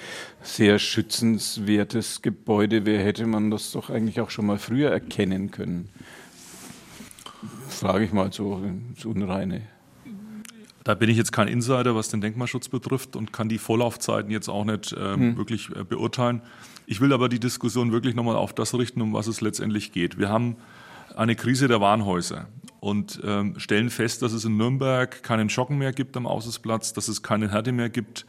sehr 0.43 0.81
schützenswertes 0.81 2.21
Gebäude 2.21 2.85
wäre, 2.85 3.05
hätte 3.05 3.27
man 3.27 3.53
das 3.53 3.71
doch 3.71 3.91
eigentlich 3.91 4.21
auch 4.21 4.31
schon 4.31 4.47
mal 4.47 4.59
früher 4.59 4.91
erkennen 4.91 5.53
können 5.53 5.89
frage 7.69 8.05
ich 8.05 8.13
mal 8.13 8.33
so 8.33 8.57
ins 8.57 9.05
Unreine. 9.05 9.63
Da 10.85 10.95
bin 10.95 11.11
ich 11.11 11.17
jetzt 11.17 11.33
kein 11.33 11.49
Insider, 11.49 11.97
was 11.97 12.11
den 12.11 12.21
Denkmalschutz 12.21 12.69
betrifft 12.69 13.17
und 13.17 13.33
kann 13.33 13.49
die 13.49 13.59
Vorlaufzeiten 13.59 14.31
jetzt 14.31 14.49
auch 14.49 14.65
nicht 14.65 14.93
äh, 14.93 15.15
hm. 15.15 15.37
wirklich 15.37 15.69
äh, 15.75 15.83
beurteilen. 15.83 16.43
Ich 16.87 17.01
will 17.01 17.13
aber 17.13 17.29
die 17.29 17.41
Diskussion 17.41 17.91
wirklich 17.91 18.15
nochmal 18.15 18.37
auf 18.37 18.55
das 18.55 18.73
richten, 18.73 19.01
um 19.03 19.13
was 19.13 19.27
es 19.27 19.41
letztendlich 19.41 19.91
geht. 19.91 20.17
Wir 20.17 20.29
haben 20.29 20.57
eine 21.17 21.35
Krise 21.35 21.67
der 21.67 21.81
Warenhäuser 21.81 22.47
und 22.87 23.21
ähm, 23.25 23.59
stellen 23.59 23.91
fest, 23.91 24.23
dass 24.23 24.33
es 24.33 24.45
in 24.45 24.57
Nürnberg 24.57 25.25
keinen 25.25 25.51
Schocken 25.51 25.77
mehr 25.77 25.93
gibt 25.93 26.17
am 26.17 26.25
Außenplatz, 26.25 26.93
dass 26.93 27.09
es 27.09 27.21
keine 27.21 27.51
Härte 27.51 27.73
mehr 27.73 27.89
gibt, 27.89 28.27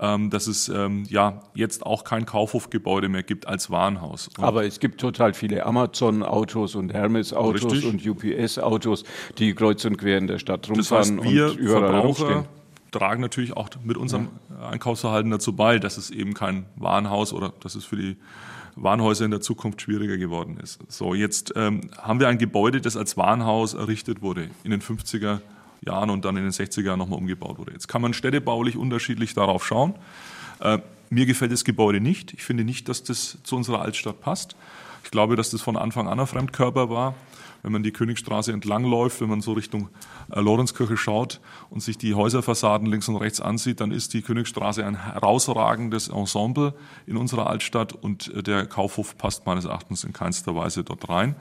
ähm, 0.00 0.30
dass 0.30 0.46
es 0.46 0.70
ähm, 0.70 1.04
ja 1.10 1.42
jetzt 1.52 1.84
auch 1.84 2.04
kein 2.04 2.24
Kaufhofgebäude 2.24 3.10
mehr 3.10 3.22
gibt 3.22 3.46
als 3.46 3.70
Warenhaus. 3.70 4.28
Und 4.28 4.42
Aber 4.42 4.64
es 4.64 4.80
gibt 4.80 4.98
total 4.98 5.34
viele 5.34 5.66
Amazon-Autos 5.66 6.74
und 6.74 6.94
Hermes-Autos 6.94 7.84
und 7.84 8.06
UPS-Autos, 8.06 9.04
die 9.36 9.52
kreuz 9.52 9.84
und 9.84 9.98
quer 9.98 10.16
in 10.16 10.26
der 10.26 10.38
Stadt 10.38 10.70
rumfahren 10.70 11.18
das 11.18 11.26
heißt, 11.26 11.34
wir 11.34 11.50
und 11.50 11.56
überall 11.58 11.80
Verbraucher 11.80 12.24
rumstehen. 12.28 12.44
tragen 12.90 13.20
natürlich 13.20 13.58
auch 13.58 13.68
mit 13.84 13.98
unserem 13.98 14.28
ja. 14.48 14.70
Einkaufsverhalten 14.70 15.30
dazu 15.30 15.54
bei, 15.54 15.78
dass 15.78 15.98
es 15.98 16.08
eben 16.08 16.32
kein 16.32 16.64
Warenhaus 16.76 17.34
oder 17.34 17.52
dass 17.60 17.74
es 17.74 17.84
für 17.84 17.96
die 17.96 18.16
Warenhäuser 18.82 19.24
in 19.24 19.30
der 19.30 19.40
Zukunft 19.40 19.82
schwieriger 19.82 20.16
geworden 20.16 20.58
ist. 20.62 20.80
So, 20.88 21.14
jetzt 21.14 21.52
ähm, 21.56 21.90
haben 21.98 22.20
wir 22.20 22.28
ein 22.28 22.38
Gebäude, 22.38 22.80
das 22.80 22.96
als 22.96 23.16
Warenhaus 23.16 23.74
errichtet 23.74 24.22
wurde 24.22 24.50
in 24.64 24.70
den 24.70 24.80
50er 24.80 25.40
Jahren 25.80 26.10
und 26.10 26.24
dann 26.24 26.36
in 26.36 26.44
den 26.44 26.52
60er 26.52 26.82
Jahren 26.82 26.98
nochmal 26.98 27.18
umgebaut 27.18 27.58
wurde. 27.58 27.72
Jetzt 27.72 27.88
kann 27.88 28.02
man 28.02 28.14
städtebaulich 28.14 28.76
unterschiedlich 28.76 29.34
darauf 29.34 29.66
schauen. 29.66 29.94
Äh, 30.60 30.78
mir 31.10 31.26
gefällt 31.26 31.52
das 31.52 31.64
Gebäude 31.64 32.00
nicht. 32.00 32.34
Ich 32.34 32.44
finde 32.44 32.64
nicht, 32.64 32.88
dass 32.88 33.02
das 33.02 33.38
zu 33.42 33.56
unserer 33.56 33.82
Altstadt 33.82 34.20
passt. 34.20 34.56
Ich 35.04 35.10
glaube, 35.10 35.36
dass 35.36 35.50
das 35.50 35.62
von 35.62 35.76
Anfang 35.76 36.08
an 36.08 36.20
ein 36.20 36.26
Fremdkörper 36.26 36.90
war. 36.90 37.14
Wenn 37.62 37.72
man 37.72 37.82
die 37.82 37.92
Königstraße 37.92 38.52
entlang 38.52 38.84
läuft, 38.84 39.20
wenn 39.20 39.28
man 39.28 39.40
so 39.40 39.52
Richtung 39.52 39.88
äh, 40.30 40.40
Lorenzkirche 40.40 40.96
schaut 40.96 41.40
und 41.70 41.82
sich 41.82 41.98
die 41.98 42.14
Häuserfassaden 42.14 42.86
links 42.86 43.08
und 43.08 43.16
rechts 43.16 43.40
ansieht, 43.40 43.80
dann 43.80 43.90
ist 43.90 44.14
die 44.14 44.22
Königstraße 44.22 44.84
ein 44.84 45.12
herausragendes 45.12 46.08
Ensemble 46.08 46.74
in 47.06 47.16
unserer 47.16 47.48
Altstadt 47.48 47.92
und 47.92 48.32
äh, 48.34 48.42
der 48.42 48.66
Kaufhof 48.66 49.16
passt 49.18 49.46
meines 49.46 49.64
Erachtens 49.64 50.04
in 50.04 50.12
keinster 50.12 50.54
Weise 50.54 50.84
dort 50.84 51.08
rein. 51.08 51.36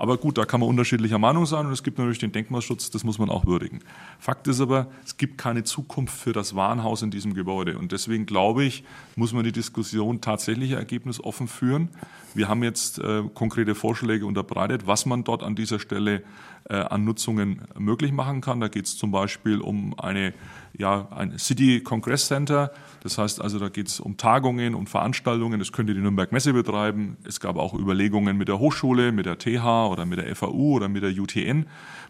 Aber 0.00 0.16
gut, 0.16 0.38
da 0.38 0.46
kann 0.46 0.60
man 0.60 0.68
unterschiedlicher 0.70 1.18
Meinung 1.18 1.44
sein 1.44 1.66
und 1.66 1.72
es 1.72 1.82
gibt 1.82 1.98
natürlich 1.98 2.18
den 2.18 2.32
Denkmalschutz, 2.32 2.88
das 2.88 3.04
muss 3.04 3.18
man 3.18 3.28
auch 3.28 3.44
würdigen. 3.44 3.80
Fakt 4.18 4.48
ist 4.48 4.58
aber, 4.62 4.86
es 5.04 5.18
gibt 5.18 5.36
keine 5.36 5.62
Zukunft 5.62 6.16
für 6.16 6.32
das 6.32 6.56
Warenhaus 6.56 7.02
in 7.02 7.10
diesem 7.10 7.34
Gebäude 7.34 7.76
und 7.76 7.92
deswegen 7.92 8.24
glaube 8.24 8.64
ich, 8.64 8.82
muss 9.14 9.34
man 9.34 9.44
die 9.44 9.52
Diskussion 9.52 10.22
tatsächlich 10.22 10.70
ergebnisoffen 10.70 11.48
führen. 11.48 11.90
Wir 12.32 12.48
haben 12.48 12.62
jetzt 12.62 12.98
äh, 12.98 13.24
konkrete 13.34 13.74
Vorschläge 13.74 14.24
unterbreitet, 14.24 14.86
was 14.86 15.04
man 15.04 15.22
dort 15.22 15.42
an 15.42 15.49
dieser 15.54 15.78
Stelle 15.78 16.22
äh, 16.68 16.76
an 16.76 17.04
Nutzungen 17.04 17.62
möglich 17.78 18.12
machen 18.12 18.40
kann. 18.40 18.60
Da 18.60 18.68
geht 18.68 18.86
es 18.86 18.96
zum 18.96 19.10
Beispiel 19.10 19.60
um 19.60 19.98
eine, 19.98 20.32
ja, 20.76 21.08
ein 21.10 21.38
City 21.38 21.80
Congress 21.80 22.26
Center. 22.26 22.72
Das 23.02 23.18
heißt 23.18 23.40
also, 23.40 23.58
da 23.58 23.68
geht 23.68 23.88
es 23.88 23.98
um 23.98 24.16
Tagungen 24.16 24.74
und 24.74 24.88
Veranstaltungen. 24.88 25.58
Das 25.58 25.72
könnte 25.72 25.94
die 25.94 26.00
Nürnberg 26.00 26.32
Messe 26.32 26.52
betreiben. 26.52 27.16
Es 27.24 27.40
gab 27.40 27.56
auch 27.56 27.74
Überlegungen 27.74 28.36
mit 28.36 28.48
der 28.48 28.58
Hochschule, 28.58 29.10
mit 29.10 29.26
der 29.26 29.38
TH 29.38 29.88
oder 29.90 30.06
mit 30.06 30.18
der 30.18 30.34
FAU 30.36 30.76
oder 30.76 30.88
mit 30.88 31.02
der 31.02 31.10
UTN, 31.10 31.58
mit 31.60 31.66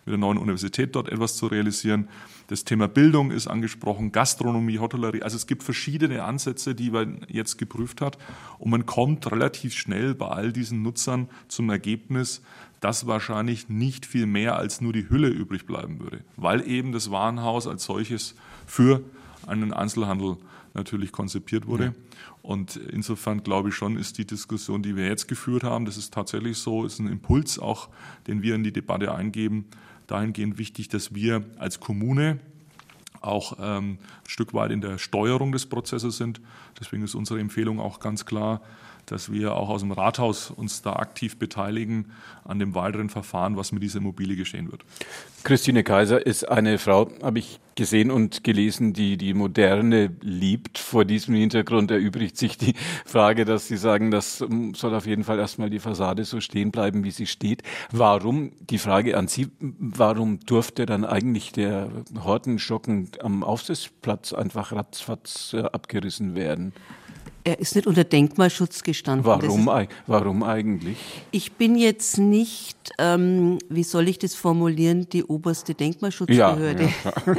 der 0.07 0.19
neuen 0.19 0.37
Universität 0.39 0.95
dort 0.97 1.09
etwas 1.09 1.37
zu 1.37 1.47
realisieren. 1.47 2.09
Das 2.49 2.65
Thema 2.65 2.89
Bildung 2.89 3.31
ist 3.31 3.47
angesprochen, 3.47 4.11
Gastronomie, 4.11 4.81
Hotellerie. 4.81 5.23
Also 5.23 5.37
es 5.37 5.47
gibt 5.47 5.63
verschiedene 5.63 6.25
Ansätze, 6.25 6.75
die 6.75 6.91
man 6.91 7.25
jetzt 7.29 7.59
geprüft 7.59 8.01
hat. 8.01 8.19
Und 8.59 8.73
man 8.73 8.87
kommt 8.87 9.31
relativ 9.31 9.73
schnell 9.75 10.17
bei 10.17 10.27
all 10.27 10.53
diesen 10.53 10.83
Nutzern 10.83 11.29
zum 11.47 11.71
Ergebnis, 11.71 12.43
dass 12.81 13.07
wahrscheinlich 13.07 13.69
nicht 13.69 14.07
viel 14.07 14.27
mehr 14.27 14.57
als 14.57 14.81
nur 14.81 14.93
die 14.93 15.09
Hülle 15.09 15.29
übrig 15.29 15.67
bleiben 15.67 16.01
würde, 16.01 16.21
weil 16.37 16.67
eben 16.67 16.93
das 16.93 17.11
Warenhaus 17.11 17.67
als 17.67 17.85
solches 17.85 18.35
für 18.67 19.03
einen 19.47 19.73
Einzelhandel 19.73 20.37
natürlich 20.75 21.13
konzipiert 21.13 21.67
wurde. 21.67 21.85
Ja. 21.85 21.93
Und 22.43 22.77
insofern 22.77 23.43
glaube 23.43 23.69
ich 23.69 23.75
schon, 23.75 23.97
ist 23.97 24.19
die 24.19 24.27
Diskussion, 24.27 24.83
die 24.83 24.97
wir 24.97 25.07
jetzt 25.07 25.29
geführt 25.29 25.63
haben, 25.63 25.85
das 25.85 25.97
ist 25.97 26.15
tatsächlich 26.15 26.59
so, 26.59 26.85
ist 26.85 26.99
ein 26.99 27.07
Impuls 27.07 27.59
auch, 27.59 27.89
den 28.27 28.43
wir 28.43 28.55
in 28.55 28.65
die 28.65 28.73
Debatte 28.73 29.15
eingeben, 29.15 29.67
dahingehend 30.07 30.59
wichtig, 30.59 30.89
dass 30.89 31.15
wir 31.15 31.45
als 31.59 31.81
Kommune 31.81 32.39
auch 33.21 33.59
ähm, 33.61 33.99
ein 34.25 34.29
Stück 34.29 34.55
weit 34.55 34.71
in 34.71 34.81
der 34.81 34.97
Steuerung 34.97 35.53
des 35.53 35.67
Prozesses 35.67 36.17
sind. 36.17 36.41
Deswegen 36.81 37.03
ist 37.03 37.15
unsere 37.15 37.41
Empfehlung 37.41 37.79
auch 37.79 38.01
ganz 38.01 38.25
klar, 38.25 38.63
dass 39.07 39.33
wir 39.33 39.55
auch 39.55 39.69
aus 39.69 39.81
dem 39.81 39.93
Rathaus 39.93 40.51
uns 40.51 40.83
da 40.83 40.95
aktiv 40.95 41.39
beteiligen 41.39 42.13
an 42.45 42.59
dem 42.59 42.75
weiteren 42.75 43.09
Verfahren, 43.09 43.57
was 43.57 43.73
mit 43.73 43.83
dieser 43.83 43.99
Immobilie 43.99 44.37
geschehen 44.37 44.71
wird. 44.71 44.85
Christine 45.43 45.85
Kaiser 45.85 46.25
ist 46.27 46.49
eine 46.49 46.79
Frau, 46.79 47.11
habe 47.23 47.39
ich 47.39 47.61
gesehen 47.75 48.11
und 48.11 48.45
gelesen, 48.45 48.93
die 48.93 49.17
die 49.17 49.33
Moderne 49.33 50.11
liebt. 50.21 50.77
Vor 50.79 51.07
diesem 51.07 51.35
Hintergrund 51.35 51.91
erübrigt 51.91 52.37
sich 52.37 52.59
die 52.59 52.75
Frage, 53.07 53.47
dass 53.47 53.69
Sie 53.69 53.79
sagen, 53.79 54.11
das 54.11 54.45
soll 54.75 54.95
auf 54.95 55.07
jeden 55.07 55.25
Fall 55.25 55.39
erstmal 55.39 55.71
die 55.71 55.79
Fassade 55.79 56.25
so 56.25 56.41
stehen 56.41 56.73
bleiben, 56.73 57.05
wie 57.05 57.11
sie 57.11 57.27
steht. 57.27 57.63
Warum, 57.91 58.53
die 58.61 58.77
Frage 58.77 59.17
an 59.17 59.29
Sie, 59.29 59.49
warum 59.61 60.41
durfte 60.41 60.85
dann 60.85 61.07
eigentlich 61.07 61.53
der 61.53 61.89
Hortenschocken 62.23 63.11
am 63.23 63.43
Aufsichtsplatz 63.43 64.35
einfach 64.35 64.73
ratzfatz 64.73 65.55
äh, 65.55 65.63
abgerissen 65.63 66.35
werden? 66.35 66.75
Er 67.43 67.59
ist 67.59 67.75
nicht 67.75 67.87
unter 67.87 68.05
Denkmalschutz 68.05 68.83
gestanden. 68.83 69.25
Warum, 69.25 69.69
ist, 69.69 69.89
warum 70.07 70.43
eigentlich? 70.43 70.99
Ich 71.31 71.53
bin 71.53 71.75
jetzt 71.77 72.19
nicht, 72.19 72.91
ähm, 72.99 73.59
wie 73.69 73.83
soll 73.83 74.09
ich 74.09 74.19
das 74.19 74.35
formulieren, 74.35 75.09
die 75.09 75.25
oberste 75.25 75.75
Denkmalschutzbehörde. 75.75 76.83
Ja, 76.83 77.13
ja. 77.27 77.37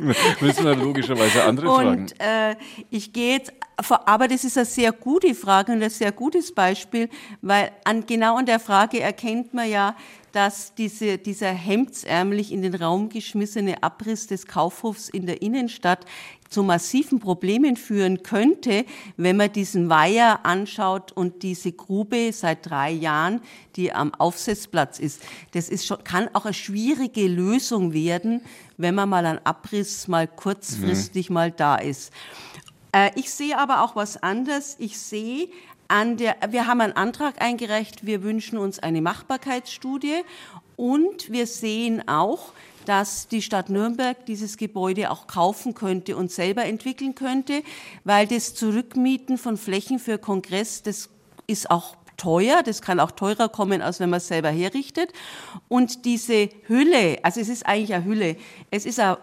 Müssen 0.40 0.64
wir 0.64 0.74
logischerweise 0.74 1.44
andere 1.44 1.70
und, 1.70 1.76
fragen. 1.76 2.02
Und 2.02 2.20
äh, 2.20 2.56
ich 2.90 3.12
gehe 3.12 3.36
jetzt, 3.36 3.52
aber 3.76 4.26
das 4.26 4.44
ist 4.44 4.56
eine 4.56 4.66
sehr 4.66 4.92
gute 4.92 5.34
Frage 5.34 5.72
und 5.72 5.82
ein 5.82 5.90
sehr 5.90 6.12
gutes 6.12 6.52
Beispiel, 6.52 7.08
weil 7.40 7.70
an, 7.84 8.04
genau 8.04 8.36
an 8.36 8.46
der 8.46 8.58
Frage 8.58 9.00
erkennt 9.00 9.54
man 9.54 9.70
ja, 9.70 9.94
dass 10.36 10.74
diese, 10.74 11.16
dieser 11.16 11.50
hemdsärmlich 11.50 12.52
in 12.52 12.60
den 12.60 12.74
Raum 12.74 13.08
geschmissene 13.08 13.82
Abriss 13.82 14.26
des 14.26 14.46
Kaufhofs 14.46 15.08
in 15.08 15.24
der 15.24 15.40
Innenstadt 15.40 16.04
zu 16.48 16.62
massiven 16.62 17.20
Problemen 17.20 17.76
führen 17.76 18.22
könnte, 18.22 18.84
wenn 19.16 19.36
man 19.36 19.52
diesen 19.52 19.88
Weiher 19.88 20.44
anschaut 20.44 21.12
und 21.12 21.42
diese 21.42 21.72
Grube 21.72 22.32
seit 22.32 22.68
drei 22.68 22.90
Jahren, 22.90 23.40
die 23.76 23.92
am 23.92 24.14
Aufsetzplatz 24.14 24.98
ist. 24.98 25.22
Das 25.52 25.68
ist 25.68 25.86
schon, 25.86 26.02
kann 26.04 26.28
auch 26.32 26.44
eine 26.44 26.54
schwierige 26.54 27.26
Lösung 27.28 27.92
werden, 27.92 28.42
wenn 28.76 28.94
man 28.94 29.08
mal 29.08 29.26
ein 29.26 29.44
Abriss 29.44 30.08
mal 30.08 30.26
kurzfristig 30.26 31.30
mhm. 31.30 31.34
mal 31.34 31.50
da 31.50 31.76
ist. 31.76 32.12
Äh, 32.92 33.10
ich 33.14 33.30
sehe 33.30 33.58
aber 33.58 33.82
auch 33.82 33.96
was 33.96 34.22
anderes. 34.22 34.76
Ich 34.78 34.98
sehe 34.98 35.48
an 35.88 36.16
der, 36.16 36.36
wir 36.50 36.66
haben 36.66 36.80
einen 36.80 36.94
Antrag 36.94 37.40
eingereicht. 37.40 38.06
Wir 38.06 38.22
wünschen 38.22 38.58
uns 38.58 38.78
eine 38.78 39.00
Machbarkeitsstudie 39.02 40.22
und 40.76 41.30
wir 41.30 41.46
sehen 41.46 42.06
auch, 42.08 42.52
dass 42.86 43.28
die 43.28 43.42
Stadt 43.42 43.68
Nürnberg 43.68 44.24
dieses 44.26 44.56
Gebäude 44.56 45.10
auch 45.10 45.26
kaufen 45.26 45.74
könnte 45.74 46.16
und 46.16 46.32
selber 46.32 46.64
entwickeln 46.64 47.14
könnte, 47.14 47.62
weil 48.04 48.26
das 48.26 48.54
Zurückmieten 48.54 49.36
von 49.36 49.56
Flächen 49.56 49.98
für 49.98 50.18
Kongress, 50.18 50.82
das 50.82 51.10
ist 51.46 51.70
auch 51.70 51.96
teuer, 52.16 52.62
das 52.62 52.82
kann 52.82 53.00
auch 53.00 53.10
teurer 53.10 53.48
kommen, 53.48 53.82
als 53.82 54.00
wenn 54.00 54.10
man 54.10 54.18
es 54.18 54.28
selber 54.28 54.50
herrichtet. 54.50 55.12
Und 55.68 56.04
diese 56.04 56.48
Hülle, 56.66 57.18
also 57.22 57.40
es 57.40 57.48
ist 57.48 57.66
eigentlich 57.66 57.94
eine 57.94 58.04
Hülle, 58.04 58.36
es 58.70 58.86
ist 58.86 59.00
ein 59.00 59.16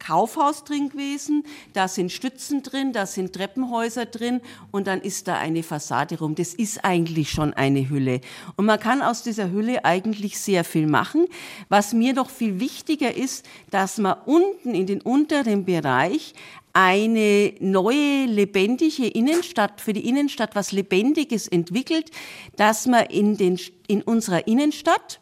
Kaufhaus 0.00 0.64
drin 0.64 0.88
gewesen, 0.88 1.44
da 1.74 1.86
sind 1.86 2.10
Stützen 2.10 2.62
drin, 2.62 2.92
da 2.92 3.06
sind 3.06 3.34
Treppenhäuser 3.34 4.06
drin 4.06 4.40
und 4.72 4.88
dann 4.88 5.00
ist 5.00 5.28
da 5.28 5.36
eine 5.36 5.62
Fassade 5.62 6.18
rum. 6.18 6.34
Das 6.34 6.54
ist 6.54 6.84
eigentlich 6.84 7.30
schon 7.30 7.54
eine 7.54 7.88
Hülle. 7.88 8.20
Und 8.56 8.66
man 8.66 8.80
kann 8.80 9.02
aus 9.02 9.22
dieser 9.22 9.52
Hülle 9.52 9.84
eigentlich 9.84 10.40
sehr 10.40 10.64
viel 10.64 10.86
machen. 10.86 11.26
Was 11.68 11.92
mir 11.92 12.14
doch 12.14 12.30
viel 12.30 12.58
wichtiger 12.58 13.14
ist, 13.14 13.46
dass 13.70 13.98
man 13.98 14.16
unten 14.24 14.74
in 14.74 14.86
den 14.86 15.02
unteren 15.02 15.64
Bereich 15.64 16.34
eine 16.72 17.52
neue 17.60 18.26
lebendige 18.26 19.06
Innenstadt, 19.06 19.80
für 19.80 19.92
die 19.92 20.08
Innenstadt 20.08 20.54
was 20.54 20.72
Lebendiges 20.72 21.46
entwickelt, 21.46 22.10
dass 22.56 22.86
man 22.86 23.06
in, 23.06 23.36
den, 23.36 23.60
in 23.86 24.02
unserer 24.02 24.46
Innenstadt 24.46 25.20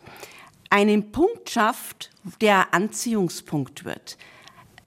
einen 0.71 1.11
Punkt 1.11 1.51
schafft, 1.51 2.11
der 2.41 2.73
Anziehungspunkt 2.75 3.85
wird 3.85 4.19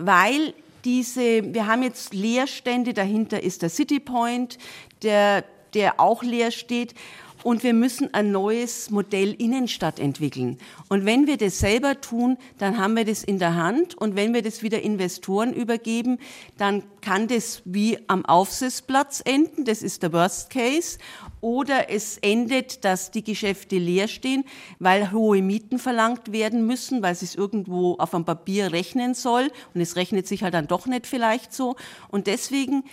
weil 0.06 0.54
diese, 0.84 1.54
wir 1.54 1.68
haben 1.68 1.84
jetzt 1.84 2.14
Leerstände, 2.14 2.93
dahinter 2.93 3.41
ist 3.43 3.62
der 3.62 3.70
City 3.70 3.99
Point, 3.99 4.58
der, 5.04 5.43
der 5.74 5.99
auch 5.99 6.24
leer 6.24 6.52
steht. 6.52 6.95
Und 7.44 7.64
wir 7.64 7.74
müssen 7.74 8.14
ein 8.14 8.32
neues 8.32 8.92
Modell 8.92 9.34
Innenstadt 9.34 10.00
entwickeln. 10.00 10.58
Und 10.89 11.06
wenn 11.06 11.26
wir 11.26 11.38
das 11.38 11.60
selber 11.60 12.00
tun, 12.00 12.38
dann 12.60 12.78
haben 12.78 12.96
wir 12.96 13.06
das 13.06 13.24
in 13.24 13.39
der 13.39 13.56
Hand. 13.56 13.98
Und 13.98 14.16
wenn 14.16 14.34
wir 14.34 14.44
das 14.44 14.62
wieder 14.62 14.82
Investoren 14.82 15.54
übergeben, 15.54 16.20
dann 16.58 16.84
kann 17.02 17.28
das 17.28 17.64
wie 17.66 17.98
am 18.08 18.26
Aufsichtsplatz 18.26 19.22
enden. 19.26 19.66
Das 19.66 19.82
ist 19.82 20.04
der 20.04 20.14
Worst 20.14 20.52
Case. 20.52 21.00
Oder 21.42 21.89
es 21.89 22.20
endet, 22.20 22.86
dass 22.86 23.10
die 23.10 23.24
Geschäfte 23.24 23.78
leer 23.78 24.08
stehen, 24.08 24.44
weil 24.78 25.12
hohe 25.12 25.42
Mieten 25.42 25.80
verlangt 25.80 26.32
werden 26.32 26.68
müssen, 26.68 27.02
weil 27.02 27.14
es 27.14 27.22
sich 27.22 27.38
irgendwo 27.38 27.96
auf 27.96 28.12
dem 28.12 28.26
Papier 28.26 28.72
rechnen 28.72 29.16
soll. 29.16 29.52
Und 29.74 29.82
es 29.82 29.96
rechnet 29.96 30.28
sich 30.28 30.44
halt 30.44 30.54
dann 30.54 30.68
doch 30.68 30.86
nicht 30.86 31.08
vielleicht 31.08 31.54
so. 31.54 31.76
Und 32.10 32.28
deswegen 32.28 32.84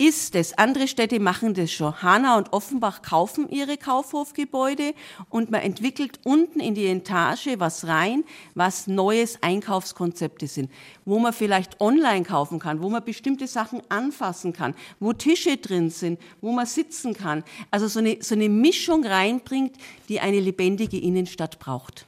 ist 0.00 0.34
es. 0.34 0.56
Andere 0.56 0.88
Städte 0.88 1.20
machen 1.20 1.52
das 1.52 1.70
schon. 1.70 2.02
Hanau 2.02 2.38
und 2.38 2.54
Offenbach 2.54 3.02
kaufen 3.02 3.50
ihre 3.50 3.76
Kaufhofgebäude 3.76 4.94
und 5.28 5.50
man 5.50 5.60
entwickelt 5.60 6.20
unten 6.24 6.58
in 6.58 6.74
die 6.74 6.86
Etage 6.86 7.50
was 7.58 7.86
rein, 7.86 8.24
was 8.54 8.86
neues 8.86 9.42
Einkaufskonzepte 9.42 10.46
sind, 10.46 10.70
wo 11.04 11.18
man 11.18 11.34
vielleicht 11.34 11.82
online 11.82 12.24
kaufen 12.24 12.58
kann, 12.58 12.80
wo 12.80 12.88
man 12.88 13.04
bestimmte 13.04 13.46
Sachen 13.46 13.82
anfassen 13.90 14.54
kann, 14.54 14.74
wo 15.00 15.12
Tische 15.12 15.58
drin 15.58 15.90
sind, 15.90 16.18
wo 16.40 16.50
man 16.50 16.64
sitzen 16.64 17.12
kann. 17.12 17.44
Also 17.70 17.86
so 17.86 17.98
eine, 17.98 18.16
so 18.20 18.34
eine 18.34 18.48
Mischung 18.48 19.04
reinbringt, 19.04 19.76
die 20.08 20.20
eine 20.20 20.40
lebendige 20.40 20.98
Innenstadt 20.98 21.58
braucht. 21.58 22.06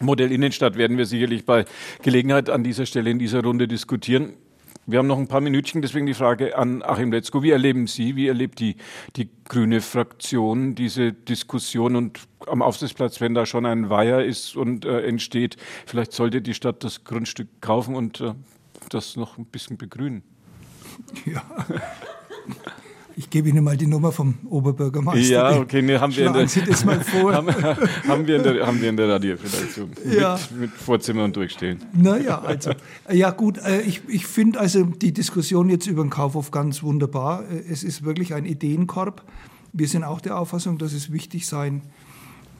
Modell 0.00 0.30
Innenstadt 0.30 0.76
werden 0.76 0.98
wir 0.98 1.06
sicherlich 1.06 1.44
bei 1.44 1.64
Gelegenheit 2.02 2.48
an 2.48 2.62
dieser 2.62 2.86
Stelle 2.86 3.10
in 3.10 3.18
dieser 3.18 3.42
Runde 3.42 3.66
diskutieren. 3.66 4.34
Wir 4.86 4.98
haben 4.98 5.06
noch 5.06 5.18
ein 5.18 5.28
paar 5.28 5.40
Minütchen, 5.40 5.80
deswegen 5.80 6.04
die 6.04 6.12
Frage 6.12 6.58
an 6.58 6.82
Achim 6.82 7.10
Letzko. 7.10 7.42
Wie 7.42 7.50
erleben 7.50 7.86
Sie, 7.86 8.16
wie 8.16 8.28
erlebt 8.28 8.60
die, 8.60 8.76
die 9.16 9.30
grüne 9.44 9.80
Fraktion 9.80 10.74
diese 10.74 11.12
Diskussion 11.12 11.96
und 11.96 12.20
am 12.46 12.60
Aufsichtsplatz, 12.60 13.20
wenn 13.22 13.32
da 13.32 13.46
schon 13.46 13.64
ein 13.64 13.88
Weiher 13.88 14.22
ist 14.22 14.56
und 14.56 14.84
äh, 14.84 15.00
entsteht, 15.06 15.56
vielleicht 15.86 16.12
sollte 16.12 16.42
die 16.42 16.52
Stadt 16.52 16.84
das 16.84 17.04
Grundstück 17.04 17.48
kaufen 17.62 17.94
und 17.94 18.20
äh, 18.20 18.34
das 18.90 19.16
noch 19.16 19.38
ein 19.38 19.46
bisschen 19.46 19.78
begrünen? 19.78 20.22
Ja. 21.24 21.42
Ich 23.16 23.30
gebe 23.30 23.48
Ihnen 23.48 23.62
mal 23.62 23.76
die 23.76 23.86
Nummer 23.86 24.10
vom 24.10 24.34
Oberbürgermeister. 24.48 25.20
Ja, 25.22 25.56
okay, 25.58 25.82
nee, 25.82 25.98
haben 25.98 26.14
wir 26.16 26.26
in 26.26 26.32
der, 26.32 26.48
Sie 26.48 26.62
das 26.62 26.84
mal 26.84 27.00
vor. 27.00 27.32
haben, 27.34 27.48
haben, 27.54 28.26
wir 28.26 28.36
in 28.36 28.42
der, 28.42 28.66
haben 28.66 28.80
wir 28.80 28.88
in 28.88 28.96
der 28.96 29.08
Radioredaktion 29.08 29.90
ja. 30.10 30.38
mit, 30.50 30.60
mit 30.60 30.70
Vorzimmer 30.70 31.24
und 31.24 31.36
Durchstehen. 31.36 31.78
Naja, 31.92 32.40
also, 32.40 32.72
ja 33.10 33.30
gut, 33.30 33.58
äh, 33.58 33.82
ich, 33.82 34.02
ich 34.08 34.26
finde 34.26 34.58
also 34.58 34.84
die 34.84 35.12
Diskussion 35.12 35.68
jetzt 35.68 35.86
über 35.86 36.02
den 36.02 36.10
Kaufhof 36.10 36.50
ganz 36.50 36.82
wunderbar. 36.82 37.44
Äh, 37.50 37.70
es 37.70 37.84
ist 37.84 38.04
wirklich 38.04 38.34
ein 38.34 38.46
Ideenkorb. 38.46 39.22
Wir 39.72 39.88
sind 39.88 40.04
auch 40.04 40.20
der 40.20 40.38
Auffassung, 40.38 40.78
dass 40.78 40.92
es 40.92 41.12
wichtig 41.12 41.46
sein 41.46 41.82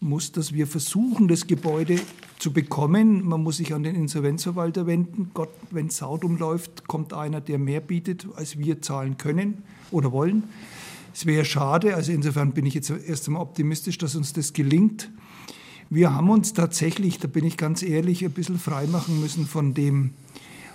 muss, 0.04 0.32
dass 0.32 0.52
wir 0.52 0.66
versuchen, 0.66 1.28
das 1.28 1.46
Gebäude 1.46 1.98
zu 2.38 2.52
bekommen. 2.52 3.26
Man 3.26 3.42
muss 3.42 3.56
sich 3.56 3.74
an 3.74 3.82
den 3.82 3.94
Insolvenzverwalter 3.94 4.86
wenden. 4.86 5.30
Gott, 5.34 5.50
wenn 5.70 5.90
Saut 5.90 6.24
umläuft, 6.24 6.86
kommt 6.86 7.12
einer, 7.12 7.40
der 7.40 7.58
mehr 7.58 7.80
bietet, 7.80 8.26
als 8.36 8.58
wir 8.58 8.82
zahlen 8.82 9.16
können 9.18 9.62
oder 9.90 10.12
wollen. 10.12 10.44
Es 11.14 11.26
wäre 11.26 11.44
schade, 11.44 11.94
also 11.94 12.12
insofern 12.12 12.52
bin 12.52 12.66
ich 12.66 12.74
jetzt 12.74 12.90
erst 12.90 13.28
einmal 13.28 13.42
optimistisch, 13.42 13.98
dass 13.98 14.16
uns 14.16 14.32
das 14.32 14.52
gelingt. 14.52 15.10
Wir 15.88 16.12
haben 16.12 16.28
uns 16.28 16.52
tatsächlich, 16.52 17.18
da 17.18 17.28
bin 17.28 17.44
ich 17.44 17.56
ganz 17.56 17.82
ehrlich, 17.82 18.24
ein 18.24 18.32
bisschen 18.32 18.58
freimachen 18.58 19.20
müssen 19.20 19.46
von 19.46 19.74
dem, 19.74 20.10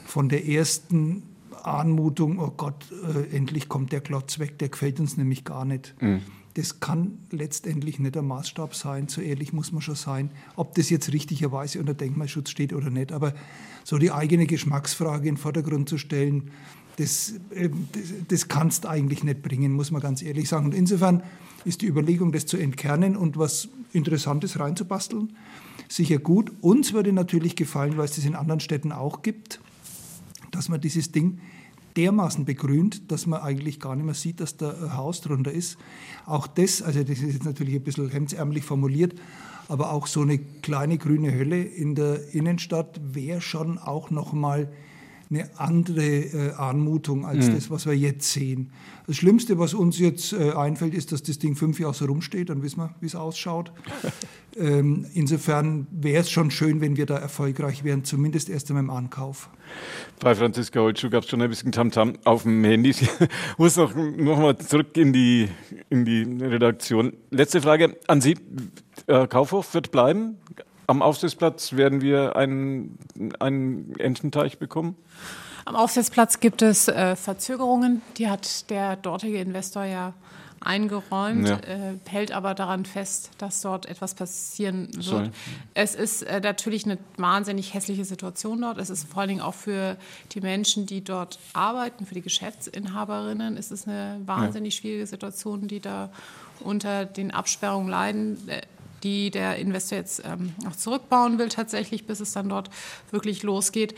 von 0.05 0.29
der 0.29 0.47
ersten 0.47 1.23
Anmutung, 1.63 2.39
oh 2.39 2.53
Gott, 2.55 2.85
äh, 2.91 3.35
endlich 3.35 3.67
kommt 3.67 3.91
der 3.91 4.01
Klotz 4.01 4.39
weg, 4.39 4.57
der 4.59 4.69
gefällt 4.69 4.99
uns 4.99 5.17
nämlich 5.17 5.43
gar 5.43 5.65
nicht. 5.65 5.93
Mhm. 5.99 6.21
Das 6.59 6.81
kann 6.81 7.19
letztendlich 7.31 7.99
nicht 7.99 8.15
der 8.15 8.21
Maßstab 8.21 8.75
sein, 8.75 9.07
so 9.07 9.21
ehrlich 9.21 9.53
muss 9.53 9.71
man 9.71 9.81
schon 9.81 9.95
sein, 9.95 10.29
ob 10.57 10.75
das 10.75 10.89
jetzt 10.89 11.13
richtigerweise 11.13 11.79
unter 11.79 11.93
Denkmalschutz 11.93 12.49
steht 12.49 12.73
oder 12.73 12.89
nicht. 12.89 13.13
Aber 13.13 13.33
so 13.85 13.97
die 13.97 14.11
eigene 14.11 14.45
Geschmacksfrage 14.45 15.29
in 15.29 15.35
den 15.35 15.37
Vordergrund 15.41 15.87
zu 15.87 15.97
stellen, 15.97 16.51
das, 16.97 17.35
äh, 17.51 17.69
das, 17.93 18.01
das 18.27 18.47
kannst 18.49 18.85
eigentlich 18.85 19.23
nicht 19.23 19.41
bringen, 19.41 19.71
muss 19.71 19.89
man 19.89 20.01
ganz 20.01 20.21
ehrlich 20.21 20.49
sagen. 20.49 20.65
Und 20.65 20.73
insofern 20.73 21.23
ist 21.63 21.81
die 21.81 21.87
Überlegung, 21.87 22.33
das 22.33 22.45
zu 22.45 22.57
entkernen 22.57 23.15
und 23.15 23.37
was 23.37 23.69
Interessantes 23.93 24.59
reinzubasteln, 24.59 25.37
sicher 25.87 26.17
gut. 26.17 26.51
Uns 26.59 26.91
würde 26.91 27.13
natürlich 27.13 27.55
gefallen, 27.55 27.95
weil 27.95 28.03
es 28.03 28.15
das 28.17 28.25
in 28.25 28.35
anderen 28.35 28.59
Städten 28.59 28.91
auch 28.91 29.21
gibt, 29.21 29.61
dass 30.51 30.67
man 30.67 30.81
dieses 30.81 31.13
Ding 31.13 31.39
dermaßen 31.95 32.45
begrünt, 32.45 33.11
dass 33.11 33.25
man 33.25 33.41
eigentlich 33.41 33.79
gar 33.79 33.95
nicht 33.95 34.05
mehr 34.05 34.13
sieht, 34.13 34.39
dass 34.39 34.57
da 34.57 34.71
ein 34.71 34.97
Haus 34.97 35.21
drunter 35.21 35.51
ist. 35.51 35.77
Auch 36.25 36.47
das, 36.47 36.81
also 36.81 37.03
das 37.03 37.19
ist 37.19 37.33
jetzt 37.33 37.45
natürlich 37.45 37.75
ein 37.75 37.83
bisschen 37.83 38.09
hemdsärmlich 38.09 38.63
formuliert, 38.63 39.15
aber 39.67 39.91
auch 39.91 40.07
so 40.07 40.21
eine 40.21 40.37
kleine 40.37 40.97
grüne 40.97 41.33
Hölle 41.33 41.61
in 41.61 41.95
der 41.95 42.33
Innenstadt 42.33 42.99
wäre 43.03 43.41
schon 43.41 43.77
auch 43.77 44.09
noch 44.09 44.33
mal 44.33 44.71
eine 45.31 45.49
andere 45.57 46.05
äh, 46.05 46.51
Anmutung 46.53 47.25
als 47.25 47.47
mhm. 47.47 47.55
das, 47.55 47.69
was 47.69 47.85
wir 47.85 47.93
jetzt 47.93 48.31
sehen. 48.31 48.71
Das 49.05 49.17
Schlimmste, 49.17 49.59
was 49.59 49.73
uns 49.73 49.99
jetzt 49.99 50.33
äh, 50.33 50.51
einfällt, 50.53 50.93
ist, 50.93 51.11
dass 51.11 51.21
das 51.21 51.37
Ding 51.37 51.55
fünf 51.55 51.79
Jahre 51.79 51.93
so 51.93 52.05
rumsteht, 52.05 52.49
dann 52.49 52.63
wissen 52.63 52.79
wir, 52.79 52.95
wie 52.99 53.05
es 53.05 53.15
ausschaut. 53.15 53.71
ähm, 54.57 55.05
insofern 55.13 55.87
wäre 55.91 56.21
es 56.21 56.31
schon 56.31 56.49
schön, 56.49 56.81
wenn 56.81 56.97
wir 56.97 57.05
da 57.05 57.17
erfolgreich 57.17 57.83
wären, 57.83 58.03
zumindest 58.03 58.49
erst 58.49 58.69
einmal 58.69 58.83
im 58.83 58.89
Ankauf. 58.89 59.49
Bei 60.19 60.33
Franziska 60.33 60.79
Holtschuh 60.79 61.11
gab 61.11 61.23
es 61.23 61.29
schon 61.29 61.41
ein 61.41 61.49
bisschen 61.49 61.71
Tamtam 61.71 62.09
-Tam 62.09 62.25
auf 62.25 62.43
dem 62.43 62.63
Handy. 62.63 62.89
Ich 62.89 63.07
muss 63.57 63.77
noch, 63.77 63.95
noch 63.95 64.39
mal 64.39 64.57
zurück 64.57 64.97
in 64.97 65.13
die, 65.13 65.47
in 65.89 66.05
die 66.05 66.23
Redaktion. 66.23 67.13
Letzte 67.29 67.61
Frage 67.61 67.97
an 68.07 68.21
Sie. 68.21 68.35
Äh, 69.05 69.27
Kaufhof 69.27 69.73
wird 69.75 69.91
bleiben? 69.91 70.37
Am 70.89 71.03
Aufsichtsplatz 71.03 71.73
werden 71.73 72.01
wir 72.01 72.35
einen, 72.35 72.97
einen 73.37 73.93
Ententeich 73.99 74.57
bekommen? 74.57 74.95
Am 75.65 75.75
Aufsichtsplatz 75.75 76.39
gibt 76.39 76.63
es 76.63 76.87
äh, 76.87 77.15
Verzögerungen. 77.15 78.01
Die 78.17 78.27
hat 78.27 78.71
der 78.71 78.95
dortige 78.95 79.37
Investor 79.37 79.83
ja 79.83 80.15
eingeräumt, 80.61 81.47
ja. 81.47 81.57
äh, 81.59 81.99
hält 82.07 82.31
aber 82.31 82.55
daran 82.55 82.85
fest, 82.85 83.29
dass 83.37 83.61
dort 83.61 83.85
etwas 83.85 84.15
passieren 84.15 84.87
wird. 84.95 85.03
Sorry. 85.03 85.29
Es 85.75 85.93
ist 85.93 86.23
äh, 86.23 86.39
natürlich 86.39 86.85
eine 86.85 86.97
wahnsinnig 87.17 87.75
hässliche 87.75 88.03
Situation 88.03 88.59
dort. 88.59 88.79
Es 88.79 88.89
ist 88.89 89.07
vor 89.07 89.21
allen 89.21 89.29
Dingen 89.29 89.41
auch 89.41 89.53
für 89.53 89.95
die 90.31 90.41
Menschen, 90.41 90.87
die 90.87 91.03
dort 91.03 91.37
arbeiten, 91.53 92.07
für 92.07 92.15
die 92.15 92.23
Geschäftsinhaberinnen, 92.23 93.57
ist 93.57 93.71
es 93.71 93.87
eine 93.87 94.19
wahnsinnig 94.25 94.73
ja. 94.73 94.81
schwierige 94.81 95.05
Situation, 95.05 95.67
die 95.67 95.81
da 95.81 96.09
unter 96.61 97.05
den 97.05 97.29
Absperrungen 97.29 97.89
leiden. 97.89 98.39
Die 99.03 99.31
der 99.31 99.57
Investor 99.57 99.97
jetzt 99.97 100.23
ähm, 100.25 100.53
auch 100.67 100.75
zurückbauen 100.75 101.37
will, 101.39 101.49
tatsächlich, 101.49 102.05
bis 102.05 102.19
es 102.19 102.33
dann 102.33 102.49
dort 102.49 102.69
wirklich 103.11 103.43
losgeht. 103.43 103.95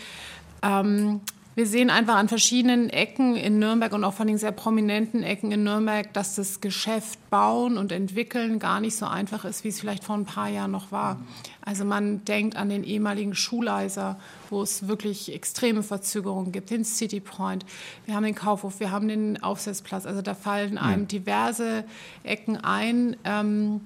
Ähm, 0.62 1.22
wir 1.54 1.68
sehen 1.68 1.89
einfach 1.89 2.16
an 2.16 2.30
verschiedenen 2.30 2.89
Ecken 2.89 3.36
in 3.36 3.60
Nürnberg 3.60 3.91
und 3.91 4.06
auch 4.06 4.14
von 4.14 4.26
den 4.26 4.38
sehr 4.38 4.54
prominenten 4.54 5.22
Ecken 5.22 5.52
in 5.52 5.66
Nürnberg, 5.66 6.14
dass 6.14 6.36
das 6.36 6.62
Geschäft 6.62 7.20
bauen 7.30 7.78
und 7.78 7.91
entwickeln 7.91 8.58
gar 8.58 8.80
nicht 8.80 8.95
so 8.95 9.06
einfach 9.06 9.43
ist, 9.43 9.66
wie 9.66 9.68
es 9.68 9.82
vielleicht 9.82 10.06
vor 10.06 10.16
ein 10.16 10.24
paar 10.24 10.47
Jahren 10.47 10.72
noch 10.72 10.93
war. 10.93 11.20
Also 11.62 11.84
man 11.84 12.24
denkt 12.24 12.56
an 12.56 12.70
den 12.70 12.86
ehemaligen 12.86 13.36
Schuleiser, 13.36 14.18
wo 14.49 14.62
es 14.62 14.88
wirklich 14.88 15.34
extreme 15.34 15.84
Verzögerungen 15.84 16.54
gibt, 16.54 16.70
den 16.70 16.86
City 16.86 17.20
Point, 17.20 17.66
wir 18.06 18.16
haben 18.16 18.24
den 18.24 18.36
Kaufhof, 18.36 18.80
wir 18.80 18.91
haben 18.91 19.10
den 19.10 19.43
Aufsetzplatz. 19.43 20.06
Also 20.06 20.22
da 20.22 20.36
fallen 20.36 20.78
einem 20.78 21.10
diverse 21.10 21.84
Ecken 22.24 22.56
ein. 22.56 23.18
Ähm, 23.26 23.82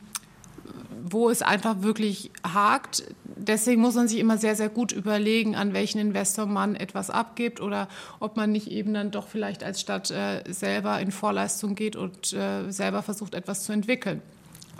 wo 1.03 1.29
es 1.29 1.41
einfach 1.41 1.81
wirklich 1.81 2.31
hakt. 2.43 3.03
Deswegen 3.35 3.81
muss 3.81 3.95
man 3.95 4.07
sich 4.07 4.19
immer 4.19 4.37
sehr, 4.37 4.55
sehr 4.55 4.69
gut 4.69 4.91
überlegen, 4.91 5.55
an 5.55 5.73
welchen 5.73 5.99
Investor 5.99 6.45
man 6.45 6.75
etwas 6.75 7.09
abgibt 7.09 7.61
oder 7.61 7.87
ob 8.19 8.37
man 8.37 8.51
nicht 8.51 8.71
eben 8.71 8.93
dann 8.93 9.11
doch 9.11 9.27
vielleicht 9.27 9.63
als 9.63 9.81
Stadt 9.81 10.09
äh, 10.11 10.43
selber 10.51 10.99
in 10.99 11.11
Vorleistung 11.11 11.75
geht 11.75 11.95
und 11.95 12.33
äh, 12.33 12.71
selber 12.71 13.03
versucht, 13.03 13.35
etwas 13.35 13.63
zu 13.63 13.71
entwickeln 13.71 14.21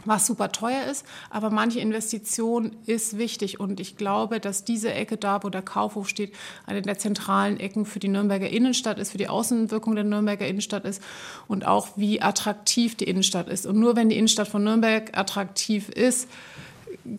was 0.06 0.26
super 0.26 0.52
teuer 0.52 0.86
ist, 0.86 1.06
aber 1.30 1.50
manche 1.50 1.80
Investition 1.80 2.76
ist 2.86 3.18
wichtig 3.18 3.60
und 3.60 3.80
ich 3.80 3.98
glaube, 3.98 4.40
dass 4.40 4.64
diese 4.64 4.94
Ecke 4.94 5.18
da, 5.18 5.44
wo 5.44 5.50
der 5.50 5.62
Kaufhof 5.62 6.08
steht, 6.08 6.34
eine 6.66 6.82
der 6.82 6.98
zentralen 6.98 7.60
Ecken 7.60 7.86
für 7.86 8.00
die 8.00 8.08
Nürnberger 8.08 8.50
Innenstadt 8.50 9.00
ist, 9.00 9.12
für 9.12 9.18
die 9.18 9.28
Außenwirkung 9.28 9.96
der 9.96 10.04
Nürnberger 10.04 10.48
Innenstadt 10.48 10.86
ist 10.86 11.02
und 11.48 11.66
auch 11.66 11.90
wie 11.96 12.22
attraktiv 12.22 12.96
die 12.96 13.06
Innenstadt 13.06 13.50
ist. 13.50 13.66
Und 13.66 13.80
nur 13.80 13.96
wenn 13.96 14.10
die 14.10 14.18
Innenstadt 14.18 14.48
von 14.48 14.64
Nürnberg 14.64 15.18
attraktiv 15.18 15.90
ist, 15.90 16.28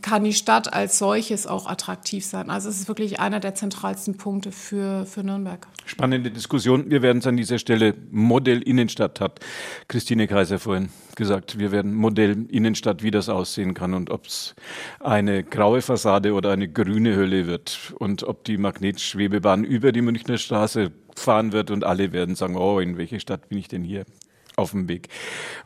kann 0.02 0.24
die 0.24 0.32
Stadt 0.32 0.72
als 0.72 0.98
solches 0.98 1.46
auch 1.46 1.66
attraktiv 1.66 2.24
sein. 2.24 2.50
Also 2.50 2.68
es 2.68 2.80
ist 2.80 2.88
wirklich 2.88 3.20
einer 3.20 3.40
der 3.40 3.54
zentralsten 3.54 4.16
Punkte 4.16 4.52
für, 4.52 5.06
für 5.06 5.22
Nürnberg. 5.22 5.66
Spannende 5.84 6.30
Diskussion. 6.30 6.90
Wir 6.90 7.02
werden 7.02 7.18
es 7.18 7.26
an 7.26 7.36
dieser 7.36 7.58
Stelle 7.58 7.94
Modell 8.10 8.62
Innenstadt 8.62 9.20
hat 9.20 9.40
Christine 9.88 10.26
Kaiser 10.26 10.58
vorhin 10.58 10.88
gesagt. 11.14 11.58
Wir 11.58 11.70
werden 11.70 11.94
Modell 11.94 12.46
Innenstadt, 12.50 13.02
wie 13.02 13.10
das 13.10 13.28
aussehen 13.28 13.74
kann 13.74 13.94
und 13.94 14.10
ob 14.10 14.26
es 14.26 14.54
eine 15.00 15.44
graue 15.44 15.82
Fassade 15.82 16.32
oder 16.34 16.50
eine 16.50 16.68
grüne 16.68 17.14
Hölle 17.14 17.46
wird 17.46 17.94
und 17.98 18.24
ob 18.24 18.44
die 18.44 18.58
Magnetschwebebahn 18.58 19.64
über 19.64 19.92
die 19.92 20.02
Münchner 20.02 20.38
Straße 20.38 20.90
fahren 21.14 21.52
wird 21.52 21.70
und 21.70 21.84
alle 21.84 22.12
werden 22.12 22.34
sagen, 22.34 22.56
oh, 22.56 22.80
in 22.80 22.98
welche 22.98 23.20
Stadt 23.20 23.48
bin 23.48 23.58
ich 23.58 23.68
denn 23.68 23.84
hier? 23.84 24.04
auf 24.56 24.70
dem 24.70 24.88
Weg, 24.88 25.08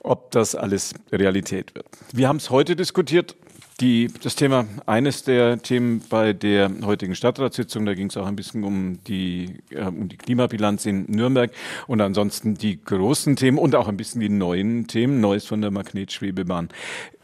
ob 0.00 0.32
das 0.32 0.54
alles 0.54 0.94
Realität 1.12 1.74
wird. 1.74 1.86
Wir 2.12 2.28
haben 2.28 2.38
es 2.38 2.50
heute 2.50 2.74
diskutiert 2.74 3.36
die, 3.80 4.08
das 4.22 4.36
Thema, 4.36 4.66
eines 4.86 5.22
der 5.24 5.60
Themen 5.62 6.02
bei 6.08 6.32
der 6.32 6.70
heutigen 6.84 7.14
Stadtratssitzung, 7.14 7.86
da 7.86 7.94
ging 7.94 8.08
es 8.08 8.16
auch 8.16 8.26
ein 8.26 8.36
bisschen 8.36 8.64
um 8.64 9.02
die, 9.04 9.56
äh, 9.70 9.84
um 9.84 10.08
die 10.08 10.16
Klimabilanz 10.16 10.86
in 10.86 11.06
Nürnberg 11.08 11.50
und 11.86 12.00
ansonsten 12.00 12.54
die 12.54 12.82
großen 12.82 13.36
Themen 13.36 13.58
und 13.58 13.74
auch 13.74 13.88
ein 13.88 13.96
bisschen 13.96 14.20
die 14.20 14.28
neuen 14.28 14.86
Themen, 14.86 15.20
Neues 15.20 15.46
von 15.46 15.60
der 15.60 15.70
Magnetschwebebahn. 15.70 16.68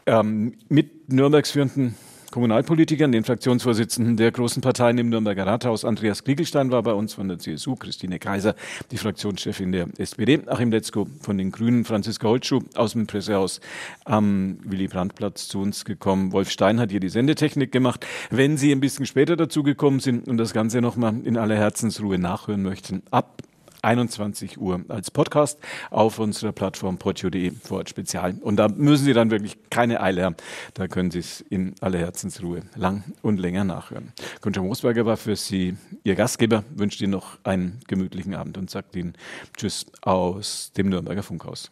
Ähm, 0.05 0.53
mit 0.69 1.11
Nürnbergs 1.11 1.51
führenden 1.51 1.95
Kommunalpolitikern, 2.37 3.11
den 3.11 3.23
Fraktionsvorsitzenden 3.23 4.15
der 4.15 4.31
großen 4.31 4.61
Parteien 4.61 4.99
im 4.99 5.09
Nürnberger 5.09 5.47
Rathaus. 5.47 5.83
Andreas 5.83 6.23
Kriegelstein 6.23 6.69
war 6.69 6.83
bei 6.83 6.93
uns 6.93 7.15
von 7.15 7.27
der 7.27 7.39
CSU, 7.39 7.75
Christine 7.75 8.19
Kaiser, 8.19 8.53
die 8.91 8.97
Fraktionschefin 8.97 9.71
der 9.71 9.87
SPD, 9.97 10.41
Achim 10.45 10.69
Letzko 10.69 11.07
von 11.19 11.39
den 11.39 11.51
Grünen, 11.51 11.83
Franziska 11.83 12.27
Holtschuh 12.27 12.61
aus 12.75 12.91
dem 12.91 13.07
Pressehaus 13.07 13.59
am 14.05 14.59
Willy-Brandt-Platz 14.63 15.47
zu 15.47 15.61
uns 15.61 15.83
gekommen. 15.83 16.31
Wolf 16.31 16.51
Stein 16.51 16.79
hat 16.79 16.91
hier 16.91 16.99
die 16.99 17.09
Sendetechnik 17.09 17.71
gemacht. 17.71 18.05
Wenn 18.29 18.55
Sie 18.55 18.71
ein 18.71 18.81
bisschen 18.81 19.07
später 19.07 19.35
dazu 19.35 19.63
gekommen 19.63 19.99
sind 19.99 20.27
und 20.27 20.37
das 20.37 20.53
Ganze 20.53 20.79
nochmal 20.79 21.15
in 21.23 21.37
aller 21.37 21.55
Herzensruhe 21.55 22.19
nachhören 22.19 22.61
möchten, 22.61 23.01
ab 23.09 23.41
21 23.87 24.59
Uhr 24.59 24.81
als 24.89 25.11
Podcast 25.11 25.59
auf 25.91 26.19
unserer 26.19 26.51
Plattform 26.51 26.97
podio.de 26.97 27.51
vor 27.51 27.77
Ort 27.77 27.89
Spezial. 27.89 28.35
Und 28.41 28.57
da 28.57 28.67
müssen 28.67 29.05
Sie 29.05 29.13
dann 29.13 29.31
wirklich 29.31 29.57
keine 29.69 30.01
Eile 30.01 30.25
haben. 30.25 30.35
Da 30.73 30.87
können 30.89 31.09
Sie 31.09 31.19
es 31.19 31.39
in 31.39 31.73
aller 31.79 31.99
Herzensruhe 31.99 32.63
lang 32.75 33.05
und 33.21 33.39
länger 33.39 33.63
nachhören. 33.63 34.11
Gunther 34.41 34.61
Moosberger 34.61 35.05
war 35.05 35.15
für 35.15 35.37
Sie 35.37 35.77
Ihr 36.03 36.15
Gastgeber, 36.15 36.65
wünscht 36.75 36.99
Ihnen 37.01 37.11
noch 37.11 37.37
einen 37.43 37.79
gemütlichen 37.87 38.35
Abend 38.35 38.57
und 38.57 38.69
sagt 38.69 38.95
Ihnen 38.95 39.13
Tschüss 39.55 39.85
aus 40.01 40.73
dem 40.75 40.89
Nürnberger 40.89 41.23
Funkhaus. 41.23 41.71